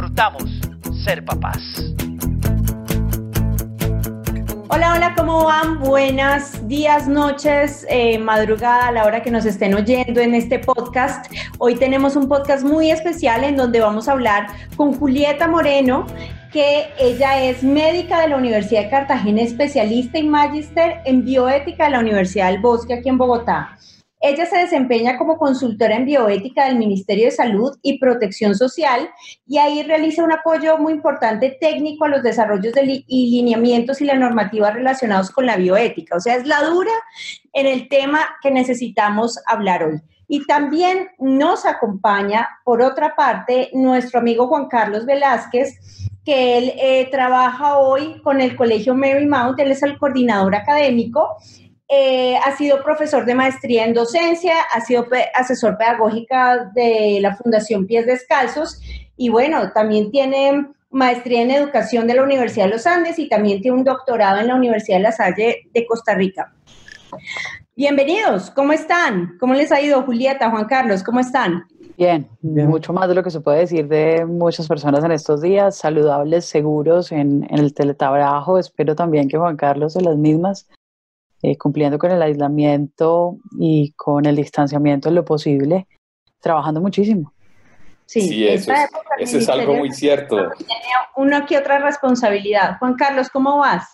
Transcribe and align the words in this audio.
disfrutamos 0.00 0.44
ser 1.04 1.22
papás. 1.26 1.58
Hola, 4.68 4.94
hola, 4.94 5.14
¿cómo 5.14 5.44
van? 5.44 5.78
Buenas 5.80 6.66
días, 6.66 7.06
noches, 7.06 7.84
eh, 7.90 8.18
madrugada, 8.18 8.88
a 8.88 8.92
la 8.92 9.04
hora 9.04 9.22
que 9.22 9.30
nos 9.30 9.44
estén 9.44 9.74
oyendo 9.74 10.20
en 10.20 10.34
este 10.34 10.58
podcast. 10.58 11.30
Hoy 11.58 11.74
tenemos 11.74 12.16
un 12.16 12.28
podcast 12.28 12.64
muy 12.64 12.90
especial 12.90 13.44
en 13.44 13.56
donde 13.56 13.80
vamos 13.80 14.08
a 14.08 14.12
hablar 14.12 14.46
con 14.74 14.94
Julieta 14.94 15.48
Moreno, 15.48 16.06
que 16.50 16.88
ella 16.98 17.42
es 17.42 17.62
médica 17.62 18.20
de 18.20 18.28
la 18.28 18.38
Universidad 18.38 18.84
de 18.84 18.90
Cartagena, 18.90 19.42
especialista 19.42 20.18
en 20.18 20.30
magíster 20.30 21.02
en 21.04 21.24
bioética 21.24 21.84
de 21.84 21.90
la 21.90 22.00
Universidad 22.00 22.50
del 22.50 22.60
Bosque 22.60 22.94
aquí 22.94 23.10
en 23.10 23.18
Bogotá. 23.18 23.76
Ella 24.22 24.44
se 24.44 24.58
desempeña 24.58 25.16
como 25.16 25.38
consultora 25.38 25.96
en 25.96 26.04
bioética 26.04 26.66
del 26.66 26.76
Ministerio 26.76 27.24
de 27.24 27.30
Salud 27.30 27.78
y 27.80 27.98
Protección 27.98 28.54
Social 28.54 29.08
y 29.46 29.56
ahí 29.56 29.82
realiza 29.82 30.22
un 30.22 30.32
apoyo 30.32 30.76
muy 30.76 30.92
importante 30.92 31.56
técnico 31.58 32.04
a 32.04 32.08
los 32.08 32.22
desarrollos 32.22 32.74
de 32.74 33.02
y 33.06 33.30
lineamientos 33.30 34.02
y 34.02 34.04
la 34.04 34.14
normativa 34.14 34.70
relacionados 34.72 35.30
con 35.30 35.46
la 35.46 35.56
bioética. 35.56 36.16
O 36.16 36.20
sea, 36.20 36.36
es 36.36 36.46
la 36.46 36.62
dura 36.64 36.92
en 37.54 37.66
el 37.66 37.88
tema 37.88 38.20
que 38.42 38.50
necesitamos 38.50 39.38
hablar 39.46 39.84
hoy. 39.84 40.02
Y 40.28 40.44
también 40.44 41.08
nos 41.18 41.64
acompaña, 41.64 42.46
por 42.62 42.82
otra 42.82 43.16
parte, 43.16 43.70
nuestro 43.72 44.20
amigo 44.20 44.48
Juan 44.48 44.68
Carlos 44.68 45.06
Velázquez, 45.06 45.78
que 46.24 46.58
él 46.58 46.72
eh, 46.76 47.08
trabaja 47.10 47.78
hoy 47.78 48.20
con 48.22 48.40
el 48.42 48.54
Colegio 48.54 48.94
Marymount, 48.94 49.58
él 49.58 49.70
es 49.72 49.82
el 49.82 49.98
coordinador 49.98 50.54
académico 50.54 51.38
eh, 51.92 52.36
ha 52.36 52.56
sido 52.56 52.84
profesor 52.84 53.24
de 53.24 53.34
maestría 53.34 53.84
en 53.84 53.94
docencia, 53.94 54.54
ha 54.72 54.80
sido 54.80 55.08
asesor 55.34 55.76
pedagógica 55.76 56.70
de 56.72 57.18
la 57.20 57.34
Fundación 57.34 57.84
Pies 57.84 58.06
Descalzos 58.06 58.80
y 59.16 59.28
bueno, 59.28 59.72
también 59.72 60.12
tiene 60.12 60.68
maestría 60.90 61.42
en 61.42 61.50
educación 61.50 62.06
de 62.06 62.14
la 62.14 62.22
Universidad 62.22 62.66
de 62.66 62.70
los 62.70 62.86
Andes 62.86 63.18
y 63.18 63.28
también 63.28 63.60
tiene 63.60 63.78
un 63.78 63.84
doctorado 63.84 64.38
en 64.38 64.46
la 64.46 64.54
Universidad 64.54 64.98
de 64.98 65.02
La 65.02 65.10
Salle 65.10 65.68
de 65.74 65.86
Costa 65.86 66.14
Rica. 66.14 66.52
Bienvenidos, 67.74 68.52
¿cómo 68.52 68.72
están? 68.72 69.36
¿Cómo 69.40 69.54
les 69.54 69.72
ha 69.72 69.80
ido 69.80 70.02
Julieta, 70.02 70.48
Juan 70.48 70.66
Carlos? 70.66 71.02
¿Cómo 71.02 71.18
están? 71.18 71.64
Bien, 71.96 72.28
mucho 72.40 72.92
más 72.92 73.08
de 73.08 73.16
lo 73.16 73.24
que 73.24 73.32
se 73.32 73.40
puede 73.40 73.58
decir 73.58 73.88
de 73.88 74.24
muchas 74.26 74.68
personas 74.68 75.02
en 75.02 75.10
estos 75.10 75.42
días, 75.42 75.76
saludables, 75.76 76.44
seguros 76.44 77.10
en, 77.10 77.48
en 77.50 77.58
el 77.58 77.74
teletrabajo. 77.74 78.58
Espero 78.58 78.94
también 78.94 79.28
que 79.28 79.38
Juan 79.38 79.56
Carlos 79.56 79.94
de 79.94 80.02
las 80.02 80.16
mismas 80.16 80.68
eh, 81.42 81.56
cumpliendo 81.56 81.98
con 81.98 82.10
el 82.10 82.20
aislamiento 82.22 83.38
y 83.58 83.92
con 83.92 84.26
el 84.26 84.36
distanciamiento 84.36 85.08
en 85.08 85.14
lo 85.14 85.24
posible, 85.24 85.86
trabajando 86.40 86.80
muchísimo. 86.80 87.32
Sí, 88.06 88.46
eso, 88.48 88.72
es, 89.18 89.48
algo 89.48 89.74
muy 89.74 89.92
cierto. 89.92 90.50
Tiene 90.58 90.82
una 91.16 91.46
que 91.46 91.56
otra 91.56 91.78
responsabilidad. 91.78 92.76
Juan 92.80 92.94
Carlos, 92.94 93.28
¿cómo 93.30 93.58
vas? 93.58 93.86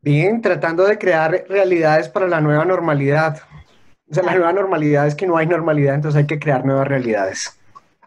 Bien, 0.00 0.40
tratando 0.40 0.84
de 0.84 0.98
crear 0.98 1.44
realidades 1.48 2.08
para 2.08 2.28
la 2.28 2.40
nueva 2.40 2.64
normalidad. 2.64 3.40
O 4.08 4.14
sea, 4.14 4.22
la 4.22 4.34
nueva 4.36 4.52
normalidad 4.52 5.08
es 5.08 5.16
que 5.16 5.26
no 5.26 5.36
hay 5.36 5.48
normalidad, 5.48 5.96
entonces 5.96 6.20
hay 6.20 6.26
que 6.28 6.38
crear 6.38 6.64
nuevas 6.64 6.86
realidades. 6.86 7.58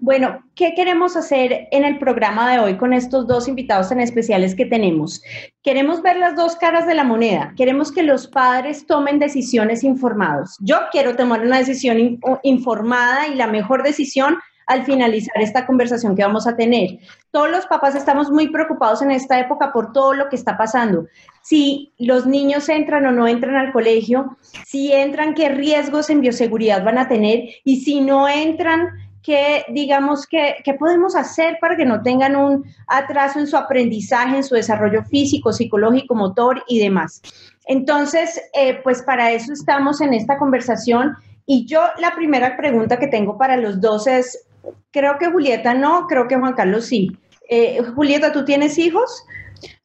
Bueno, 0.01 0.43
¿qué 0.55 0.73
queremos 0.75 1.17
hacer 1.17 1.67
en 1.71 1.83
el 1.83 1.99
programa 1.99 2.49
de 2.49 2.59
hoy 2.59 2.77
con 2.77 2.93
estos 2.93 3.27
dos 3.27 3.49
invitados 3.49 3.89
tan 3.89 3.99
especiales 3.99 4.55
que 4.55 4.65
tenemos? 4.65 5.21
Queremos 5.61 6.01
ver 6.01 6.15
las 6.15 6.37
dos 6.37 6.55
caras 6.55 6.87
de 6.87 6.95
la 6.95 7.03
moneda. 7.03 7.53
Queremos 7.57 7.91
que 7.91 8.03
los 8.03 8.25
padres 8.27 8.87
tomen 8.87 9.19
decisiones 9.19 9.83
informados. 9.83 10.55
Yo 10.61 10.77
quiero 10.91 11.17
tomar 11.17 11.41
una 11.41 11.57
decisión 11.57 12.17
informada 12.43 13.27
y 13.27 13.35
la 13.35 13.47
mejor 13.47 13.83
decisión 13.83 14.37
al 14.67 14.85
finalizar 14.85 15.41
esta 15.41 15.65
conversación 15.65 16.15
que 16.15 16.23
vamos 16.23 16.47
a 16.47 16.55
tener. 16.55 16.99
Todos 17.31 17.49
los 17.49 17.65
papás 17.65 17.95
estamos 17.95 18.31
muy 18.31 18.49
preocupados 18.49 19.01
en 19.01 19.11
esta 19.11 19.37
época 19.39 19.73
por 19.73 19.91
todo 19.91 20.13
lo 20.13 20.29
que 20.29 20.35
está 20.35 20.57
pasando. 20.57 21.07
Si 21.41 21.91
los 21.97 22.25
niños 22.25 22.69
entran 22.69 23.05
o 23.07 23.11
no 23.11 23.27
entran 23.27 23.55
al 23.55 23.73
colegio, 23.73 24.37
si 24.65 24.93
entran, 24.93 25.33
qué 25.33 25.49
riesgos 25.49 26.09
en 26.09 26.21
bioseguridad 26.21 26.85
van 26.85 26.99
a 26.99 27.07
tener 27.07 27.49
y 27.65 27.81
si 27.81 27.99
no 27.99 28.29
entran, 28.29 29.08
que 29.21 29.65
digamos 29.69 30.25
que, 30.25 30.55
podemos 30.79 31.15
hacer 31.15 31.57
para 31.59 31.75
que 31.75 31.85
no 31.85 32.01
tengan 32.01 32.35
un 32.35 32.63
atraso 32.87 33.39
en 33.39 33.47
su 33.47 33.57
aprendizaje, 33.57 34.37
en 34.37 34.43
su 34.43 34.55
desarrollo 34.55 35.03
físico, 35.03 35.51
psicológico, 35.51 36.15
motor 36.15 36.63
y 36.67 36.79
demás. 36.79 37.21
Entonces, 37.65 38.41
eh, 38.53 38.79
pues 38.83 39.01
para 39.03 39.31
eso 39.31 39.53
estamos 39.53 40.01
en 40.01 40.13
esta 40.13 40.37
conversación. 40.37 41.15
Y 41.45 41.65
yo 41.65 41.81
la 41.99 42.15
primera 42.15 42.55
pregunta 42.57 42.97
que 42.97 43.07
tengo 43.07 43.37
para 43.37 43.57
los 43.57 43.81
dos 43.81 44.07
es, 44.07 44.47
creo 44.91 45.17
que 45.19 45.29
Julieta 45.29 45.73
no, 45.73 46.07
creo 46.07 46.27
que 46.27 46.37
Juan 46.37 46.53
Carlos 46.53 46.85
sí. 46.85 47.17
Eh, 47.49 47.81
Julieta, 47.95 48.31
¿tú 48.31 48.45
tienes 48.45 48.77
hijos? 48.77 49.23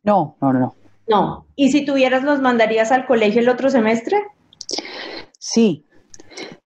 No, 0.03 0.37
no, 0.41 0.53
no. 0.53 0.75
No. 1.07 1.47
¿Y 1.57 1.71
si 1.71 1.85
tuvieras, 1.85 2.23
los 2.23 2.41
mandarías 2.41 2.93
al 2.93 3.07
colegio 3.07 3.41
el 3.41 3.49
otro 3.49 3.69
semestre? 3.71 4.23
Sí. 5.39 5.85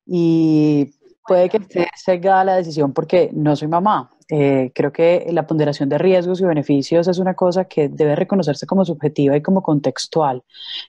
Y 0.06 0.91
puede 1.28 1.49
que 1.50 1.59
esté 1.59 1.87
sesgada 1.94 2.43
la 2.43 2.56
decisión 2.56 2.93
porque 2.93 3.31
no 3.33 3.55
soy 3.55 3.69
mamá. 3.69 4.11
Eh, 4.31 4.72
creo 4.75 4.93
que 4.93 5.27
la 5.31 5.47
ponderación 5.47 5.89
de 5.89 5.97
riesgos 5.97 6.41
y 6.41 6.44
beneficios 6.44 7.09
es 7.09 7.19
una 7.19 7.34
cosa 7.34 7.65
que 7.65 7.89
debe 7.89 8.15
reconocerse 8.15 8.66
como 8.66 8.84
subjetiva 8.84 9.37
y 9.37 9.43
como 9.43 9.62
contextual. 9.62 10.43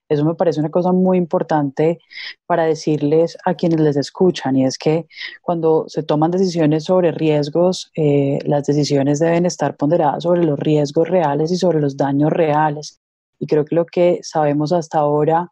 Eso 0.10 0.26
me 0.26 0.36
parece 0.36 0.60
una 0.60 0.70
cosa 0.70 0.92
muy 0.92 1.18
importante 1.18 2.00
para 2.46 2.66
decirles 2.66 3.38
a 3.46 3.54
quienes 3.54 3.80
les 3.80 3.98
escuchan 3.98 4.58
y 4.58 4.66
es 4.66 4.78
que 4.78 5.08
cuando 5.42 5.86
se 5.88 6.04
toman 6.04 6.32
decisiones 6.32 6.86
sobre 6.86 7.12
riesgos, 7.12 7.92
eh, 7.96 8.40
las 8.46 8.66
decisiones 8.66 9.20
deben 9.20 9.46
estar 9.46 9.78
ponderadas 9.78 10.24
sobre 10.24 10.44
los 10.44 10.60
riesgos 10.60 11.08
reales 11.08 11.52
y 11.52 11.58
sobre 11.58 11.80
los 11.80 11.96
daños 11.96 12.32
reales. 12.32 13.00
Y 13.40 13.48
creo 13.48 13.64
que 13.64 13.76
lo 13.76 13.86
que 13.86 14.20
sabemos 14.22 14.74
hasta 14.74 15.00
ahora 15.00 15.52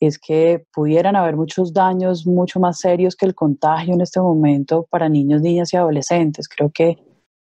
es 0.00 0.18
que 0.18 0.64
pudieran 0.72 1.14
haber 1.14 1.36
muchos 1.36 1.74
daños 1.74 2.26
mucho 2.26 2.58
más 2.58 2.80
serios 2.80 3.14
que 3.14 3.26
el 3.26 3.34
contagio 3.34 3.94
en 3.94 4.00
este 4.00 4.20
momento 4.20 4.86
para 4.90 5.08
niños, 5.10 5.42
niñas 5.42 5.72
y 5.74 5.76
adolescentes. 5.76 6.48
Creo 6.48 6.70
que 6.70 6.96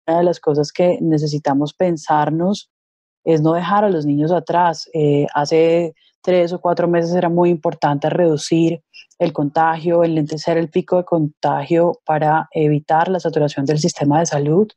una 0.07 0.19
de 0.19 0.25
las 0.25 0.41
cosas 0.41 0.73
que 0.73 0.99
necesitamos 1.03 1.75
pensarnos 1.75 2.71
es 3.25 3.43
no 3.43 3.53
dejar 3.53 3.85
a 3.85 3.91
los 3.91 4.07
niños 4.07 4.33
atrás. 4.33 4.89
Eh, 4.95 5.27
hace 5.35 5.95
tres 6.23 6.53
o 6.53 6.61
cuatro 6.61 6.89
meses 6.89 7.15
era 7.15 7.29
muy 7.29 7.51
importante 7.51 8.09
reducir 8.09 8.83
el 9.19 9.33
contagio, 9.33 10.03
enlentecer 10.03 10.57
el 10.57 10.71
pico 10.71 10.97
de 10.97 11.05
contagio 11.05 12.01
para 12.07 12.49
evitar 12.53 13.09
la 13.09 13.21
saturación 13.21 13.67
del 13.67 13.79
sistema 13.79 14.21
de 14.21 14.27
salud. 14.27 14.69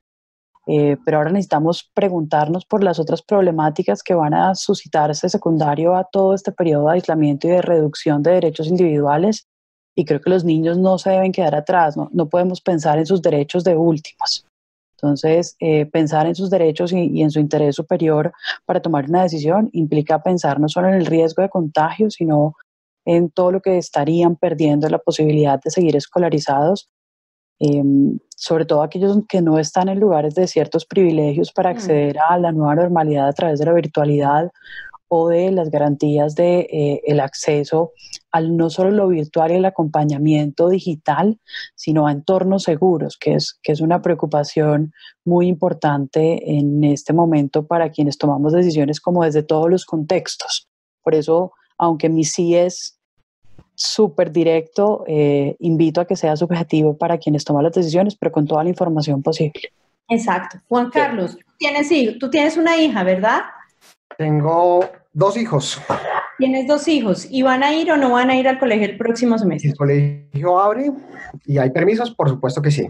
Eh, 0.72 0.98
pero 1.04 1.18
ahora 1.18 1.32
necesitamos 1.32 1.90
preguntarnos 1.96 2.64
por 2.64 2.84
las 2.84 3.00
otras 3.00 3.24
problemáticas 3.24 4.04
que 4.04 4.14
van 4.14 4.36
a 4.36 4.54
suscitarse 4.54 5.28
secundario 5.28 5.96
a 5.96 6.04
todo 6.04 6.36
este 6.36 6.52
periodo 6.52 6.86
de 6.88 6.94
aislamiento 6.94 7.48
y 7.48 7.52
de 7.52 7.64
reducción 7.64 8.22
de 8.22 8.34
derechos 8.34 8.68
individuales. 8.68 9.48
Y 9.96 10.06
creo 10.06 10.22
que 10.22 10.30
los 10.30 10.44
niños 10.44 10.78
no 10.78 11.00
se 11.00 11.10
deben 11.10 11.32
quedar 11.32 11.56
atrás, 11.56 11.98
no, 11.98 12.10
no 12.14 12.30
podemos 12.30 12.62
pensar 12.62 13.00
en 13.00 13.08
sus 13.08 13.20
derechos 13.20 13.64
de 13.64 13.76
últimos. 13.76 14.46
Entonces, 14.96 15.56
eh, 15.60 15.88
pensar 15.88 16.28
en 16.28 16.36
sus 16.36 16.52
derechos 16.52 16.94
y, 16.94 17.00
y, 17.00 17.24
en 17.24 17.32
su 17.32 17.40
interés 17.40 17.76
superior 17.76 18.32
para 18.66 18.80
tomar 18.80 19.10
una 19.10 19.24
decisión 19.24 19.72
implica 19.74 20.22
pensar 20.22 20.60
no 20.60 20.70
solo 20.70 20.90
en 20.90 20.96
el 20.96 21.08
riesgo 21.08 21.42
de 21.42 21.50
contagio, 21.50 22.12
sino 22.12 22.54
en 23.06 23.32
todo 23.32 23.52
lo 23.52 23.62
que 23.62 23.80
estarían 23.80 24.36
perdiendo 24.36 24.88
la 24.88 25.00
posibilidad 25.00 25.60
de 25.60 25.72
seguir 25.72 25.96
escolarizados 25.96 26.90
Em, 27.60 28.20
sobre 28.38 28.64
todo 28.64 28.82
aquellos 28.82 29.18
que 29.28 29.42
no 29.42 29.60
están 29.60 29.90
en 29.90 30.00
lugares 30.00 30.34
de 30.34 30.48
ciertos 30.48 30.86
privilegios 30.86 31.52
para 31.52 31.70
mm. 31.70 31.74
acceder 31.74 32.18
a 32.30 32.38
la 32.38 32.54
nueva 32.54 32.76
normalidad 32.76 33.28
a 33.28 33.34
través 33.34 33.60
de 33.60 33.66
la 33.66 33.74
virtualidad 33.74 34.50
o 35.10 35.28
de 35.28 35.52
las 35.52 35.70
garantías 35.70 36.36
de 36.36 36.60
eh, 36.72 37.02
el 37.06 37.20
acceso 37.20 37.92
al 38.32 38.56
no 38.56 38.70
solo 38.70 38.92
lo 38.92 39.08
virtual 39.08 39.52
y 39.52 39.56
el 39.56 39.66
acompañamiento 39.66 40.70
digital, 40.70 41.40
sino 41.76 42.08
a 42.08 42.12
entornos 42.12 42.64
seguros, 42.64 43.18
que 43.18 43.34
es, 43.34 43.60
que 43.64 43.72
es 43.72 43.82
una 43.82 44.02
preocupación 44.02 44.94
muy 45.26 45.48
importante 45.48 46.58
en 46.58 46.84
este 46.84 47.12
momento 47.12 47.66
para 47.66 47.90
quienes 47.90 48.20
tomamos 48.20 48.54
decisiones 48.54 49.02
como 49.02 49.24
desde 49.24 49.44
todos 49.44 49.70
los 49.70 49.86
contextos. 49.86 50.70
Por 51.04 51.16
eso, 51.16 51.54
aunque 51.78 52.08
mi 52.08 52.24
sí 52.24 52.56
es 52.56 52.99
súper 53.80 54.32
directo, 54.32 55.06
eh, 55.08 55.56
invito 55.60 56.02
a 56.02 56.06
que 56.06 56.18
sea 56.18 56.36
subjetivo 56.36 56.98
para 56.98 57.18
quienes 57.18 57.46
toman 57.46 57.64
las 57.64 57.74
decisiones, 57.74 58.16
pero 58.16 58.32
con 58.32 58.46
toda 58.46 58.64
la 58.64 58.70
información 58.70 59.24
posible. 59.24 59.72
Exacto. 60.10 60.58
Juan 60.68 60.90
Carlos, 60.90 61.38
tienes, 61.58 61.90
tú 62.20 62.30
tienes 62.30 62.58
una 62.58 62.76
hija, 62.78 63.04
¿verdad? 63.04 63.42
Tengo 64.18 64.82
dos 65.14 65.38
hijos. 65.38 65.82
Tienes 66.38 66.68
dos 66.68 66.88
hijos. 66.90 67.28
¿Y 67.30 67.42
van 67.42 67.64
a 67.64 67.74
ir 67.74 67.90
o 67.92 67.98
no 67.98 68.12
van 68.12 68.30
a 68.30 68.36
ir 68.36 68.48
al 68.50 68.60
colegio 68.60 68.86
el 68.86 68.98
próximo 68.98 69.38
semestre? 69.38 69.70
el 69.70 69.78
colegio 69.78 70.60
abre 70.60 70.92
y 71.46 71.58
hay 71.58 71.70
permisos, 71.70 72.12
por 72.12 72.28
supuesto 72.28 72.62
que 72.62 72.72
sí. 72.72 72.86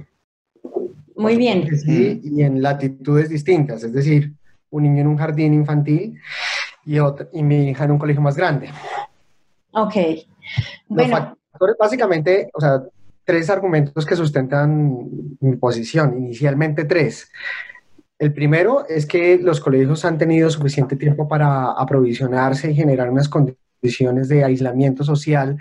Muy 1.15 1.35
bien. 1.35 1.67
Sí, 1.77 2.19
y 2.23 2.41
en 2.41 2.61
latitudes 2.61 3.29
distintas, 3.29 3.83
es 3.83 3.93
decir, 3.93 4.33
un 4.71 4.83
niño 4.83 5.01
en 5.01 5.07
un 5.07 5.17
jardín 5.17 5.53
infantil 5.53 6.17
y, 6.85 6.97
otro, 6.97 7.27
y 7.33 7.43
mi 7.43 7.69
hija 7.69 7.83
en 7.83 7.91
un 7.91 7.99
colegio 7.99 8.21
más 8.21 8.35
grande. 8.35 8.69
Ok. 9.71 9.95
Bueno. 10.87 11.37
básicamente, 11.79 12.49
o 12.53 12.61
sea, 12.61 12.83
tres 13.23 13.49
argumentos 13.49 14.05
que 14.05 14.15
sustentan 14.15 15.07
mi 15.39 15.55
posición, 15.57 16.17
inicialmente 16.17 16.85
tres. 16.85 17.31
El 18.17 18.33
primero 18.33 18.85
es 18.87 19.05
que 19.05 19.37
los 19.37 19.61
colegios 19.61 20.03
han 20.03 20.17
tenido 20.17 20.49
suficiente 20.49 20.95
tiempo 20.95 21.27
para 21.27 21.71
aprovisionarse 21.71 22.71
y 22.71 22.75
generar 22.75 23.09
unas 23.09 23.29
condiciones 23.29 24.27
de 24.27 24.43
aislamiento 24.43 25.03
social. 25.03 25.57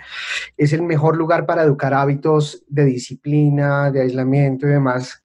Es 0.56 0.72
el 0.72 0.82
mejor 0.82 1.16
lugar 1.16 1.46
para 1.46 1.62
educar 1.62 1.94
hábitos 1.94 2.64
de 2.66 2.84
disciplina, 2.84 3.90
de 3.90 4.02
aislamiento 4.02 4.66
y 4.66 4.70
demás, 4.70 5.22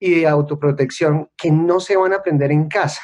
y 0.00 0.20
de 0.20 0.26
autoprotección 0.26 1.28
que 1.36 1.50
no 1.50 1.78
se 1.78 1.96
van 1.96 2.12
a 2.12 2.16
aprender 2.16 2.50
en 2.52 2.68
casa. 2.68 3.02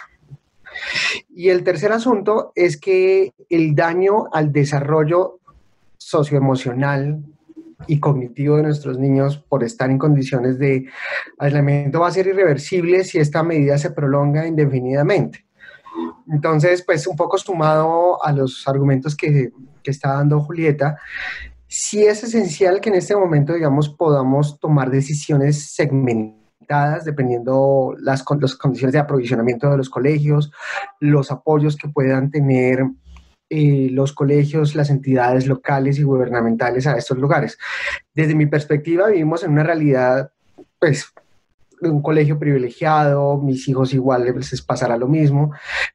Y 1.28 1.48
el 1.48 1.62
tercer 1.64 1.92
asunto 1.92 2.52
es 2.54 2.80
que 2.80 3.34
el 3.48 3.74
daño 3.74 4.26
al 4.32 4.52
desarrollo 4.52 5.40
socioemocional 5.98 7.22
y 7.86 8.00
cognitivo 8.00 8.56
de 8.56 8.64
nuestros 8.64 8.98
niños 8.98 9.38
por 9.38 9.62
estar 9.62 9.90
en 9.90 9.98
condiciones 9.98 10.58
de 10.58 10.86
aislamiento 11.38 12.00
va 12.00 12.08
a 12.08 12.12
ser 12.12 12.26
irreversible 12.26 13.04
si 13.04 13.18
esta 13.18 13.42
medida 13.42 13.78
se 13.78 13.90
prolonga 13.90 14.46
indefinidamente. 14.46 15.46
Entonces, 16.30 16.82
pues 16.84 17.06
un 17.06 17.16
poco 17.16 17.38
sumado 17.38 18.24
a 18.24 18.32
los 18.32 18.66
argumentos 18.66 19.16
que, 19.16 19.50
que 19.82 19.90
está 19.90 20.14
dando 20.14 20.40
Julieta, 20.40 20.98
sí 21.66 22.04
es 22.04 22.22
esencial 22.24 22.80
que 22.80 22.88
en 22.90 22.96
este 22.96 23.16
momento, 23.16 23.54
digamos, 23.54 23.88
podamos 23.88 24.58
tomar 24.58 24.90
decisiones 24.90 25.74
segmentadas 25.74 26.38
dependiendo 27.04 27.94
las, 27.98 28.24
las 28.40 28.56
condiciones 28.56 28.92
de 28.92 28.98
aprovisionamiento 28.98 29.70
de 29.70 29.78
los 29.78 29.88
colegios, 29.88 30.52
los 31.00 31.30
apoyos 31.30 31.76
que 31.76 31.88
puedan 31.88 32.30
tener 32.30 32.84
eh, 33.50 33.88
los 33.90 34.12
colegios, 34.12 34.74
las 34.74 34.90
entidades 34.90 35.46
locales 35.46 35.98
y 35.98 36.02
gubernamentales 36.02 36.86
a 36.86 36.96
estos 36.96 37.18
lugares. 37.18 37.58
Desde 38.14 38.34
mi 38.34 38.46
perspectiva, 38.46 39.08
vivimos 39.08 39.42
en 39.42 39.52
una 39.52 39.62
realidad, 39.62 40.30
pues, 40.78 41.12
de 41.80 41.90
un 41.90 42.02
colegio 42.02 42.38
privilegiado, 42.38 43.38
mis 43.38 43.68
hijos 43.68 43.94
igual 43.94 44.24
les 44.24 44.62
pasará 44.62 44.96
lo 44.96 45.08
mismo, 45.08 45.52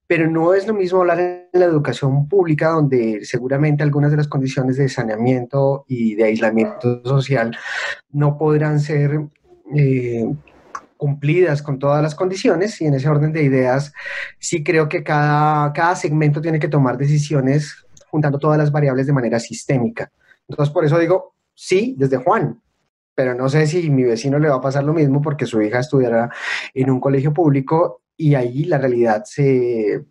pero 0.08 0.30
no 0.30 0.54
es 0.54 0.68
lo 0.68 0.74
mismo 0.74 1.02
hablar 1.02 1.20
en 1.20 1.60
la 1.60 1.66
educación 1.66 2.28
pública, 2.28 2.70
donde 2.70 3.26
seguramente 3.26 3.84
algunas 3.84 4.12
de 4.12 4.18
las 4.18 4.28
condiciones 4.28 4.78
de 4.78 4.90
saneamiento 4.90 5.86
y 5.88 6.16
de 6.16 6.26
aislamiento 6.26 7.04
social 7.04 7.56
no 8.12 8.38
podrán 8.38 8.80
ser 8.80 9.20
eh, 9.76 10.26
cumplidas 11.04 11.62
con 11.62 11.80
todas 11.80 12.02
las 12.02 12.16
condiciones 12.16 12.80
y 12.80 12.86
en 12.86 12.94
ese 12.94 13.10
orden 13.10 13.34
de 13.34 13.44
ideas 13.44 13.92
sí 14.40 14.64
creo 14.64 14.88
que 14.88 15.04
cada, 15.04 15.74
cada 15.74 15.98
segmento 15.98 16.40
tiene 16.40 16.60
que 16.60 16.70
tomar 16.70 16.98
decisiones 16.98 17.76
juntando 18.10 18.40
todas 18.40 18.58
las 18.58 18.72
variables 18.72 19.06
de 19.06 19.12
manera 19.12 19.38
sistémica. 19.38 20.10
Entonces, 20.48 20.74
por 20.74 20.86
eso 20.86 20.98
digo, 20.98 21.36
sí, 21.54 21.94
desde 21.98 22.16
Juan, 22.16 22.62
pero 23.14 23.36
no 23.36 23.50
sé 23.50 23.68
si 23.68 23.90
mi 23.90 24.04
vecino 24.04 24.40
le 24.40 24.48
va 24.48 24.56
a 24.56 24.62
pasar 24.62 24.86
lo 24.86 24.94
mismo 24.94 25.22
porque 25.22 25.46
su 25.46 25.62
hija 25.62 25.80
estudiará 25.80 26.30
en 26.74 26.90
un 26.90 27.02
colegio 27.02 27.34
público 27.34 28.04
y 28.16 28.36
ahí 28.36 28.64
la 28.64 28.78
realidad 28.78 29.24
se, 29.26 30.06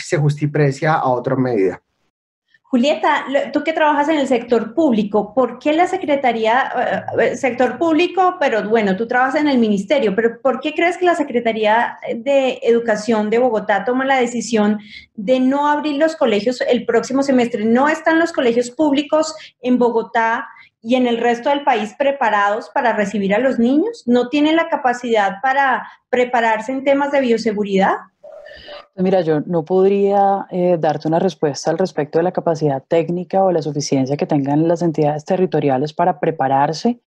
se 0.00 0.18
justiprecia 0.18 0.94
a 0.94 1.08
otra 1.08 1.34
medida. 1.34 1.82
Julieta, 2.70 3.24
tú 3.50 3.64
que 3.64 3.72
trabajas 3.72 4.10
en 4.10 4.18
el 4.18 4.28
sector 4.28 4.74
público, 4.74 5.32
¿por 5.32 5.58
qué 5.58 5.72
la 5.72 5.86
Secretaría, 5.86 6.70
eh, 7.18 7.22
eh, 7.32 7.36
sector 7.38 7.78
público, 7.78 8.36
pero 8.38 8.68
bueno, 8.68 8.94
tú 8.94 9.08
trabajas 9.08 9.36
en 9.36 9.48
el 9.48 9.56
ministerio, 9.56 10.14
pero 10.14 10.38
¿por 10.42 10.60
qué 10.60 10.74
crees 10.74 10.98
que 10.98 11.06
la 11.06 11.14
Secretaría 11.14 11.98
de 12.14 12.58
Educación 12.62 13.30
de 13.30 13.38
Bogotá 13.38 13.86
toma 13.86 14.04
la 14.04 14.20
decisión 14.20 14.80
de 15.14 15.40
no 15.40 15.66
abrir 15.66 15.96
los 15.96 16.14
colegios 16.14 16.60
el 16.60 16.84
próximo 16.84 17.22
semestre? 17.22 17.64
¿No 17.64 17.88
están 17.88 18.18
los 18.18 18.32
colegios 18.32 18.70
públicos 18.70 19.34
en 19.62 19.78
Bogotá 19.78 20.46
y 20.82 20.96
en 20.96 21.06
el 21.06 21.16
resto 21.16 21.48
del 21.48 21.64
país 21.64 21.94
preparados 21.98 22.68
para 22.74 22.92
recibir 22.92 23.34
a 23.34 23.38
los 23.38 23.58
niños? 23.58 24.02
¿No 24.04 24.28
tienen 24.28 24.56
la 24.56 24.68
capacidad 24.68 25.36
para 25.42 25.88
prepararse 26.10 26.72
en 26.72 26.84
temas 26.84 27.12
de 27.12 27.22
bioseguridad? 27.22 27.96
Mira, 29.00 29.20
yo 29.20 29.42
no 29.42 29.64
podría 29.64 30.46
eh, 30.50 30.76
darte 30.76 31.06
una 31.06 31.20
respuesta 31.20 31.70
al 31.70 31.78
respecto 31.78 32.18
de 32.18 32.24
la 32.24 32.32
capacidad 32.32 32.82
técnica 32.82 33.44
o 33.44 33.52
la 33.52 33.62
suficiencia 33.62 34.16
que 34.16 34.26
tengan 34.26 34.66
las 34.66 34.82
entidades 34.82 35.24
territoriales 35.24 35.92
para 35.92 36.18
prepararse. 36.18 37.00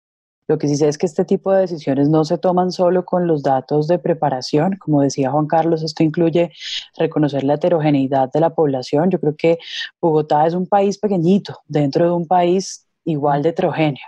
Lo 0.48 0.60
que 0.60 0.68
sí 0.68 0.78
sé 0.78 0.88
es 0.88 1.00
que 1.00 1.08
este 1.08 1.26
tipo 1.26 1.52
de 1.52 1.62
decisiones 1.62 2.08
no 2.08 2.26
se 2.26 2.38
toman 2.38 2.72
solo 2.72 3.06
con 3.06 3.26
los 3.26 3.42
datos 3.42 3.88
de 3.88 3.98
preparación. 3.98 4.78
Como 4.78 5.02
decía 5.02 5.32
Juan 5.32 5.48
Carlos, 5.48 5.82
esto 5.82 6.04
incluye 6.04 6.52
reconocer 6.96 7.44
la 7.44 7.56
heterogeneidad 7.56 8.32
de 8.32 8.40
la 8.40 8.52
población. 8.52 9.10
Yo 9.10 9.20
creo 9.20 9.36
que 9.36 9.58
Bogotá 10.00 10.46
es 10.46 10.54
un 10.54 10.68
país 10.68 11.00
pequeñito 11.00 11.58
dentro 11.68 12.06
de 12.06 12.12
un 12.12 12.28
país 12.28 12.88
igual 13.04 13.42
de 13.42 13.50
heterogéneo. 13.50 14.06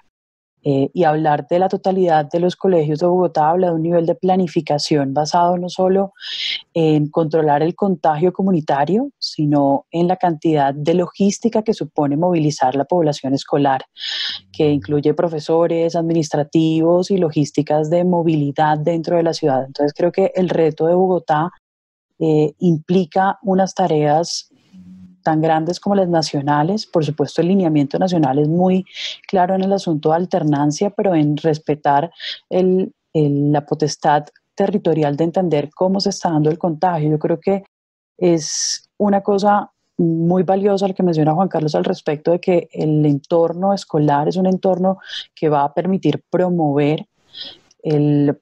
Eh, 0.63 0.91
y 0.93 1.05
hablar 1.05 1.47
de 1.47 1.57
la 1.57 1.69
totalidad 1.69 2.25
de 2.31 2.39
los 2.39 2.55
colegios 2.55 2.99
de 2.99 3.07
Bogotá 3.07 3.49
habla 3.49 3.67
de 3.67 3.73
un 3.73 3.81
nivel 3.81 4.05
de 4.05 4.13
planificación 4.13 5.11
basado 5.11 5.57
no 5.57 5.69
solo 5.69 6.13
en 6.75 7.09
controlar 7.09 7.63
el 7.63 7.73
contagio 7.73 8.31
comunitario, 8.31 9.09
sino 9.17 9.87
en 9.91 10.07
la 10.07 10.17
cantidad 10.17 10.71
de 10.71 10.93
logística 10.93 11.63
que 11.63 11.73
supone 11.73 12.15
movilizar 12.15 12.75
la 12.75 12.85
población 12.85 13.33
escolar, 13.33 13.85
que 14.53 14.69
incluye 14.69 15.15
profesores, 15.15 15.95
administrativos 15.95 17.09
y 17.09 17.17
logísticas 17.17 17.89
de 17.89 18.03
movilidad 18.03 18.77
dentro 18.77 19.17
de 19.17 19.23
la 19.23 19.33
ciudad. 19.33 19.65
Entonces 19.65 19.93
creo 19.97 20.11
que 20.11 20.31
el 20.35 20.49
reto 20.49 20.85
de 20.85 20.93
Bogotá 20.93 21.49
eh, 22.19 22.53
implica 22.59 23.39
unas 23.41 23.73
tareas 23.73 24.50
tan 25.21 25.41
grandes 25.41 25.79
como 25.79 25.95
las 25.95 26.09
nacionales. 26.09 26.85
Por 26.85 27.05
supuesto, 27.05 27.41
el 27.41 27.49
lineamiento 27.49 27.97
nacional 27.97 28.39
es 28.39 28.47
muy 28.47 28.85
claro 29.27 29.55
en 29.55 29.63
el 29.63 29.73
asunto 29.73 30.09
de 30.09 30.15
alternancia, 30.15 30.89
pero 30.89 31.15
en 31.15 31.37
respetar 31.37 32.11
la 32.49 33.65
potestad 33.65 34.25
territorial 34.55 35.15
de 35.15 35.23
entender 35.23 35.69
cómo 35.73 35.99
se 35.99 36.09
está 36.09 36.29
dando 36.29 36.49
el 36.49 36.57
contagio. 36.57 37.09
Yo 37.09 37.19
creo 37.19 37.39
que 37.39 37.63
es 38.17 38.89
una 38.97 39.21
cosa 39.21 39.71
muy 39.97 40.43
valiosa 40.43 40.87
lo 40.87 40.93
que 40.93 41.03
menciona 41.03 41.33
Juan 41.33 41.47
Carlos 41.47 41.75
al 41.75 41.83
respecto 41.83 42.31
de 42.31 42.39
que 42.39 42.69
el 42.71 43.05
entorno 43.05 43.73
escolar 43.73 44.27
es 44.27 44.35
un 44.35 44.47
entorno 44.47 44.97
que 45.35 45.49
va 45.49 45.63
a 45.63 45.73
permitir 45.73 46.23
promover 46.29 47.05
el 47.83 48.39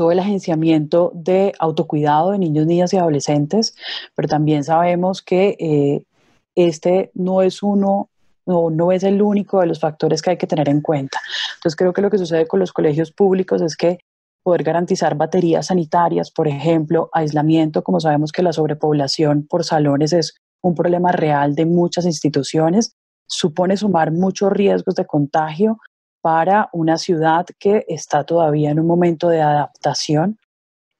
todo 0.00 0.12
el 0.12 0.18
agenciamiento 0.18 1.12
de 1.14 1.52
autocuidado 1.58 2.30
de 2.30 2.38
niños, 2.38 2.66
niñas 2.66 2.90
y 2.94 2.96
adolescentes, 2.96 3.74
pero 4.14 4.28
también 4.28 4.64
sabemos 4.64 5.20
que 5.20 5.58
eh, 5.60 6.06
este 6.54 7.10
no 7.12 7.42
es 7.42 7.62
uno 7.62 8.08
no, 8.46 8.70
no 8.70 8.92
es 8.92 9.02
el 9.02 9.20
único 9.20 9.60
de 9.60 9.66
los 9.66 9.78
factores 9.78 10.22
que 10.22 10.30
hay 10.30 10.36
que 10.38 10.46
tener 10.46 10.70
en 10.70 10.80
cuenta. 10.80 11.20
Entonces 11.56 11.76
creo 11.76 11.92
que 11.92 12.00
lo 12.00 12.08
que 12.08 12.16
sucede 12.16 12.48
con 12.48 12.60
los 12.60 12.72
colegios 12.72 13.12
públicos 13.12 13.60
es 13.60 13.76
que 13.76 13.98
poder 14.42 14.62
garantizar 14.62 15.18
baterías 15.18 15.66
sanitarias, 15.66 16.30
por 16.30 16.48
ejemplo, 16.48 17.10
aislamiento, 17.12 17.84
como 17.84 18.00
sabemos 18.00 18.32
que 18.32 18.42
la 18.42 18.54
sobrepoblación 18.54 19.46
por 19.46 19.64
salones 19.64 20.14
es 20.14 20.34
un 20.62 20.74
problema 20.74 21.12
real 21.12 21.54
de 21.54 21.66
muchas 21.66 22.06
instituciones, 22.06 22.96
supone 23.26 23.76
sumar 23.76 24.12
muchos 24.12 24.50
riesgos 24.50 24.94
de 24.94 25.04
contagio 25.04 25.76
para 26.20 26.68
una 26.72 26.98
ciudad 26.98 27.46
que 27.58 27.84
está 27.88 28.24
todavía 28.24 28.70
en 28.70 28.80
un 28.80 28.86
momento 28.86 29.28
de 29.28 29.40
adaptación 29.40 30.38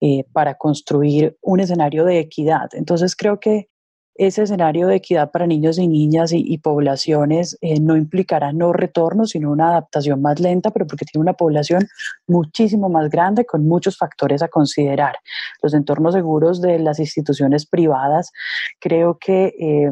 eh, 0.00 0.25
para 0.33 0.55
construir 0.55 1.37
un 1.43 1.61
escenario 1.61 2.05
de 2.05 2.19
equidad. 2.19 2.71
Entonces 2.73 3.15
creo 3.15 3.39
que 3.39 3.69
ese 4.15 4.43
escenario 4.43 4.87
de 4.87 4.97
equidad 4.97 5.31
para 5.31 5.47
niños 5.47 5.79
y 5.79 5.89
niñas 5.89 6.33
y, 6.35 6.59
poblaciones 6.59 7.57
eh, 7.62 7.81
no 7.81 7.97
implicará 7.97 8.53
no 8.53 8.73
retorno, 8.73 9.25
sino 9.25 9.50
una 9.50 9.71
adaptación 9.71 10.21
más 10.21 10.41
lenta, 10.41 10.71
pero 10.71 10.87
porque 10.87 11.07
tiene 11.07 11.23
una 11.23 11.33
población 11.33 11.89
muchísimo 12.27 12.91
más 12.91 13.09
grande 13.09 13.47
con 13.47 13.67
muchos 13.67 13.97
factores 13.97 14.43
a 14.43 14.49
considerar. 14.49 15.17
Los 15.62 15.73
entornos 15.73 16.15
seguros 16.15 16.61
de 16.61 16.79
las 16.79 16.99
instituciones 16.99 17.65
privadas 17.65 18.31
creo 18.79 19.17
que 19.19 19.55
eh, 19.59 19.91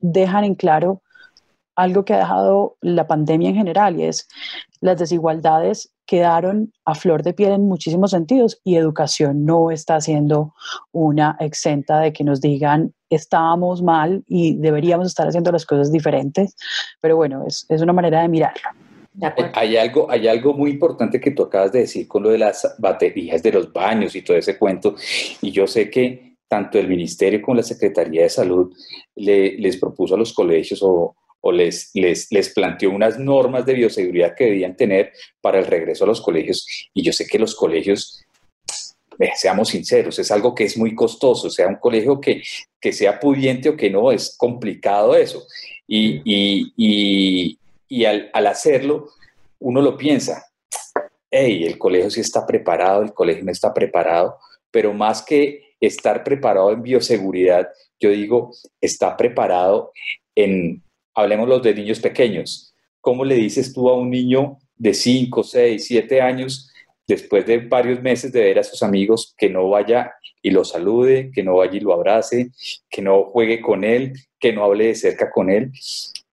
dejan 0.00 0.44
en 0.44 0.54
claro 0.54 1.02
algo 1.82 2.04
que 2.04 2.14
ha 2.14 2.18
dejado 2.18 2.76
la 2.80 3.06
pandemia 3.06 3.50
en 3.50 3.56
general 3.56 3.98
y 3.98 4.04
es 4.04 4.28
las 4.80 4.98
desigualdades 4.98 5.92
quedaron 6.06 6.72
a 6.84 6.94
flor 6.94 7.22
de 7.22 7.32
piel 7.32 7.52
en 7.52 7.68
muchísimos 7.68 8.10
sentidos 8.10 8.60
y 8.64 8.76
educación 8.76 9.44
no 9.44 9.70
está 9.70 10.00
siendo 10.00 10.54
una 10.92 11.36
exenta 11.40 12.00
de 12.00 12.12
que 12.12 12.24
nos 12.24 12.40
digan 12.40 12.92
estábamos 13.10 13.82
mal 13.82 14.24
y 14.26 14.56
deberíamos 14.56 15.08
estar 15.08 15.26
haciendo 15.26 15.50
las 15.52 15.66
cosas 15.66 15.90
diferentes, 15.90 16.54
pero 17.00 17.16
bueno, 17.16 17.44
es, 17.46 17.66
es 17.68 17.82
una 17.82 17.92
manera 17.92 18.22
de 18.22 18.28
mirarlo. 18.28 18.62
Hay 19.54 19.76
algo, 19.76 20.08
hay 20.10 20.28
algo 20.28 20.54
muy 20.54 20.70
importante 20.70 21.20
que 21.20 21.32
tú 21.32 21.42
acabas 21.42 21.72
de 21.72 21.80
decir 21.80 22.06
con 22.06 22.22
lo 22.22 22.30
de 22.30 22.38
las 22.38 22.76
baterías 22.78 23.42
de 23.42 23.52
los 23.52 23.72
baños 23.72 24.14
y 24.14 24.22
todo 24.22 24.36
ese 24.36 24.56
cuento. 24.56 24.94
Y 25.42 25.50
yo 25.50 25.66
sé 25.66 25.90
que 25.90 26.36
tanto 26.48 26.78
el 26.78 26.88
Ministerio 26.88 27.42
como 27.42 27.56
la 27.56 27.62
Secretaría 27.62 28.22
de 28.22 28.28
Salud 28.28 28.72
les 29.16 29.76
propuso 29.76 30.14
a 30.14 30.18
los 30.18 30.32
colegios 30.32 30.80
o, 30.82 31.16
les, 31.52 31.90
les, 31.94 32.30
les, 32.30 32.48
planteó 32.50 32.90
unas 32.90 33.18
normas 33.18 33.64
de 33.64 33.74
bioseguridad 33.74 34.34
que 34.36 34.44
debían 34.44 34.76
tener 34.76 35.12
para 35.40 35.58
el 35.58 35.66
regreso 35.66 36.04
a 36.04 36.06
los 36.06 36.20
colegios. 36.20 36.66
Y 36.92 37.02
yo 37.02 37.12
sé 37.12 37.26
que 37.26 37.38
los 37.38 37.54
colegios, 37.54 38.22
eh, 39.18 39.30
seamos 39.34 39.70
sinceros, 39.70 40.18
es 40.18 40.30
algo 40.30 40.54
que 40.54 40.64
es 40.64 40.76
muy 40.76 40.94
costoso, 40.94 41.48
sea 41.48 41.68
un 41.68 41.76
colegio 41.76 42.20
que, 42.20 42.42
que 42.80 42.92
sea 42.92 43.18
pudiente 43.18 43.70
o 43.70 43.76
que 43.76 43.90
no, 43.90 44.12
es 44.12 44.36
complicado 44.36 45.14
eso. 45.14 45.46
Y, 45.86 46.20
y, 46.24 47.58
y 47.88 48.04
al, 48.04 48.30
hacerlo, 48.46 49.08
uno 49.58 49.82
lo 49.82 49.96
piensa, 49.96 50.46
hey, 51.30 51.64
el 51.64 51.76
colegio 51.76 52.10
sí 52.10 52.20
está 52.20 52.46
preparado, 52.46 53.02
el 53.02 53.12
colegio 53.12 53.44
no 53.44 53.50
está 53.50 53.74
preparado, 53.74 54.38
pero 54.70 54.94
más 54.94 55.22
que 55.22 55.74
estar 55.80 56.22
preparado 56.22 56.70
en 56.72 56.82
bioseguridad, 56.82 57.68
yo 57.98 58.10
digo, 58.10 58.52
está 58.80 59.16
preparado 59.16 59.92
en, 60.34 60.82
hablemos 61.20 61.48
los 61.48 61.62
de 61.62 61.74
niños 61.74 62.00
pequeños. 62.00 62.74
¿Cómo 63.00 63.24
le 63.24 63.36
dices 63.36 63.72
tú 63.72 63.88
a 63.88 63.96
un 63.96 64.10
niño 64.10 64.58
de 64.76 64.94
5, 64.94 65.42
6, 65.42 65.86
7 65.86 66.20
años, 66.20 66.70
después 67.06 67.46
de 67.46 67.58
varios 67.58 68.02
meses 68.02 68.32
de 68.32 68.40
ver 68.40 68.58
a 68.58 68.64
sus 68.64 68.82
amigos, 68.82 69.34
que 69.36 69.48
no 69.48 69.68
vaya 69.68 70.12
y 70.42 70.50
lo 70.50 70.64
salude, 70.64 71.30
que 71.34 71.42
no 71.42 71.56
vaya 71.56 71.76
y 71.76 71.80
lo 71.80 71.92
abrace, 71.92 72.50
que 72.88 73.02
no 73.02 73.24
juegue 73.24 73.60
con 73.60 73.84
él, 73.84 74.12
que 74.38 74.52
no 74.52 74.64
hable 74.64 74.86
de 74.86 74.94
cerca 74.94 75.30
con 75.30 75.50
él? 75.50 75.72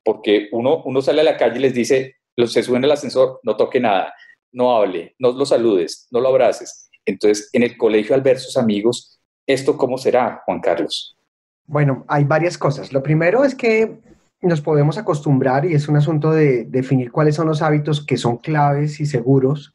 porque 0.07 0.47
uno, 0.53 0.83
uno 0.85 1.01
sale 1.01 1.19
a 1.19 1.25
la 1.25 1.35
calle 1.35 1.57
y 1.57 1.63
les 1.63 1.73
dice, 1.73 2.15
se 2.45 2.63
suben 2.63 2.85
al 2.85 2.93
ascensor, 2.93 3.41
no 3.43 3.57
toque 3.57 3.81
nada, 3.81 4.13
no 4.53 4.73
hable, 4.73 5.13
no 5.19 5.33
lo 5.33 5.45
saludes, 5.45 6.07
no 6.11 6.21
lo 6.21 6.29
abraces. 6.29 6.89
Entonces, 7.05 7.49
en 7.51 7.63
el 7.63 7.75
colegio 7.75 8.15
al 8.15 8.21
ver 8.21 8.39
sus 8.39 8.55
amigos, 8.55 9.19
¿esto 9.45 9.75
cómo 9.75 9.97
será, 9.97 10.43
Juan 10.45 10.61
Carlos? 10.61 11.17
Bueno, 11.65 12.05
hay 12.07 12.23
varias 12.23 12.57
cosas. 12.57 12.93
Lo 12.93 13.03
primero 13.03 13.43
es 13.43 13.53
que 13.53 13.97
nos 14.41 14.61
podemos 14.61 14.97
acostumbrar 14.97 15.65
y 15.65 15.73
es 15.73 15.87
un 15.87 15.97
asunto 15.97 16.31
de 16.31 16.65
definir 16.65 17.11
cuáles 17.11 17.35
son 17.35 17.47
los 17.47 17.61
hábitos 17.61 18.05
que 18.05 18.17
son 18.17 18.37
claves 18.37 18.99
y 18.99 19.05
seguros 19.05 19.73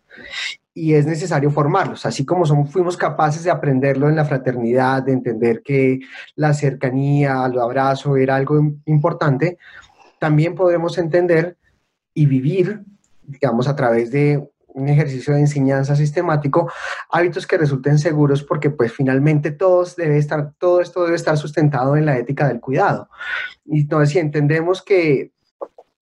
y 0.74 0.94
es 0.94 1.06
necesario 1.06 1.50
formarlos, 1.50 2.06
así 2.06 2.24
como 2.24 2.46
somos, 2.46 2.70
fuimos 2.70 2.96
capaces 2.96 3.44
de 3.44 3.50
aprenderlo 3.50 4.08
en 4.08 4.16
la 4.16 4.24
fraternidad, 4.24 5.02
de 5.02 5.12
entender 5.12 5.62
que 5.62 6.00
la 6.34 6.54
cercanía, 6.54 7.44
el 7.44 7.58
abrazo 7.58 8.16
era 8.16 8.36
algo 8.36 8.58
importante, 8.86 9.58
también 10.18 10.54
podemos 10.54 10.96
entender 10.96 11.56
y 12.14 12.26
vivir, 12.26 12.80
digamos, 13.22 13.68
a 13.68 13.76
través 13.76 14.10
de 14.10 14.48
un 14.74 14.88
ejercicio 14.88 15.34
de 15.34 15.40
enseñanza 15.40 15.96
sistemático, 15.96 16.70
hábitos 17.10 17.46
que 17.46 17.58
resulten 17.58 17.98
seguros 17.98 18.42
porque 18.42 18.70
pues 18.70 18.92
finalmente 18.92 19.56
debe 19.96 20.18
estar, 20.18 20.52
todo 20.58 20.80
esto 20.80 21.04
debe 21.04 21.16
estar 21.16 21.36
sustentado 21.36 21.96
en 21.96 22.06
la 22.06 22.18
ética 22.18 22.48
del 22.48 22.60
cuidado. 22.60 23.08
Y 23.64 23.82
entonces 23.82 24.10
si 24.10 24.18
entendemos 24.18 24.82
que 24.82 25.32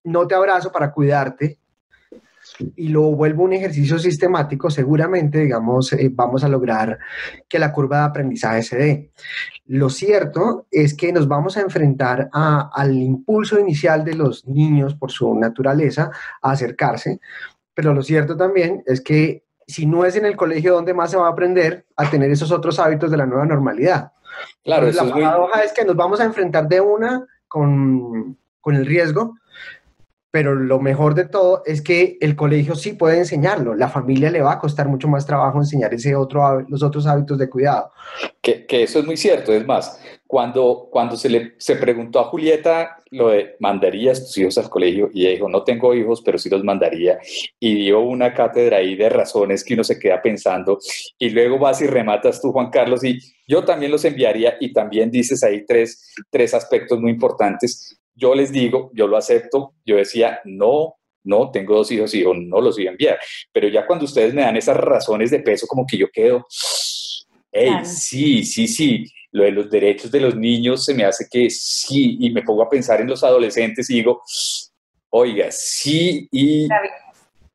no 0.03 0.27
te 0.27 0.35
abrazo 0.35 0.71
para 0.71 0.91
cuidarte, 0.91 1.59
y 2.75 2.89
lo 2.89 3.03
vuelvo 3.15 3.43
un 3.43 3.53
ejercicio 3.53 3.99
sistemático, 3.99 4.69
seguramente, 4.69 5.39
digamos, 5.39 5.93
eh, 5.93 6.09
vamos 6.11 6.43
a 6.43 6.49
lograr 6.49 6.97
que 7.47 7.59
la 7.59 7.71
curva 7.71 7.99
de 7.99 8.05
aprendizaje 8.05 8.63
se 8.63 8.77
dé. 8.77 9.11
Lo 9.67 9.89
cierto 9.89 10.65
es 10.71 10.93
que 10.93 11.13
nos 11.13 11.27
vamos 11.27 11.57
a 11.57 11.61
enfrentar 11.61 12.29
al 12.31 12.95
impulso 12.95 13.59
inicial 13.59 14.03
de 14.03 14.15
los 14.15 14.47
niños 14.47 14.95
por 14.95 15.11
su 15.11 15.33
naturaleza 15.35 16.11
a 16.41 16.51
acercarse, 16.51 17.19
pero 17.79 17.93
lo 17.93 18.03
cierto 18.03 18.35
también 18.35 18.83
es 18.85 18.99
que 18.99 19.45
si 19.65 19.85
no 19.85 20.03
es 20.03 20.17
en 20.17 20.25
el 20.25 20.35
colegio 20.35 20.73
donde 20.73 20.93
más 20.93 21.11
se 21.11 21.15
va 21.15 21.27
a 21.27 21.31
aprender 21.31 21.85
a 21.95 22.09
tener 22.09 22.29
esos 22.29 22.51
otros 22.51 22.77
hábitos 22.77 23.09
de 23.09 23.15
la 23.15 23.25
nueva 23.25 23.45
normalidad. 23.45 24.11
Claro, 24.65 24.91
la 24.91 25.09
paradoja 25.09 25.63
es, 25.63 25.71
que 25.71 25.85
nos 25.85 25.95
vamos 25.95 26.19
a 26.19 26.25
enfrentar 26.25 26.67
de 26.67 26.81
una 26.81 27.25
con, 27.47 28.37
con 28.59 28.75
el 28.75 28.85
riesgo 28.85 29.35
pero 30.31 30.53
lo 30.53 30.79
mejor 30.79 31.15
de 31.15 31.25
todo 31.25 31.63
es 31.65 31.81
que 31.81 32.17
el 32.21 32.35
colegio 32.35 32.75
sí 32.75 32.93
puede 32.93 33.17
enseñarlo. 33.17 33.73
La 33.73 33.89
familia 33.89 34.29
le 34.29 34.41
va 34.41 34.53
a 34.53 34.59
costar 34.59 34.87
mucho 34.87 35.07
más 35.07 35.25
trabajo 35.25 35.57
enseñar 35.57 35.93
ese 35.93 36.15
otro, 36.15 36.61
los 36.67 36.83
otros 36.83 37.07
hábitos 37.07 37.39
de 37.39 37.49
cuidado. 37.49 37.91
Que, 38.41 38.65
eso 38.69 38.99
es 38.99 39.05
muy 39.05 39.17
cierto. 39.17 39.51
Es 39.51 39.65
más, 39.65 39.99
cuando, 40.29 40.87
cuando 40.91 41.17
se 41.17 41.27
le 41.27 41.53
se 41.57 41.75
preguntó 41.75 42.19
a 42.19 42.25
Julieta 42.25 42.97
lo 43.09 43.29
de 43.29 43.55
¿mandarías 43.59 44.23
tus 44.23 44.37
hijos 44.37 44.59
al 44.59 44.69
colegio? 44.69 45.09
Y 45.11 45.21
ella 45.21 45.31
dijo, 45.31 45.49
no 45.49 45.63
tengo 45.63 45.91
hijos, 45.95 46.21
pero 46.23 46.37
sí 46.37 46.51
los 46.51 46.63
mandaría. 46.63 47.17
Y 47.59 47.73
dio 47.73 48.01
una 48.01 48.31
cátedra 48.31 48.77
ahí 48.77 48.95
de 48.95 49.09
razones 49.09 49.63
que 49.63 49.73
uno 49.73 49.83
se 49.83 49.97
queda 49.97 50.21
pensando. 50.21 50.77
Y 51.17 51.31
luego 51.31 51.57
vas 51.57 51.81
y 51.81 51.87
rematas 51.87 52.39
tú, 52.39 52.51
Juan 52.51 52.69
Carlos, 52.69 53.03
y 53.03 53.17
yo 53.47 53.65
también 53.65 53.91
los 53.91 54.05
enviaría. 54.05 54.55
Y 54.59 54.71
también 54.71 55.09
dices 55.09 55.43
ahí 55.43 55.65
tres, 55.65 56.13
tres 56.29 56.53
aspectos 56.53 56.99
muy 56.99 57.09
importantes 57.09 57.99
yo 58.19 58.35
les 58.35 58.51
digo, 58.51 58.91
yo 58.93 59.07
lo 59.07 59.15
acepto, 59.15 59.75
yo 59.85 59.95
decía, 59.95 60.41
no, 60.43 60.97
no, 61.23 61.51
tengo 61.51 61.75
dos 61.75 61.89
hijos 61.91 62.13
y 62.13 62.23
yo 62.23 62.33
no 62.33 62.59
los 62.59 62.75
voy 62.75 62.87
a 62.87 62.91
enviar. 62.91 63.17
Pero 63.51 63.69
ya 63.69 63.87
cuando 63.87 64.05
ustedes 64.05 64.33
me 64.33 64.41
dan 64.41 64.57
esas 64.57 64.75
razones 64.75 65.31
de 65.31 65.39
peso, 65.39 65.65
como 65.67 65.85
que 65.87 65.97
yo 65.97 66.07
quedo, 66.11 66.45
hey, 67.51 67.79
sí, 67.83 68.43
sí, 68.43 68.67
sí, 68.67 69.05
lo 69.31 69.43
de 69.43 69.51
los 69.51 69.69
derechos 69.69 70.11
de 70.11 70.19
los 70.19 70.35
niños 70.35 70.85
se 70.85 70.93
me 70.93 71.05
hace 71.05 71.27
que 71.29 71.49
sí, 71.49 72.17
y 72.19 72.31
me 72.31 72.41
pongo 72.41 72.63
a 72.63 72.69
pensar 72.69 73.01
en 73.01 73.07
los 73.07 73.23
adolescentes 73.23 73.89
y 73.89 73.95
digo, 73.95 74.21
oiga, 75.09 75.47
sí, 75.51 76.27
y... 76.31 76.67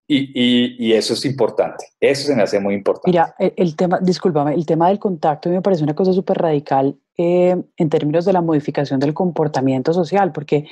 Y, 0.06 0.76
y, 0.86 0.92
eso 0.92 1.14
es 1.14 1.24
importante, 1.24 1.86
eso 1.98 2.26
se 2.26 2.36
me 2.36 2.42
hace 2.42 2.60
muy 2.60 2.74
importante. 2.74 3.08
Mira, 3.08 3.34
el, 3.38 3.54
el 3.56 3.74
tema, 3.74 3.98
discúlpame, 4.02 4.52
el 4.52 4.66
tema 4.66 4.88
del 4.88 4.98
contacto 4.98 5.48
me 5.48 5.62
parece 5.62 5.82
una 5.82 5.94
cosa 5.94 6.12
súper 6.12 6.36
radical 6.36 6.94
eh, 7.16 7.54
en 7.76 7.90
términos 7.90 8.25
de 8.25 8.33
la 8.33 8.40
modificación 8.40 8.99
del 8.99 9.14
comportamiento 9.14 9.92
social, 9.92 10.33
porque 10.33 10.66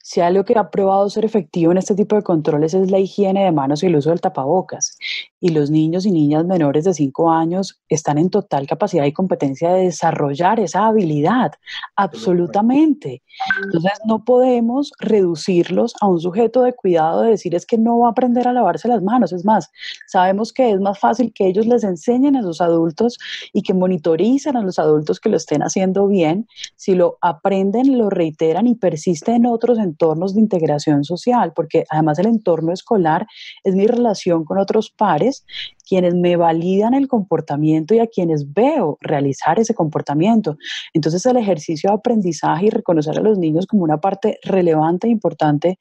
si 0.00 0.20
algo 0.20 0.44
que 0.44 0.56
ha 0.56 0.70
probado 0.70 1.10
ser 1.10 1.24
efectivo 1.24 1.72
en 1.72 1.78
este 1.78 1.96
tipo 1.96 2.14
de 2.14 2.22
controles 2.22 2.72
es 2.72 2.88
la 2.88 3.00
higiene 3.00 3.44
de 3.44 3.50
manos 3.50 3.82
y 3.82 3.86
el 3.86 3.96
uso 3.96 4.10
del 4.10 4.20
tapabocas, 4.20 4.96
y 5.40 5.48
los 5.48 5.70
niños 5.70 6.06
y 6.06 6.12
niñas 6.12 6.44
menores 6.44 6.84
de 6.84 6.94
5 6.94 7.32
años 7.32 7.80
están 7.88 8.18
en 8.18 8.30
total 8.30 8.68
capacidad 8.68 9.04
y 9.06 9.12
competencia 9.12 9.72
de 9.72 9.86
desarrollar 9.86 10.60
esa 10.60 10.86
habilidad, 10.86 11.50
absolutamente. 11.96 13.22
Entonces 13.64 13.98
no 14.06 14.24
podemos 14.24 14.92
reducirlos 15.00 15.94
a 16.00 16.06
un 16.06 16.20
sujeto 16.20 16.62
de 16.62 16.74
cuidado 16.74 17.22
de 17.22 17.30
decir 17.30 17.56
es 17.56 17.66
que 17.66 17.76
no 17.76 17.98
va 17.98 18.06
a 18.06 18.10
aprender 18.12 18.46
a 18.46 18.52
lavarse 18.52 18.86
las 18.86 19.02
manos, 19.02 19.32
es 19.32 19.44
más, 19.44 19.68
sabemos 20.06 20.52
que 20.52 20.70
es 20.70 20.80
más 20.80 21.00
fácil 21.00 21.32
que 21.34 21.48
ellos 21.48 21.66
les 21.66 21.82
enseñen 21.82 22.36
a 22.36 22.42
los 22.42 22.60
adultos 22.60 23.18
y 23.52 23.62
que 23.62 23.74
monitoricen 23.74 24.56
a 24.56 24.62
los 24.62 24.78
adultos 24.78 25.18
que 25.18 25.28
lo 25.28 25.36
estén 25.36 25.62
haciendo 25.62 25.71
haciendo 25.72 26.06
bien, 26.06 26.46
si 26.76 26.94
lo 26.94 27.18
aprenden, 27.20 27.96
lo 27.98 28.10
reiteran 28.10 28.66
y 28.66 28.74
persisten 28.74 29.36
en 29.36 29.46
otros 29.46 29.78
entornos 29.78 30.34
de 30.34 30.40
integración 30.40 31.04
social, 31.04 31.52
porque 31.54 31.84
además 31.88 32.18
el 32.18 32.26
entorno 32.26 32.72
escolar 32.72 33.26
es 33.64 33.74
mi 33.74 33.86
relación 33.86 34.44
con 34.44 34.58
otros 34.58 34.90
pares 34.90 35.44
quienes 35.86 36.14
me 36.14 36.36
validan 36.36 36.94
el 36.94 37.08
comportamiento 37.08 37.94
y 37.94 37.98
a 37.98 38.06
quienes 38.06 38.52
veo 38.52 38.98
realizar 39.00 39.58
ese 39.58 39.74
comportamiento. 39.74 40.56
Entonces 40.92 41.24
el 41.26 41.36
ejercicio 41.36 41.90
de 41.90 41.96
aprendizaje 41.96 42.66
y 42.66 42.70
reconocer 42.70 43.18
a 43.18 43.22
los 43.22 43.38
niños 43.38 43.66
como 43.66 43.84
una 43.84 44.00
parte 44.00 44.38
relevante 44.42 45.06
e 45.06 45.10
importante 45.10 45.78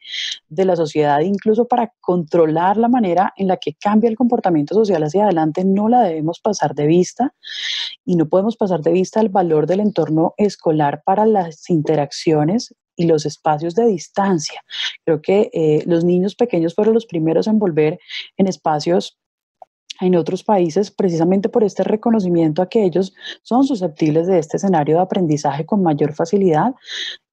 de 0.49 0.65
la 0.65 0.75
sociedad, 0.75 1.19
incluso 1.21 1.67
para 1.67 1.93
controlar 2.01 2.77
la 2.77 2.87
manera 2.87 3.33
en 3.37 3.47
la 3.47 3.57
que 3.57 3.73
cambia 3.73 4.09
el 4.09 4.17
comportamiento 4.17 4.75
social 4.75 5.03
hacia 5.03 5.23
adelante, 5.23 5.63
no 5.63 5.89
la 5.89 6.01
debemos 6.01 6.39
pasar 6.39 6.75
de 6.75 6.87
vista 6.87 7.33
y 8.05 8.15
no 8.15 8.27
podemos 8.27 8.57
pasar 8.57 8.81
de 8.81 8.91
vista 8.91 9.21
el 9.21 9.29
valor 9.29 9.67
del 9.67 9.79
entorno 9.79 10.33
escolar 10.37 11.03
para 11.05 11.25
las 11.25 11.69
interacciones 11.69 12.75
y 12.95 13.05
los 13.05 13.25
espacios 13.25 13.75
de 13.75 13.87
distancia. 13.87 14.61
Creo 15.05 15.21
que 15.21 15.49
eh, 15.53 15.83
los 15.85 16.03
niños 16.03 16.35
pequeños 16.35 16.75
fueron 16.75 16.93
los 16.93 17.05
primeros 17.05 17.47
en 17.47 17.59
volver 17.59 17.99
en 18.37 18.47
espacios 18.47 19.17
en 19.99 20.15
otros 20.15 20.43
países 20.43 20.91
precisamente 20.91 21.49
por 21.49 21.63
este 21.63 21.83
reconocimiento 21.83 22.61
a 22.61 22.69
que 22.69 22.83
ellos 22.83 23.13
son 23.43 23.63
susceptibles 23.63 24.27
de 24.27 24.39
este 24.39 24.57
escenario 24.57 24.95
de 24.95 25.01
aprendizaje 25.01 25.65
con 25.65 25.83
mayor 25.83 26.13
facilidad 26.13 26.73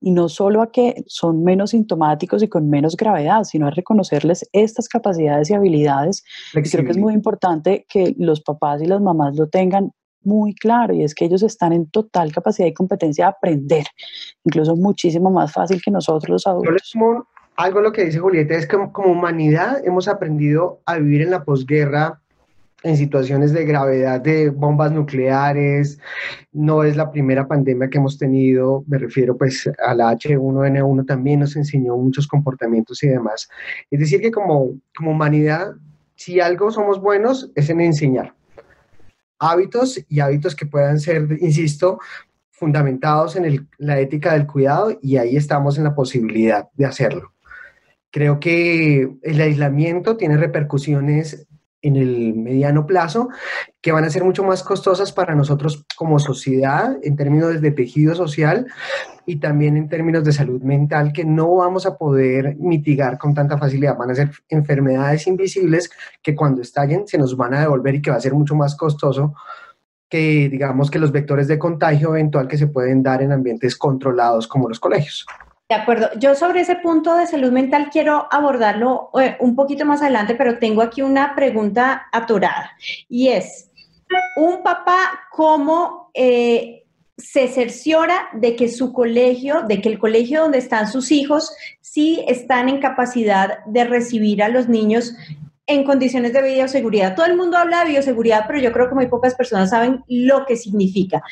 y 0.00 0.11
no 0.11 0.29
solo 0.29 0.62
a 0.62 0.71
que 0.71 1.03
son 1.07 1.43
menos 1.43 1.71
sintomáticos 1.71 2.43
y 2.43 2.49
con 2.49 2.69
menos 2.69 2.97
gravedad, 2.97 3.45
sino 3.45 3.67
a 3.67 3.71
reconocerles 3.71 4.49
estas 4.53 4.88
capacidades 4.88 5.50
y 5.50 5.55
habilidades. 5.55 6.25
Y 6.55 6.62
creo 6.62 6.85
que 6.85 6.91
es 6.93 6.99
muy 6.99 7.15
importante 7.15 7.87
que 7.88 8.15
los 8.19 8.41
papás 8.41 8.83
y 8.83 8.87
las 8.87 9.00
mamás 9.00 9.37
lo 9.37 9.49
tengan 9.49 9.93
muy 10.23 10.55
claro 10.55 10.95
y 10.95 11.03
es 11.03 11.15
que 11.15 11.25
ellos 11.25 11.43
están 11.43 11.73
en 11.73 11.88
total 11.91 12.33
capacidad 12.33 12.67
y 12.67 12.75
competencia 12.75 13.27
de 13.27 13.31
aprender, 13.31 13.87
incluso 14.45 14.77
muchísimo 14.77 15.31
más 15.31 15.53
fácil 15.53 15.81
que 15.83 15.91
nosotros 15.91 16.29
los 16.29 16.47
adultos. 16.47 16.93
algo 17.57 17.81
lo 17.81 17.93
que 17.93 18.05
dice 18.05 18.19
Julieta 18.19 18.55
es 18.55 18.67
que 18.67 18.77
como 18.93 19.12
humanidad 19.12 19.85
hemos 19.85 20.07
aprendido 20.07 20.81
a 20.87 20.99
vivir 20.99 21.23
en 21.23 21.31
la 21.31 21.45
posguerra 21.45 22.21
en 22.83 22.97
situaciones 22.97 23.53
de 23.53 23.65
gravedad 23.65 24.21
de 24.21 24.51
bombas 24.51 24.93
nucleares, 24.93 25.99
no 26.53 26.85
es 26.85 26.97
la 26.97 27.11
primera 27.11 27.49
pandemia 27.49 27.91
que 27.91 27.99
hemos 27.99 28.19
tenido, 28.19 28.85
me 28.87 28.99
refiero 28.99 29.37
pues 29.37 29.69
a 29.85 29.95
la 29.95 30.13
H1N1 30.13 31.07
también 31.07 31.41
nos 31.41 31.57
enseñó 31.57 31.97
muchos 31.97 32.29
comportamientos 32.29 33.03
y 33.03 33.09
demás. 33.09 33.49
Es 33.91 34.01
decir, 34.01 34.21
que 34.21 34.31
como, 34.31 34.73
como 34.97 35.11
humanidad, 35.11 35.73
si 36.15 36.41
algo 36.41 36.71
somos 36.71 37.01
buenos 37.01 37.51
es 37.55 37.69
en 37.71 37.81
enseñar 37.81 38.35
hábitos 39.39 40.01
y 40.09 40.21
hábitos 40.21 40.55
que 40.55 40.67
puedan 40.67 40.99
ser, 41.01 41.29
insisto, 41.41 41.99
fundamentados 42.51 43.37
en 43.37 43.69
la 43.79 44.01
ética 44.01 44.33
del 44.33 44.47
cuidado 44.47 44.99
y 45.01 45.17
ahí 45.17 45.37
estamos 45.37 45.79
en 45.79 45.85
la 45.85 45.95
posibilidad 45.95 46.69
de 46.75 46.87
hacerlo. 46.87 47.33
Creo 48.11 48.41
que 48.41 49.09
el 49.23 49.41
aislamiento 49.41 50.17
tiene 50.17 50.37
repercusiones 50.37 51.47
en 51.83 51.97
el 51.97 52.35
mediano 52.35 52.87
plazo 52.87 53.29
que 53.81 53.93
van 53.93 54.05
a 54.05 54.11
ser 54.11 54.25
mucho 54.25 54.43
más 54.43 54.63
costosas 54.63 55.13
para 55.13 55.35
nosotros 55.35 55.85
como 55.97 56.19
sociedad 56.19 56.97
en 57.03 57.17
términos 57.17 57.61
de 57.61 57.71
tejido 57.71 58.15
social 58.15 58.67
y 59.27 59.37
también 59.37 59.77
en 59.77 59.89
términos 59.89 60.25
de 60.25 60.33
salud 60.33 60.63
mental 60.63 61.13
que 61.13 61.25
no 61.25 61.55
vamos 61.57 61.87
a 61.87 61.97
poder 61.97 62.57
mitigar 62.57 63.19
con 63.19 63.35
tanta 63.35 63.59
facilidad. 63.59 63.97
Van 63.97 64.11
a 64.11 64.15
ser 64.15 64.31
enfermedades 64.49 65.27
invisibles 65.27 65.91
que 66.23 66.35
cuando 66.35 66.63
estallen 66.63 67.07
se 67.07 67.19
nos 67.19 67.37
van 67.37 67.55
a 67.55 67.61
devolver 67.61 67.95
y 67.95 68.03
que 68.03 68.11
va 68.11 68.17
a 68.17 68.21
ser 68.21 68.35
mucho 68.35 68.55
más 68.55 68.75
costoso 68.75 69.35
que 70.09 70.49
digamos 70.49 70.91
que 70.91 70.99
los 70.99 71.13
vectores 71.13 71.49
de 71.49 71.59
contagio 71.59 72.11
eventual 72.11 72.49
que 72.49 72.57
se 72.57 72.67
pueden 72.67 73.03
dar 73.03 73.23
en 73.23 73.33
ambientes 73.33 73.77
controlados 73.77 74.49
como 74.49 74.69
los 74.69 74.81
colegios. 74.81 75.27
De 75.69 75.75
acuerdo. 75.75 76.09
Yo 76.19 76.35
sobre 76.35 76.61
ese 76.61 76.77
punto 76.77 77.15
de 77.17 77.27
salud 77.27 77.53
mental 77.53 77.91
quiero 77.93 78.27
abordarlo 78.31 79.11
eh, 79.21 79.37
un 79.41 79.55
poquito 79.55 79.85
más 79.85 80.01
adelante, 80.01 80.35
pero 80.35 80.59
tengo 80.59 80.81
aquí 80.81 81.03
una 81.03 81.35
pregunta 81.35 82.07
atorada. 82.11 82.71
Y 83.07 83.29
es, 83.29 83.71
¿un 84.39 84.63
papá 84.63 85.27
cómo 85.31 86.11
eh, 86.15 86.87
se 87.19 87.49
cerciora 87.49 88.31
de 88.33 88.57
que 88.57 88.69
su 88.69 88.95
colegio, 88.95 89.63
de 89.63 89.83
que 89.83 89.91
el 89.91 89.99
colegio 89.99 90.41
donde 90.41 90.57
están 90.57 90.89
sus 90.89 91.11
hijos, 91.11 91.55
sí 91.83 92.25
están 92.27 92.71
en 92.71 92.81
capacidad 92.81 93.63
de 93.67 93.85
recibir 93.85 94.43
a 94.43 94.49
los 94.49 94.69
niños 94.69 95.15
en 95.67 95.85
condiciones 95.85 96.33
de 96.33 96.43
bioseguridad. 96.43 97.15
Todo 97.15 97.27
el 97.27 97.37
mundo 97.37 97.59
habla 97.59 97.85
de 97.85 97.91
bioseguridad, 97.91 98.45
pero 98.47 98.59
yo 98.59 98.73
creo 98.73 98.89
que 98.89 98.95
muy 98.95 99.09
pocas 99.09 99.35
personas 99.35 99.69
saben 99.69 100.03
lo 100.09 100.47
que 100.47 100.57
significa. 100.57 101.23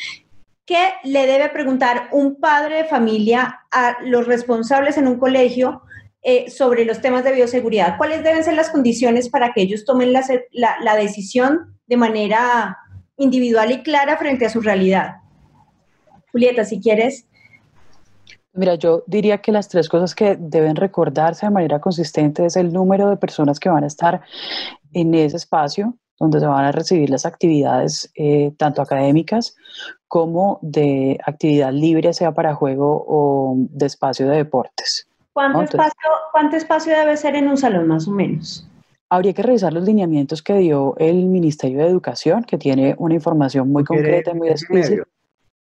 ¿Qué 0.67 0.95
le 1.05 1.27
debe 1.27 1.49
preguntar 1.49 2.09
un 2.11 2.41
padre 2.41 2.79
de 2.79 2.85
familia 2.87 3.61
a 3.71 3.99
los 4.03 4.27
responsables 4.27 4.99
en 4.99 5.07
un 5.07 5.17
colegio 5.17 5.83
eh, 6.23 6.51
sobre 6.51 6.85
los 6.85 7.01
temas 7.01 7.23
de 7.23 7.33
bioseguridad? 7.33 7.97
¿Cuáles 7.97 8.25
deben 8.25 8.43
ser 8.43 8.55
las 8.55 8.71
condiciones 8.71 9.29
para 9.29 9.53
que 9.53 9.63
ellos 9.63 9.85
tomen 9.85 10.13
la, 10.13 10.97
decisión 10.97 11.79
de 11.87 11.97
manera 11.97 12.79
individual 13.17 13.71
y 13.71 13.85
clara 13.85 14.17
frente 14.17 14.45
a 14.45 14.51
su 14.51 14.61
realidad? 14.61 15.19
Julieta, 16.33 16.65
si 16.65 16.81
quieres. 16.81 17.29
Mira, 18.53 18.75
yo 18.75 19.05
diría 19.07 19.39
que 19.39 19.53
las 19.53 19.69
tres 19.69 19.89
cosas 19.89 20.17
que 20.17 20.37
deben 20.37 20.75
recordarse 20.75 21.47
de 21.47 21.53
manera 21.53 21.81
consistente 21.81 22.45
es 22.45 22.57
el 22.57 22.73
número 22.73 23.09
de 23.09 23.17
personas 23.19 23.61
que 23.61 23.69
van 23.69 23.85
a 23.85 23.87
estar 23.87 24.21
en 24.93 25.15
ese 25.15 25.37
espacio, 25.37 25.97
donde 26.19 26.41
se 26.41 26.47
van 26.47 26.65
a 26.65 26.73
recibir 26.73 27.09
las 27.09 27.25
actividades 27.25 28.11
eh, 28.17 28.53
tanto 28.59 28.83
académicas 28.83 29.55
como 30.17 30.59
de 30.63 31.19
actividad 31.27 31.75
libre, 31.75 32.15
sea 32.15 32.33
para 32.33 32.55
juego 32.55 33.05
o 33.07 33.55
de 33.59 33.85
espacio 33.85 34.27
de 34.27 34.39
deportes. 34.39 35.07
¿Cuánto, 35.35 35.61
espacio, 35.61 36.11
¿Cuánto 36.33 36.57
espacio 36.57 36.97
debe 36.97 37.19
ser 37.19 37.37
en 37.37 37.49
un 37.49 37.59
salón 37.59 37.87
más 37.87 38.09
o 38.09 38.13
menos? 38.13 38.67
Habría 39.11 39.35
que 39.35 39.43
revisar 39.43 39.75
los 39.75 39.85
lineamientos 39.85 40.43
que 40.43 40.55
dio 40.55 40.97
el 40.97 41.27
Ministerio 41.27 41.81
de 41.81 41.89
Educación, 41.89 42.45
que 42.45 42.57
tiene 42.57 42.95
una 42.97 43.13
información 43.13 43.69
muy 43.69 43.85
concreta 43.85 44.31
y 44.31 44.35
muy 44.37 44.49
específica. 44.49 45.07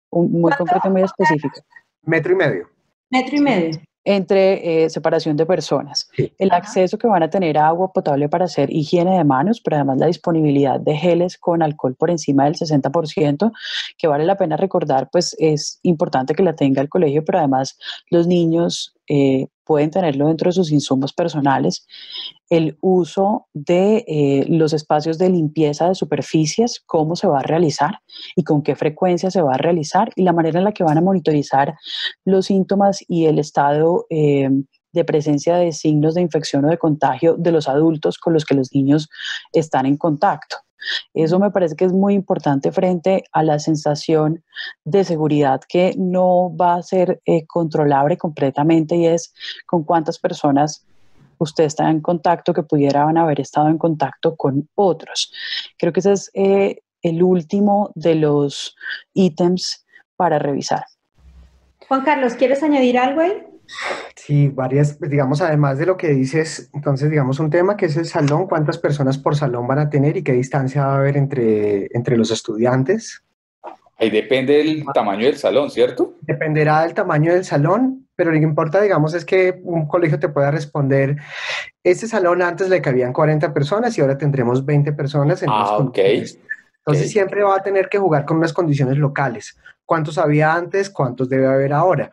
Muy 0.10 0.54
concreta 0.54 0.88
y 0.88 0.92
muy 0.92 1.02
específica. 1.02 1.62
Metro 2.04 2.32
y 2.32 2.36
medio. 2.38 2.70
Metro 3.10 3.36
y 3.36 3.42
medio 3.42 3.82
entre 4.06 4.84
eh, 4.86 4.90
separación 4.90 5.36
de 5.36 5.48
personas. 5.48 6.10
El 6.38 6.52
acceso 6.52 6.98
que 6.98 7.08
van 7.08 7.24
a 7.24 7.30
tener 7.30 7.58
a 7.58 7.68
agua 7.68 7.92
potable 7.92 8.30
para 8.30 8.46
hacer 8.46 8.72
higiene 8.72 9.18
de 9.18 9.24
manos, 9.24 9.60
pero 9.60 9.78
además 9.78 9.98
la 9.98 10.06
disponibilidad 10.06 10.80
de 10.80 10.96
geles 10.96 11.38
con 11.40 11.64
alcohol 11.64 11.96
por 11.96 12.12
encima 12.12 12.46
del 12.46 12.54
60%, 12.54 13.52
que 13.98 14.08
vale 14.08 14.26
la 14.26 14.38
pena 14.38 14.58
recordar, 14.58 15.10
pues 15.12 15.36
es 15.40 15.80
importante 15.82 16.36
que 16.36 16.44
la 16.44 16.56
tenga 16.56 16.82
el 16.82 16.90
colegio, 16.90 17.26
pero 17.26 17.40
además 17.40 17.78
los 18.12 18.28
niños 18.28 18.96
eh, 19.10 19.48
pueden 19.66 19.92
tenerlo 19.92 20.28
dentro 20.28 20.50
de 20.50 20.54
sus 20.54 20.72
insumos 20.72 21.14
personales. 21.14 21.86
El 22.50 22.78
uso 22.82 23.48
de 23.54 24.06
eh, 24.08 24.46
los 24.48 24.74
espacios 24.74 25.18
de 25.18 25.30
limpieza 25.30 25.88
de 25.88 25.96
superficies, 25.96 26.82
cómo 26.86 27.16
se 27.16 27.28
va 27.28 27.40
a 27.40 27.44
realizar 27.44 28.00
y 28.36 28.44
con 28.44 28.62
qué 28.62 28.76
frecuencia 28.76 29.32
se 29.32 29.42
va 29.42 29.56
a 29.56 29.58
realizar 29.58 30.12
y 30.16 30.24
la 30.24 30.34
manera 30.34 30.60
en 30.60 30.66
la 30.66 30.72
que 30.72 30.84
van 30.84 30.98
a 30.98 31.02
monitorizar 31.02 31.76
los 32.24 32.46
síntomas 32.46 33.04
y 33.08 33.26
el 33.26 33.40
estado 33.40 34.06
eh, 34.10 34.50
de 34.94 35.04
presencia 35.04 35.58
de 35.58 35.74
signos 35.74 36.16
de 36.16 36.22
infección 36.22 36.66
o 36.66 36.70
de 36.70 36.78
contagio 36.78 37.36
de 37.38 37.52
los 37.52 37.68
adultos 37.68 38.18
con 38.18 38.34
los 38.34 38.46
que 38.46 38.56
los 38.56 38.74
niños 38.74 39.10
están 39.52 39.86
en 39.86 39.98
contacto. 39.98 40.65
Eso 41.14 41.40
me 41.40 41.52
parece 41.52 41.76
que 41.76 41.86
es 41.86 41.94
muy 41.94 42.14
importante 42.14 42.72
frente 42.72 43.24
a 43.32 43.44
la 43.44 43.60
sensación 43.60 44.44
de 44.84 45.04
seguridad 45.04 45.62
que 45.68 45.94
no 45.98 46.56
va 46.56 46.76
a 46.76 46.84
ser 46.84 47.22
eh, 47.26 47.46
controlable 47.46 48.18
completamente 48.18 48.96
y 48.96 49.08
es 49.08 49.34
con 49.66 49.84
cuántas 49.84 50.20
personas 50.20 50.86
usted 51.38 51.66
está 51.66 51.90
en 51.90 52.02
contacto 52.02 52.54
que 52.54 52.64
pudieran 52.64 53.18
haber 53.18 53.40
estado 53.40 53.70
en 53.70 53.78
contacto 53.78 54.36
con 54.36 54.70
otros. 54.76 55.32
Creo 55.78 55.92
que 55.92 56.00
ese 56.00 56.14
es 56.14 56.32
eh, 56.34 56.82
el 57.02 57.22
último 57.22 57.92
de 57.96 58.16
los 58.16 58.76
ítems 59.14 59.86
para 60.16 60.40
revisar. 60.40 60.86
Juan 61.88 62.04
Carlos, 62.04 62.34
¿quieres 62.34 62.64
añadir 62.64 62.98
algo 62.98 63.22
ahí? 63.22 63.44
Sí, 64.16 64.48
varias, 64.48 64.98
pues, 64.98 65.12
digamos, 65.12 65.42
además 65.42 65.78
de 65.78 65.86
lo 65.86 65.98
que 65.98 66.10
dices, 66.10 66.70
entonces, 66.74 67.10
digamos, 67.10 67.40
un 67.40 67.50
tema 67.50 67.78
que 67.78 67.86
es 67.86 67.98
el 67.98 68.06
salón, 68.06 68.48
cuántas 68.48 68.78
personas 68.78 69.18
por 69.18 69.36
salón 69.36 69.68
van 69.68 69.80
a 69.80 69.90
tener 69.90 70.18
y 70.18 70.24
qué 70.24 70.34
distancia 70.34 70.86
va 70.86 70.96
a 70.96 70.98
haber 70.98 71.18
entre, 71.18 71.88
entre 71.96 72.18
los 72.18 72.32
estudiantes. 72.32 73.24
Ahí 73.98 74.10
depende 74.10 74.58
del 74.58 74.86
tamaño 74.94 75.26
del 75.26 75.38
salón, 75.38 75.70
¿cierto? 75.70 76.16
Dependerá 76.22 76.82
del 76.82 76.94
tamaño 76.94 77.34
del 77.34 77.46
salón, 77.46 78.08
pero 78.16 78.32
lo 78.32 78.38
que 78.38 78.44
importa, 78.44 78.82
digamos, 78.82 79.14
es 79.14 79.24
que 79.26 79.62
un 79.64 79.88
colegio 79.88 80.20
te 80.20 80.30
pueda 80.30 80.52
responder, 80.52 81.18
este 81.84 82.08
salón 82.08 82.42
antes 82.42 82.70
le 82.70 82.82
cabían 82.82 83.14
40 83.14 83.54
personas 83.54 83.98
y 83.98 84.02
ahora 84.02 84.18
tendremos 84.18 84.66
20 84.66 84.92
personas. 84.94 85.44
En 85.44 85.50
ah, 85.52 85.78
ok. 85.78 86.00
Entonces 86.88 87.12
siempre 87.12 87.44
va 87.44 87.56
a 87.58 87.64
tener 87.64 87.90
que 87.90 87.98
jugar 87.98 88.26
con 88.26 88.38
unas 88.38 88.54
condiciones 88.54 88.98
locales. 88.98 89.58
¿Cuántos 89.86 90.18
había 90.18 90.54
antes? 90.54 90.90
¿Cuántos 90.90 91.30
debe 91.30 91.48
haber 91.48 91.72
ahora? 91.72 92.12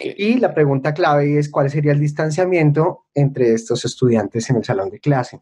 Y 0.00 0.38
la 0.38 0.54
pregunta 0.54 0.94
clave 0.94 1.38
es 1.38 1.50
cuál 1.50 1.68
sería 1.70 1.92
el 1.92 2.00
distanciamiento 2.00 3.04
entre 3.14 3.52
estos 3.52 3.84
estudiantes 3.84 4.48
en 4.48 4.56
el 4.56 4.64
salón 4.64 4.88
de 4.88 5.00
clase. 5.00 5.40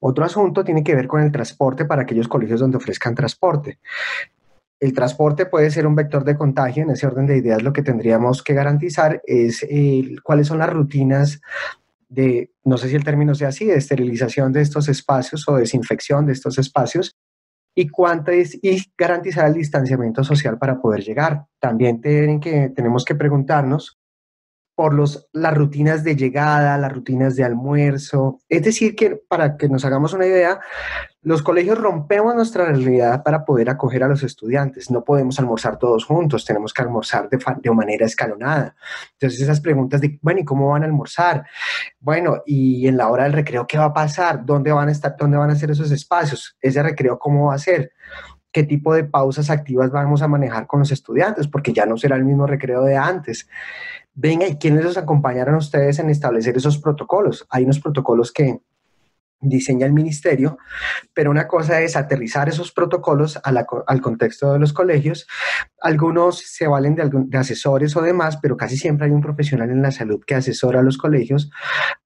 Otro 0.00 0.24
asunto 0.24 0.64
tiene 0.64 0.84
que 0.84 0.94
ver 0.94 1.06
con 1.06 1.22
el 1.22 1.32
transporte 1.32 1.84
para 1.86 2.02
aquellos 2.02 2.28
colegios 2.28 2.60
donde 2.60 2.76
ofrezcan 2.76 3.14
transporte. 3.14 3.78
El 4.80 4.92
transporte 4.92 5.46
puede 5.46 5.70
ser 5.70 5.86
un 5.86 5.94
vector 5.94 6.24
de 6.24 6.36
contagio. 6.36 6.82
En 6.82 6.90
ese 6.90 7.06
orden 7.06 7.26
de 7.26 7.38
ideas, 7.38 7.62
lo 7.62 7.72
que 7.72 7.82
tendríamos 7.82 8.42
que 8.42 8.52
garantizar 8.52 9.22
es 9.26 9.66
cuáles 10.22 10.48
son 10.48 10.58
las 10.58 10.70
rutinas 10.70 11.40
de, 12.08 12.50
no 12.64 12.76
sé 12.76 12.88
si 12.88 12.96
el 12.96 13.04
término 13.04 13.34
sea 13.34 13.48
así, 13.48 13.64
de 13.64 13.76
esterilización 13.76 14.52
de 14.52 14.60
estos 14.60 14.88
espacios 14.88 15.48
o 15.48 15.56
desinfección 15.56 16.26
de 16.26 16.32
estos 16.32 16.58
espacios 16.58 17.16
y 17.74 17.88
cuánto 17.88 18.30
es 18.30 18.58
y 18.62 18.82
garantizar 18.96 19.46
el 19.46 19.54
distanciamiento 19.54 20.22
social 20.24 20.58
para 20.58 20.80
poder 20.80 21.02
llegar. 21.02 21.44
También 21.58 22.00
tenemos 22.00 23.04
que 23.04 23.14
preguntarnos 23.14 23.98
por 24.74 24.94
los, 24.94 25.28
las 25.32 25.54
rutinas 25.54 26.02
de 26.02 26.16
llegada, 26.16 26.78
las 26.78 26.92
rutinas 26.92 27.36
de 27.36 27.44
almuerzo. 27.44 28.40
Es 28.48 28.62
decir, 28.62 28.94
que 28.94 29.16
para 29.28 29.56
que 29.56 29.68
nos 29.68 29.84
hagamos 29.84 30.12
una 30.12 30.26
idea, 30.26 30.60
los 31.24 31.42
colegios 31.42 31.78
rompemos 31.78 32.34
nuestra 32.34 32.64
realidad 32.64 33.22
para 33.22 33.44
poder 33.44 33.70
acoger 33.70 34.02
a 34.02 34.08
los 34.08 34.24
estudiantes. 34.24 34.90
No 34.90 35.04
podemos 35.04 35.38
almorzar 35.38 35.78
todos 35.78 36.04
juntos, 36.04 36.44
tenemos 36.44 36.74
que 36.74 36.82
almorzar 36.82 37.28
de, 37.28 37.38
de 37.62 37.70
manera 37.70 38.06
escalonada. 38.06 38.74
Entonces 39.12 39.40
esas 39.40 39.60
preguntas 39.60 40.00
de, 40.00 40.18
bueno, 40.20 40.40
¿y 40.40 40.44
cómo 40.44 40.70
van 40.70 40.82
a 40.82 40.86
almorzar? 40.86 41.46
Bueno, 42.00 42.42
¿y 42.44 42.88
en 42.88 42.96
la 42.96 43.08
hora 43.08 43.24
del 43.24 43.34
recreo 43.34 43.66
qué 43.68 43.78
va 43.78 43.86
a 43.86 43.92
pasar? 43.92 44.44
¿Dónde 44.44 44.72
van 44.72 44.88
a 44.88 44.92
estar? 44.92 45.16
¿Dónde 45.16 45.36
van 45.36 45.50
a 45.50 45.54
ser 45.54 45.70
esos 45.70 45.92
espacios? 45.92 46.56
¿Ese 46.60 46.82
recreo 46.82 47.18
cómo 47.18 47.46
va 47.46 47.54
a 47.54 47.58
ser? 47.58 47.92
qué 48.52 48.64
tipo 48.64 48.94
de 48.94 49.04
pausas 49.04 49.48
activas 49.48 49.90
vamos 49.90 50.20
a 50.20 50.28
manejar 50.28 50.66
con 50.66 50.80
los 50.80 50.92
estudiantes, 50.92 51.48
porque 51.48 51.72
ya 51.72 51.86
no 51.86 51.96
será 51.96 52.16
el 52.16 52.24
mismo 52.24 52.46
recreo 52.46 52.82
de 52.82 52.98
antes. 52.98 53.48
Venga, 54.14 54.46
¿y 54.46 54.56
quiénes 54.56 54.84
los 54.84 54.98
acompañaron 54.98 55.54
ustedes 55.54 55.98
en 55.98 56.10
establecer 56.10 56.54
esos 56.58 56.76
protocolos? 56.76 57.46
Hay 57.48 57.64
unos 57.64 57.80
protocolos 57.80 58.30
que 58.30 58.60
diseña 59.42 59.86
el 59.86 59.92
ministerio, 59.92 60.58
pero 61.12 61.30
una 61.30 61.46
cosa 61.46 61.80
es 61.80 61.96
aterrizar 61.96 62.48
esos 62.48 62.72
protocolos 62.72 63.38
al 63.42 64.00
contexto 64.00 64.52
de 64.52 64.58
los 64.58 64.72
colegios. 64.72 65.26
Algunos 65.80 66.38
se 66.38 66.66
valen 66.66 66.94
de, 66.94 67.10
de, 67.12 67.38
asesores 67.38 67.96
o 67.96 68.02
demás, 68.02 68.38
pero 68.40 68.56
casi 68.56 68.76
siempre 68.76 69.06
hay 69.06 69.12
un 69.12 69.20
profesional 69.20 69.70
en 69.70 69.82
la 69.82 69.90
salud 69.90 70.20
que 70.26 70.34
asesora 70.34 70.80
a 70.80 70.82
los 70.82 70.96
colegios 70.96 71.50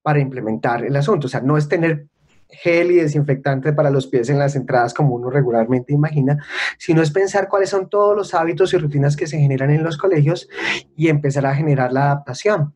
para 0.03 0.21
implementar 0.21 0.85
el 0.85 0.97
asunto. 0.97 1.27
O 1.27 1.31
sea, 1.31 1.41
no 1.41 1.57
es 1.57 1.69
tener 1.69 2.09
gel 2.49 2.91
y 2.93 2.97
desinfectante 2.97 3.73
para 3.73 3.91
los 3.91 4.07
pies 4.07 4.31
en 4.31 4.39
las 4.39 4.57
entradas 4.57 4.95
como 4.95 5.15
uno 5.15 5.31
regularmente 5.31 5.93
imagina, 5.93 6.45
sino 6.79 7.03
es 7.03 7.11
pensar 7.11 7.49
cuáles 7.49 7.71
son 7.71 7.89
todos 7.89 8.17
los 8.17 8.35
hábitos 8.35 8.73
y 8.73 8.79
rutinas 8.79 9.17
que 9.17 9.27
se 9.27 9.39
generan 9.39 9.71
en 9.71 9.83
los 9.83 9.99
colegios 9.99 10.49
y 10.97 11.09
empezar 11.09 11.47
a 11.47 11.55
generar 11.55 11.93
la 11.93 12.07
adaptación. 12.07 12.75